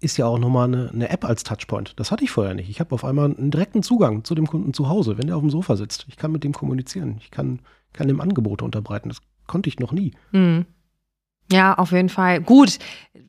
ist 0.00 0.16
ja 0.16 0.26
auch 0.26 0.38
nochmal 0.38 0.68
eine, 0.68 0.90
eine 0.90 1.08
App 1.10 1.24
als 1.24 1.42
Touchpoint. 1.42 1.94
Das 1.96 2.10
hatte 2.10 2.24
ich 2.24 2.30
vorher 2.30 2.54
nicht. 2.54 2.70
Ich 2.70 2.80
habe 2.80 2.94
auf 2.94 3.04
einmal 3.04 3.34
einen 3.36 3.50
direkten 3.50 3.82
Zugang 3.82 4.24
zu 4.24 4.34
dem 4.34 4.46
Kunden 4.46 4.72
zu 4.72 4.88
Hause, 4.88 5.18
wenn 5.18 5.26
der 5.26 5.36
auf 5.36 5.42
dem 5.42 5.50
Sofa 5.50 5.76
sitzt. 5.76 6.06
Ich 6.08 6.16
kann 6.16 6.32
mit 6.32 6.44
dem 6.44 6.52
kommunizieren. 6.52 7.16
Ich 7.20 7.30
kann, 7.30 7.60
kann 7.92 8.08
dem 8.08 8.20
Angebote 8.20 8.64
unterbreiten. 8.64 9.08
Das 9.08 9.18
konnte 9.46 9.68
ich 9.68 9.78
noch 9.78 9.92
nie. 9.92 10.12
Mhm. 10.32 10.66
Ja, 11.50 11.74
auf 11.74 11.92
jeden 11.92 12.08
Fall. 12.08 12.40
Gut, 12.40 12.78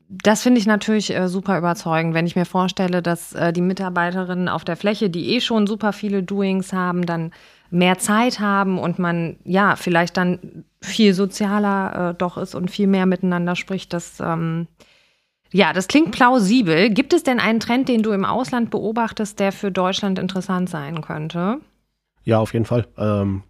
das 0.09 0.43
finde 0.43 0.59
ich 0.59 0.67
natürlich 0.67 1.15
äh, 1.15 1.27
super 1.27 1.57
überzeugend, 1.57 2.13
wenn 2.13 2.27
ich 2.27 2.35
mir 2.35 2.45
vorstelle, 2.45 3.01
dass 3.01 3.33
äh, 3.33 3.53
die 3.53 3.61
Mitarbeiterinnen 3.61 4.49
auf 4.49 4.63
der 4.63 4.75
Fläche, 4.75 5.09
die 5.09 5.35
eh 5.35 5.41
schon 5.41 5.67
super 5.67 5.93
viele 5.93 6.21
Doings 6.21 6.73
haben, 6.73 7.05
dann 7.05 7.31
mehr 7.69 7.97
Zeit 7.97 8.39
haben 8.39 8.77
und 8.77 8.99
man 8.99 9.37
ja 9.45 9.77
vielleicht 9.77 10.17
dann 10.17 10.65
viel 10.81 11.13
sozialer 11.13 12.09
äh, 12.09 12.13
doch 12.13 12.37
ist 12.37 12.53
und 12.53 12.69
viel 12.69 12.87
mehr 12.87 13.05
miteinander 13.05 13.55
spricht. 13.55 13.93
Das 13.93 14.19
ähm, 14.19 14.67
ja, 15.53 15.73
das 15.73 15.87
klingt 15.87 16.11
plausibel. 16.11 16.89
Gibt 16.89 17.13
es 17.13 17.23
denn 17.23 17.39
einen 17.39 17.59
Trend, 17.59 17.89
den 17.89 18.03
du 18.03 18.11
im 18.11 18.23
Ausland 18.23 18.71
beobachtest, 18.71 19.39
der 19.39 19.51
für 19.51 19.71
Deutschland 19.71 20.17
interessant 20.17 20.69
sein 20.69 21.01
könnte? 21.01 21.59
Ja, 22.23 22.39
auf 22.39 22.53
jeden 22.53 22.65
Fall. 22.65 22.87
Ähm, 22.97 23.43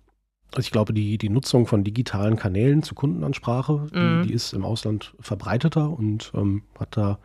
also 0.53 0.65
ich 0.65 0.71
glaube, 0.71 0.93
die, 0.93 1.17
die 1.17 1.29
Nutzung 1.29 1.65
von 1.65 1.83
digitalen 1.83 2.35
Kanälen 2.35 2.83
zur 2.83 2.95
Kundenansprache, 2.95 3.87
mhm. 3.93 4.23
die, 4.23 4.27
die, 4.27 4.33
ist 4.33 4.53
im 4.53 4.65
Ausland 4.65 5.13
verbreiteter 5.19 5.89
und 5.89 6.31
ähm, 6.35 6.63
hat 6.77 6.97
da 6.97 7.19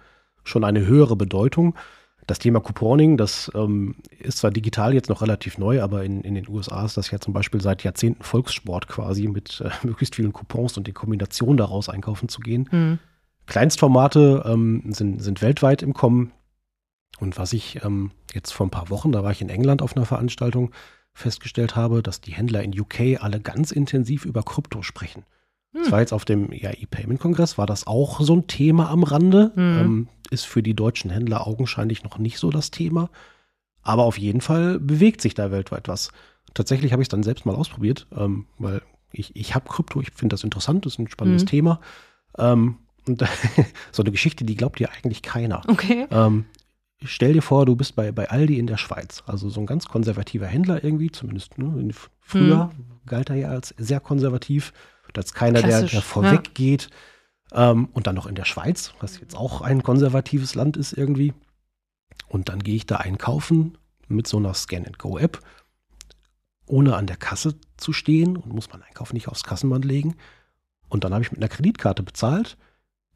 schon 0.45 0.65
eine 0.65 0.87
höhere 0.87 1.17
Bedeutung. 1.17 1.75
Das 2.29 2.39
Thema 2.39 2.61
Couponing, 2.61 3.17
das 3.17 3.51
ähm, 3.55 3.97
ist 4.19 4.39
zwar 4.39 4.51
digital 4.51 4.95
jetzt 4.95 5.09
noch 5.09 5.23
relativ 5.23 5.59
neu, 5.59 5.83
aber 5.83 6.05
in, 6.05 6.23
in 6.23 6.35
den 6.35 6.49
USA 6.49 6.85
ist 6.85 6.97
das 6.97 7.11
ja 7.11 7.21
zum 7.21 7.33
Beispiel 7.33 7.61
seit 7.61 7.85
Jahrzehnten 7.85 8.23
Volkssport 8.23 8.89
quasi, 8.89 9.29
mit 9.29 9.61
äh, 9.61 9.71
möglichst 9.87 10.17
vielen 10.17 10.33
Coupons 10.33 10.77
und 10.77 10.87
die 10.87 10.93
Kombination 10.93 11.57
daraus 11.57 11.89
einkaufen 11.89 12.29
zu 12.29 12.41
gehen. 12.41 12.69
Mhm. 12.71 12.99
Kleinstformate 13.47 14.45
ähm, 14.47 14.83
sind, 14.89 15.23
sind 15.23 15.43
weltweit 15.43 15.83
im 15.83 15.95
Kommen. 15.95 16.33
Und 17.19 17.39
was 17.39 17.53
ich 17.53 17.83
ähm, 17.85 18.11
jetzt 18.35 18.53
vor 18.53 18.67
ein 18.67 18.71
paar 18.71 18.91
Wochen, 18.91 19.13
da 19.13 19.23
war 19.23 19.31
ich 19.31 19.41
in 19.41 19.49
England 19.49 19.81
auf 19.81 19.97
einer 19.97 20.05
Veranstaltung, 20.05 20.73
festgestellt 21.17 21.77
habe, 21.77 22.03
dass 22.03 22.21
die 22.21 22.33
Händler 22.33 22.63
in 22.63 22.79
UK 22.79 23.23
alle 23.23 23.41
ganz 23.41 23.71
intensiv 23.71 24.25
über 24.27 24.43
Krypto 24.43 24.83
sprechen. 24.83 25.25
Hm. 25.73 25.83
Das 25.83 25.93
war 25.93 26.01
jetzt 26.01 26.13
auf 26.13 26.25
dem 26.25 26.53
EI-Payment-Kongress, 26.53 27.59
war 27.59 27.67
das 27.67 27.87
auch 27.87 28.21
so 28.21 28.37
ein 28.37 28.47
Thema 28.47 28.91
am 28.91 29.03
Rande. 29.03 29.53
Hm. 29.55 29.79
Ähm, 29.79 30.09
ist 30.31 30.45
für 30.45 30.63
die 30.63 30.75
deutschen 30.75 31.11
Händler 31.11 31.47
augenscheinlich 31.47 32.03
noch 32.03 32.19
nicht 32.19 32.39
so 32.39 32.51
das 32.51 32.71
Thema. 32.71 33.11
Aber 33.83 34.03
auf 34.05 34.19
jeden 34.19 34.41
Fall 34.41 34.81
bewegt 34.81 35.21
sich 35.21 35.35
da 35.35 35.51
weltweit 35.53 35.89
was. 35.89 36.11
Tatsächlich 36.53 36.93
habe 36.93 37.03
ich 37.03 37.07
es 37.07 37.11
dann 37.11 37.23
selbst 37.23 37.47
mal 37.47 37.55
ausprobiert, 37.55 38.09
ähm, 38.17 38.47
weil 38.59 38.83
ich, 39.13 39.35
ich 39.37 39.55
habe 39.55 39.69
Krypto, 39.69 40.01
ich 40.01 40.11
finde 40.11 40.35
das 40.35 40.45
interessant, 40.45 40.85
das 40.85 40.95
ist 40.95 40.99
ein 40.99 41.09
spannendes 41.09 41.43
hm. 41.43 41.49
Thema. 41.49 41.81
Ähm, 42.37 42.79
und 43.07 43.23
so 43.93 44.03
eine 44.03 44.11
Geschichte, 44.11 44.45
die 44.45 44.57
glaubt 44.57 44.81
dir 44.81 44.91
eigentlich 44.91 45.23
keiner. 45.23 45.63
Okay. 45.69 46.07
Ähm, 46.11 46.47
stell 47.05 47.35
dir 47.35 47.43
vor, 47.43 47.67
du 47.67 47.77
bist 47.77 47.95
bei, 47.97 48.13
bei 48.13 48.31
Aldi 48.31 48.59
in 48.59 48.67
der 48.67 48.77
Schweiz, 48.77 49.23
also 49.27 49.49
so 49.49 49.61
ein 49.61 49.67
ganz 49.67 49.87
konservativer 49.87 50.47
Händler 50.47 50.83
irgendwie, 50.83 51.11
zumindest 51.11 51.59
ne, 51.59 51.91
früher 52.21 52.71
hm. 52.71 52.85
galt 53.07 53.31
er 53.31 53.37
ja 53.37 53.49
als 53.51 53.75
sehr 53.79 54.01
konservativ, 54.01 54.73
als 55.15 55.33
keiner, 55.33 55.63
der, 55.63 55.83
der 55.83 56.03
vorweg 56.03 56.47
ja. 56.47 56.53
geht. 56.55 56.91
Ähm, 57.53 57.89
und 57.93 58.07
dann 58.07 58.17
noch 58.17 58.27
in 58.27 58.35
der 58.35 58.45
Schweiz, 58.45 58.93
was 59.01 59.21
jetzt 59.21 59.37
auch 59.37 59.61
ein 59.61 59.83
konservatives 59.83 60.55
Land 60.55 60.77
ist 60.77 60.93
irgendwie. 60.93 61.33
Und 62.29 62.49
dann 62.49 62.63
gehe 62.63 62.75
ich 62.75 62.87
da 62.87 62.97
einkaufen 62.97 63.79
mit 64.09 64.27
so 64.27 64.37
einer 64.37 64.53
Scan-and-Go-App, 64.53 65.41
ohne 66.67 66.97
an 66.97 67.07
der 67.07 67.17
Kasse 67.17 67.55
zu 67.77 67.93
stehen 67.93 68.37
und 68.37 68.53
muss 68.53 68.71
meinen 68.71 68.83
Einkauf 68.83 69.13
nicht 69.13 69.29
aufs 69.29 69.45
Kassenband 69.45 69.85
legen. 69.85 70.17
Und 70.89 71.05
dann 71.05 71.13
habe 71.15 71.23
ich 71.23 71.31
mit 71.31 71.41
einer 71.41 71.49
Kreditkarte 71.49 72.03
bezahlt 72.03 72.57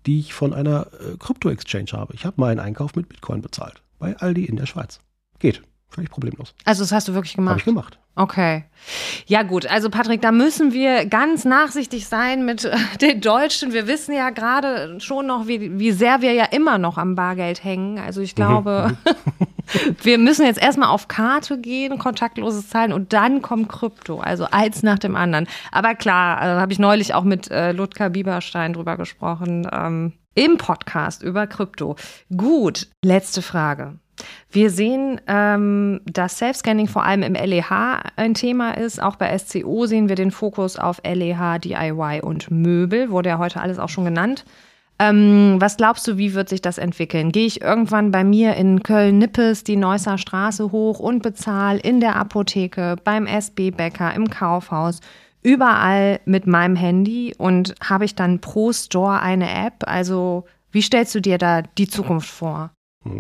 die 0.07 0.21
ich 0.21 0.35
von 0.35 0.53
einer 0.53 0.87
äh, 0.93 1.17
Krypto-Exchange 1.19 1.93
habe. 1.93 2.15
Ich 2.15 2.25
habe 2.25 2.41
meinen 2.41 2.61
Einkauf 2.61 2.95
mit 2.95 3.09
Bitcoin 3.09 3.43
bezahlt. 3.43 3.83
Bei 3.99 4.17
Aldi 4.17 4.45
in 4.45 4.57
der 4.57 4.67
Schweiz. 4.67 5.01
Geht. 5.39 5.63
Völlig 5.89 6.11
problemlos. 6.11 6.55
Also 6.65 6.83
das 6.83 6.93
hast 6.93 7.09
du 7.09 7.15
wirklich 7.15 7.35
gemacht? 7.35 7.51
Habe 7.51 7.59
ich 7.59 7.65
gemacht. 7.65 7.99
Okay. 8.15 8.65
Ja 9.27 9.43
gut, 9.43 9.67
also 9.67 9.89
Patrick, 9.89 10.21
da 10.21 10.31
müssen 10.31 10.73
wir 10.73 11.07
ganz 11.07 11.45
nachsichtig 11.45 12.07
sein 12.07 12.45
mit 12.45 12.65
äh, 12.65 12.77
den 13.01 13.21
Deutschen. 13.21 13.73
Wir 13.73 13.87
wissen 13.87 14.15
ja 14.15 14.31
gerade 14.31 15.01
schon 15.01 15.27
noch, 15.27 15.49
wie, 15.49 15.79
wie 15.79 15.93
sehr 15.93 16.21
wir 16.21 16.33
ja 16.33 16.45
immer 16.45 16.79
noch 16.79 16.99
am 16.99 17.15
Bargeld 17.15 17.65
hängen. 17.65 17.99
Also 17.99 18.21
ich 18.21 18.35
glaube, 18.35 18.97
mhm. 19.05 19.47
wir 20.03 20.19
müssen 20.19 20.47
jetzt 20.47 20.61
erstmal 20.61 20.89
auf 20.89 21.09
Karte 21.09 21.59
gehen, 21.59 21.99
kontaktloses 21.99 22.69
Zahlen 22.69 22.93
und 22.93 23.13
dann 23.13 23.43
kommt 23.43 23.69
Krypto. 23.69 24.21
Also 24.21 24.47
eins 24.51 24.83
nach 24.83 24.99
dem 24.99 25.17
anderen. 25.17 25.47
Aber 25.73 25.95
klar, 25.95 26.39
also 26.39 26.61
habe 26.61 26.73
ich 26.73 26.79
neulich 26.79 27.15
auch 27.15 27.25
mit 27.25 27.51
äh, 27.51 27.73
Ludger 27.73 28.11
Bieberstein 28.11 28.73
drüber 28.73 28.97
gesprochen. 28.97 29.69
Ähm, 29.73 30.13
Im 30.35 30.59
Podcast 30.59 31.23
über 31.23 31.47
Krypto. 31.47 31.97
Gut, 32.37 32.89
letzte 33.03 33.43
Frage. 33.43 33.99
Wir 34.51 34.71
sehen, 34.71 35.21
ähm, 35.27 36.01
dass 36.05 36.39
Self-Scanning 36.39 36.89
vor 36.89 37.05
allem 37.05 37.23
im 37.23 37.35
LEH 37.35 38.03
ein 38.17 38.35
Thema 38.35 38.73
ist. 38.73 39.03
Auch 39.03 39.17
bei 39.17 39.37
SCO 39.39 39.87
sehen 39.87 40.09
wir 40.09 40.17
den 40.17 40.31
Fokus 40.31 40.77
auf 40.77 41.01
LEH, 41.05 41.59
DIY 41.59 42.21
und 42.23 42.51
Möbel. 42.51 43.11
Wurde 43.11 43.31
ja 43.31 43.39
heute 43.39 43.61
alles 43.61 43.79
auch 43.79 43.89
schon 43.89 44.05
genannt. 44.05 44.45
Ähm, 45.01 45.57
was 45.59 45.79
glaubst 45.79 46.07
du, 46.07 46.19
wie 46.19 46.35
wird 46.35 46.51
sich 46.51 46.61
das 46.61 46.77
entwickeln? 46.77 47.33
Gehe 47.33 47.47
ich 47.47 47.63
irgendwann 47.63 48.11
bei 48.11 48.23
mir 48.23 48.55
in 48.57 48.83
Köln-Nippes 48.83 49.65
die 49.65 49.77
Neusser 49.77 50.19
Straße 50.19 50.73
hoch 50.73 50.99
und 50.99 51.23
bezahle 51.23 51.81
in 51.81 52.01
der 52.01 52.17
Apotheke, 52.17 52.97
beim 53.03 53.27
SB-Bäcker, 53.27 54.13
im 54.13 54.29
Kaufhaus, 54.29 55.01
überall 55.43 56.21
mit 56.27 56.47
meinem 56.47 56.77
Handy 56.77 57.35
und 57.39 57.75
habe 57.83 58.05
ich 58.05 58.15
dann 58.15 58.41
pro 58.41 58.75
Store 58.75 59.21
eine 59.21 59.51
App? 59.51 59.85
Also, 59.87 60.45
wie 60.71 60.83
stellst 60.83 61.15
du 61.15 61.21
dir 61.21 61.39
da 61.39 61.63
die 61.63 61.89
Zukunft 61.89 62.29
vor? 62.29 62.71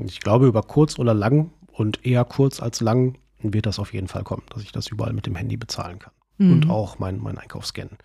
Ich 0.04 0.20
glaube, 0.20 0.46
über 0.46 0.62
kurz 0.62 0.98
oder 0.98 1.14
lang 1.14 1.50
und 1.72 2.04
eher 2.04 2.26
kurz 2.26 2.60
als 2.60 2.82
lang 2.82 3.16
wird 3.38 3.64
das 3.64 3.78
auf 3.78 3.94
jeden 3.94 4.08
Fall 4.08 4.22
kommen, 4.22 4.42
dass 4.50 4.62
ich 4.62 4.72
das 4.72 4.88
überall 4.88 5.14
mit 5.14 5.24
dem 5.24 5.34
Handy 5.34 5.56
bezahlen 5.56 5.98
kann. 5.98 6.12
Mhm. 6.36 6.52
Und 6.52 6.70
auch 6.70 6.98
meinen 6.98 7.22
mein 7.22 7.38
Einkauf 7.38 7.64
scannen. 7.64 7.96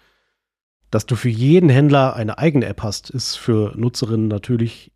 Dass 0.92 1.06
du 1.06 1.16
für 1.16 1.30
jeden 1.30 1.70
Händler 1.70 2.16
eine 2.16 2.38
eigene 2.38 2.66
App 2.66 2.84
hast, 2.84 3.10
ist 3.10 3.36
für 3.36 3.74
Nutzerinnen 3.76 4.28
natürlich 4.28 4.92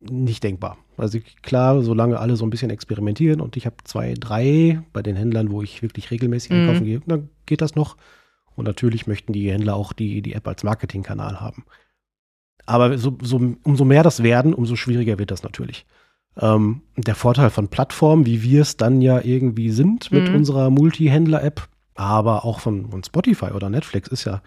nicht 0.00 0.44
denkbar. 0.44 0.78
Also 0.96 1.18
klar, 1.42 1.82
solange 1.82 2.18
alle 2.18 2.36
so 2.36 2.44
ein 2.44 2.50
bisschen 2.50 2.70
experimentieren 2.70 3.40
und 3.40 3.56
ich 3.56 3.66
habe 3.66 3.76
zwei, 3.84 4.14
drei 4.14 4.82
bei 4.92 5.02
den 5.02 5.16
Händlern, 5.16 5.50
wo 5.50 5.62
ich 5.62 5.82
wirklich 5.82 6.10
regelmäßig 6.10 6.50
mhm. 6.50 6.56
einkaufen 6.56 6.84
gehe, 6.84 7.00
dann 7.06 7.28
geht 7.46 7.60
das 7.60 7.74
noch. 7.74 7.96
Und 8.54 8.64
natürlich 8.64 9.06
möchten 9.06 9.32
die 9.32 9.50
Händler 9.50 9.76
auch 9.76 9.92
die, 9.92 10.22
die 10.22 10.32
App 10.32 10.48
als 10.48 10.64
Marketingkanal 10.64 11.40
haben. 11.40 11.64
Aber 12.64 12.98
so, 12.98 13.16
so, 13.22 13.54
umso 13.62 13.84
mehr 13.84 14.02
das 14.02 14.22
werden, 14.22 14.54
umso 14.54 14.76
schwieriger 14.76 15.18
wird 15.18 15.30
das 15.30 15.42
natürlich. 15.42 15.86
Ähm, 16.38 16.82
der 16.96 17.14
Vorteil 17.14 17.50
von 17.50 17.68
Plattformen, 17.68 18.26
wie 18.26 18.42
wir 18.42 18.62
es 18.62 18.76
dann 18.76 19.00
ja 19.00 19.20
irgendwie 19.22 19.70
sind 19.70 20.10
mit 20.10 20.28
mhm. 20.28 20.36
unserer 20.36 20.70
Multi-Händler-App, 20.70 21.68
aber 21.94 22.44
auch 22.44 22.60
von, 22.60 22.90
von 22.90 23.04
Spotify 23.04 23.52
oder 23.52 23.70
Netflix, 23.70 24.08
ist 24.08 24.24
ja, 24.24 24.42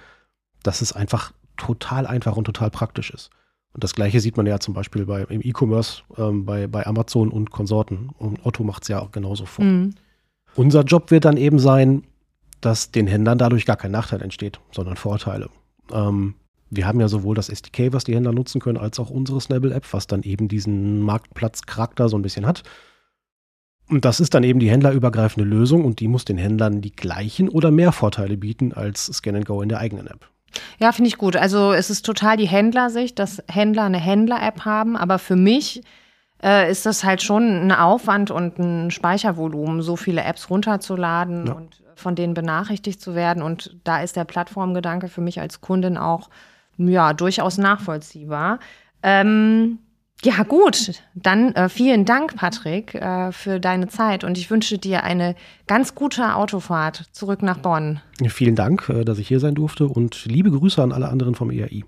dass 0.63 0.82
es 0.82 0.93
einfach 0.93 1.32
total 1.58 2.08
einfach 2.08 2.38
und 2.38 2.45
total 2.45 2.69
praktisch 2.69 3.12
ist. 3.12 3.30
Und 3.74 3.84
das 3.84 3.93
gleiche 3.93 4.19
sieht 4.19 4.38
man 4.38 4.45
ja 4.45 4.60
zum 4.60 4.74
Beispiel 4.74 5.06
bei, 5.06 5.24
im 5.24 5.41
E-Commerce 5.41 6.02
ähm, 6.17 6.45
bei, 6.45 6.67
bei 6.67 6.86
Amazon 6.88 7.30
und 7.30 7.52
Konsorten. 7.52 8.10
Und 8.17 8.45
Otto 8.45 8.63
macht 8.63 8.84
es 8.84 8.89
ja 8.89 9.00
auch 9.00 9.12
genauso 9.12 9.45
vor. 9.45 9.63
Mhm. 9.63 9.95
Unser 10.56 10.84
Job 10.84 11.12
wird 11.12 11.26
dann 11.26 11.38
eben 11.38 11.60
sein, 11.60 12.04
dass 12.62 12.91
den 12.91 13.08
Händlern 13.08 13.38
dadurch 13.38 13.65
gar 13.65 13.78
kein 13.78 13.91
Nachteil 13.91 14.22
entsteht, 14.22 14.60
sondern 14.72 14.95
Vorteile. 14.95 15.49
Ähm, 15.91 16.34
wir 16.72 16.86
haben 16.86 16.99
ja 16.99 17.07
sowohl 17.07 17.36
das 17.36 17.49
SDK, 17.49 17.93
was 17.93 18.03
die 18.03 18.16
Händler 18.16 18.32
nutzen 18.32 18.60
können, 18.60 18.78
als 18.78 18.99
auch 18.99 19.10
unsere 19.10 19.41
Snabble-App, 19.41 19.91
was 19.91 20.07
dann 20.07 20.24
eben 20.24 20.47
diesen 20.47 21.01
Marktplatzcharakter 21.01 22.10
so 22.10 22.18
ein 22.18 22.22
bisschen 22.22 22.45
hat. 22.45 22.64
Und 23.88 24.05
das 24.05 24.20
ist 24.20 24.36
dann 24.36 24.43
eben 24.43 24.60
die 24.60 24.70
händlerübergreifende 24.70 25.49
Lösung 25.49 25.84
und 25.84 25.99
die 25.99 26.07
muss 26.07 26.26
den 26.26 26.38
Händlern 26.38 26.82
die 26.82 26.95
gleichen 26.95 27.49
oder 27.49 27.72
mehr 27.72 27.91
Vorteile 27.91 28.38
bieten 28.38 28.72
als 28.72 29.05
Scan 29.05 29.43
Go 29.43 29.62
in 29.64 29.70
der 29.70 29.80
eigenen 29.80 30.05
App. 30.05 30.30
Ja, 30.80 30.91
finde 30.91 31.10
ich 31.10 31.18
gut. 31.18 31.36
Also 31.36 31.74
es 31.74 31.89
ist 31.89 32.06
total 32.06 32.38
die 32.38 32.47
Händlersicht, 32.47 33.20
dass 33.20 33.43
Händler 33.50 33.84
eine 33.84 34.00
Händler-App 34.00 34.66
haben, 34.66 34.95
aber 34.95 35.20
für 35.20 35.36
mich 35.36 35.84
äh, 36.43 36.70
ist 36.72 36.86
das 36.86 37.04
halt 37.04 37.22
schon 37.22 37.68
ein 37.68 37.72
Aufwand 37.72 38.32
und 38.32 38.60
ein 38.60 38.91
Speichervolumen, 38.91 39.82
so 39.82 39.95
viele 39.95 40.24
Apps 40.24 40.50
runterzuladen 40.50 41.47
ja. 41.47 41.54
und 41.54 41.84
von 41.95 42.16
denen 42.16 42.34
benachrichtigt 42.34 43.02
zu 43.02 43.14
werden. 43.14 43.43
Und 43.43 43.78
da 43.84 44.02
ist 44.02 44.16
der 44.16 44.24
Plattformgedanke 44.24 45.10
für 45.10 45.22
mich 45.22 45.39
als 45.39 45.62
Kundin 45.62 45.97
auch 45.97 46.30
ja, 46.78 47.14
durchaus 47.14 47.58
nachvollziehbar. 47.58 48.60
Ähm, 49.04 49.80
ja, 50.24 50.43
gut. 50.43 51.01
Dann 51.15 51.53
äh, 51.55 51.70
vielen 51.70 52.05
Dank, 52.05 52.36
Patrick, 52.36 52.93
äh, 52.95 53.32
für 53.32 53.59
deine 53.59 53.88
Zeit 53.88 54.24
und 54.24 54.38
ich 54.38 54.51
wünsche 54.51 54.78
dir 54.78 55.03
eine 55.03 55.36
ganz 55.67 55.95
gute 55.95 56.36
Autofahrt 56.36 57.05
zurück 57.11 57.41
nach 57.41 57.57
Bonn. 57.57 58.01
Vielen 58.28 58.55
Dank, 58.55 58.89
äh, 58.89 59.05
dass 59.05 59.17
ich 59.17 59.28
hier 59.28 59.39
sein 59.39 59.55
durfte 59.55 59.88
und 59.88 60.26
liebe 60.26 60.51
Grüße 60.51 60.82
an 60.82 60.91
alle 60.91 61.09
anderen 61.09 61.36
vom 61.36 61.51
ERI. 61.51 61.86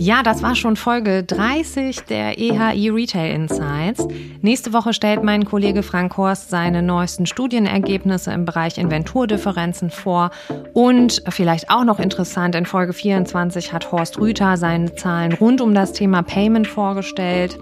Ja, 0.00 0.22
das 0.22 0.44
war 0.44 0.54
schon 0.54 0.76
Folge 0.76 1.24
30 1.24 2.02
der 2.04 2.38
EHI 2.38 2.88
Retail 2.90 3.34
Insights. 3.34 4.06
Nächste 4.42 4.72
Woche 4.72 4.92
stellt 4.92 5.24
mein 5.24 5.44
Kollege 5.44 5.82
Frank 5.82 6.16
Horst 6.16 6.50
seine 6.50 6.82
neuesten 6.82 7.26
Studienergebnisse 7.26 8.30
im 8.30 8.44
Bereich 8.44 8.78
Inventurdifferenzen 8.78 9.90
vor. 9.90 10.30
Und 10.72 11.24
vielleicht 11.28 11.68
auch 11.70 11.82
noch 11.82 11.98
interessant, 11.98 12.54
in 12.54 12.64
Folge 12.64 12.92
24 12.92 13.72
hat 13.72 13.90
Horst 13.90 14.20
Rüther 14.20 14.56
seine 14.56 14.94
Zahlen 14.94 15.32
rund 15.32 15.60
um 15.60 15.74
das 15.74 15.92
Thema 15.92 16.22
Payment 16.22 16.68
vorgestellt. 16.68 17.58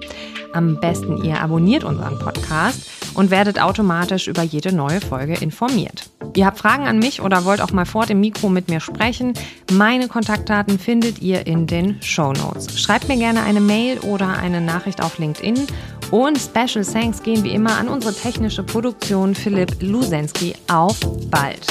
Am 0.52 0.78
besten 0.78 1.24
ihr 1.24 1.40
abonniert 1.40 1.84
unseren 1.84 2.18
Podcast 2.18 2.86
und 3.14 3.30
werdet 3.30 3.60
automatisch 3.60 4.28
über 4.28 4.42
jede 4.42 4.74
neue 4.74 5.00
Folge 5.00 5.34
informiert. 5.34 6.10
Ihr 6.34 6.44
habt 6.44 6.58
Fragen 6.58 6.86
an 6.86 6.98
mich 6.98 7.22
oder 7.22 7.44
wollt 7.44 7.62
auch 7.62 7.72
mal 7.72 7.86
vor 7.86 8.04
dem 8.04 8.20
Mikro 8.20 8.48
mit 8.48 8.68
mir 8.68 8.80
sprechen? 8.80 9.32
Meine 9.72 10.08
Kontaktdaten 10.08 10.78
findet 10.78 11.22
ihr 11.22 11.46
in 11.46 11.66
den 11.66 12.02
Show. 12.34 12.52
Schreibt 12.76 13.08
mir 13.08 13.16
gerne 13.16 13.42
eine 13.42 13.60
Mail 13.60 13.98
oder 14.00 14.28
eine 14.38 14.60
Nachricht 14.60 15.02
auf 15.02 15.18
LinkedIn. 15.18 15.66
Und 16.10 16.38
Special 16.38 16.84
Thanks 16.84 17.22
gehen 17.22 17.42
wie 17.44 17.50
immer 17.50 17.76
an 17.78 17.88
unsere 17.88 18.14
technische 18.14 18.62
Produktion 18.62 19.34
Philipp 19.34 19.76
Lusensky. 19.80 20.54
Auf 20.68 20.96
bald! 21.30 21.66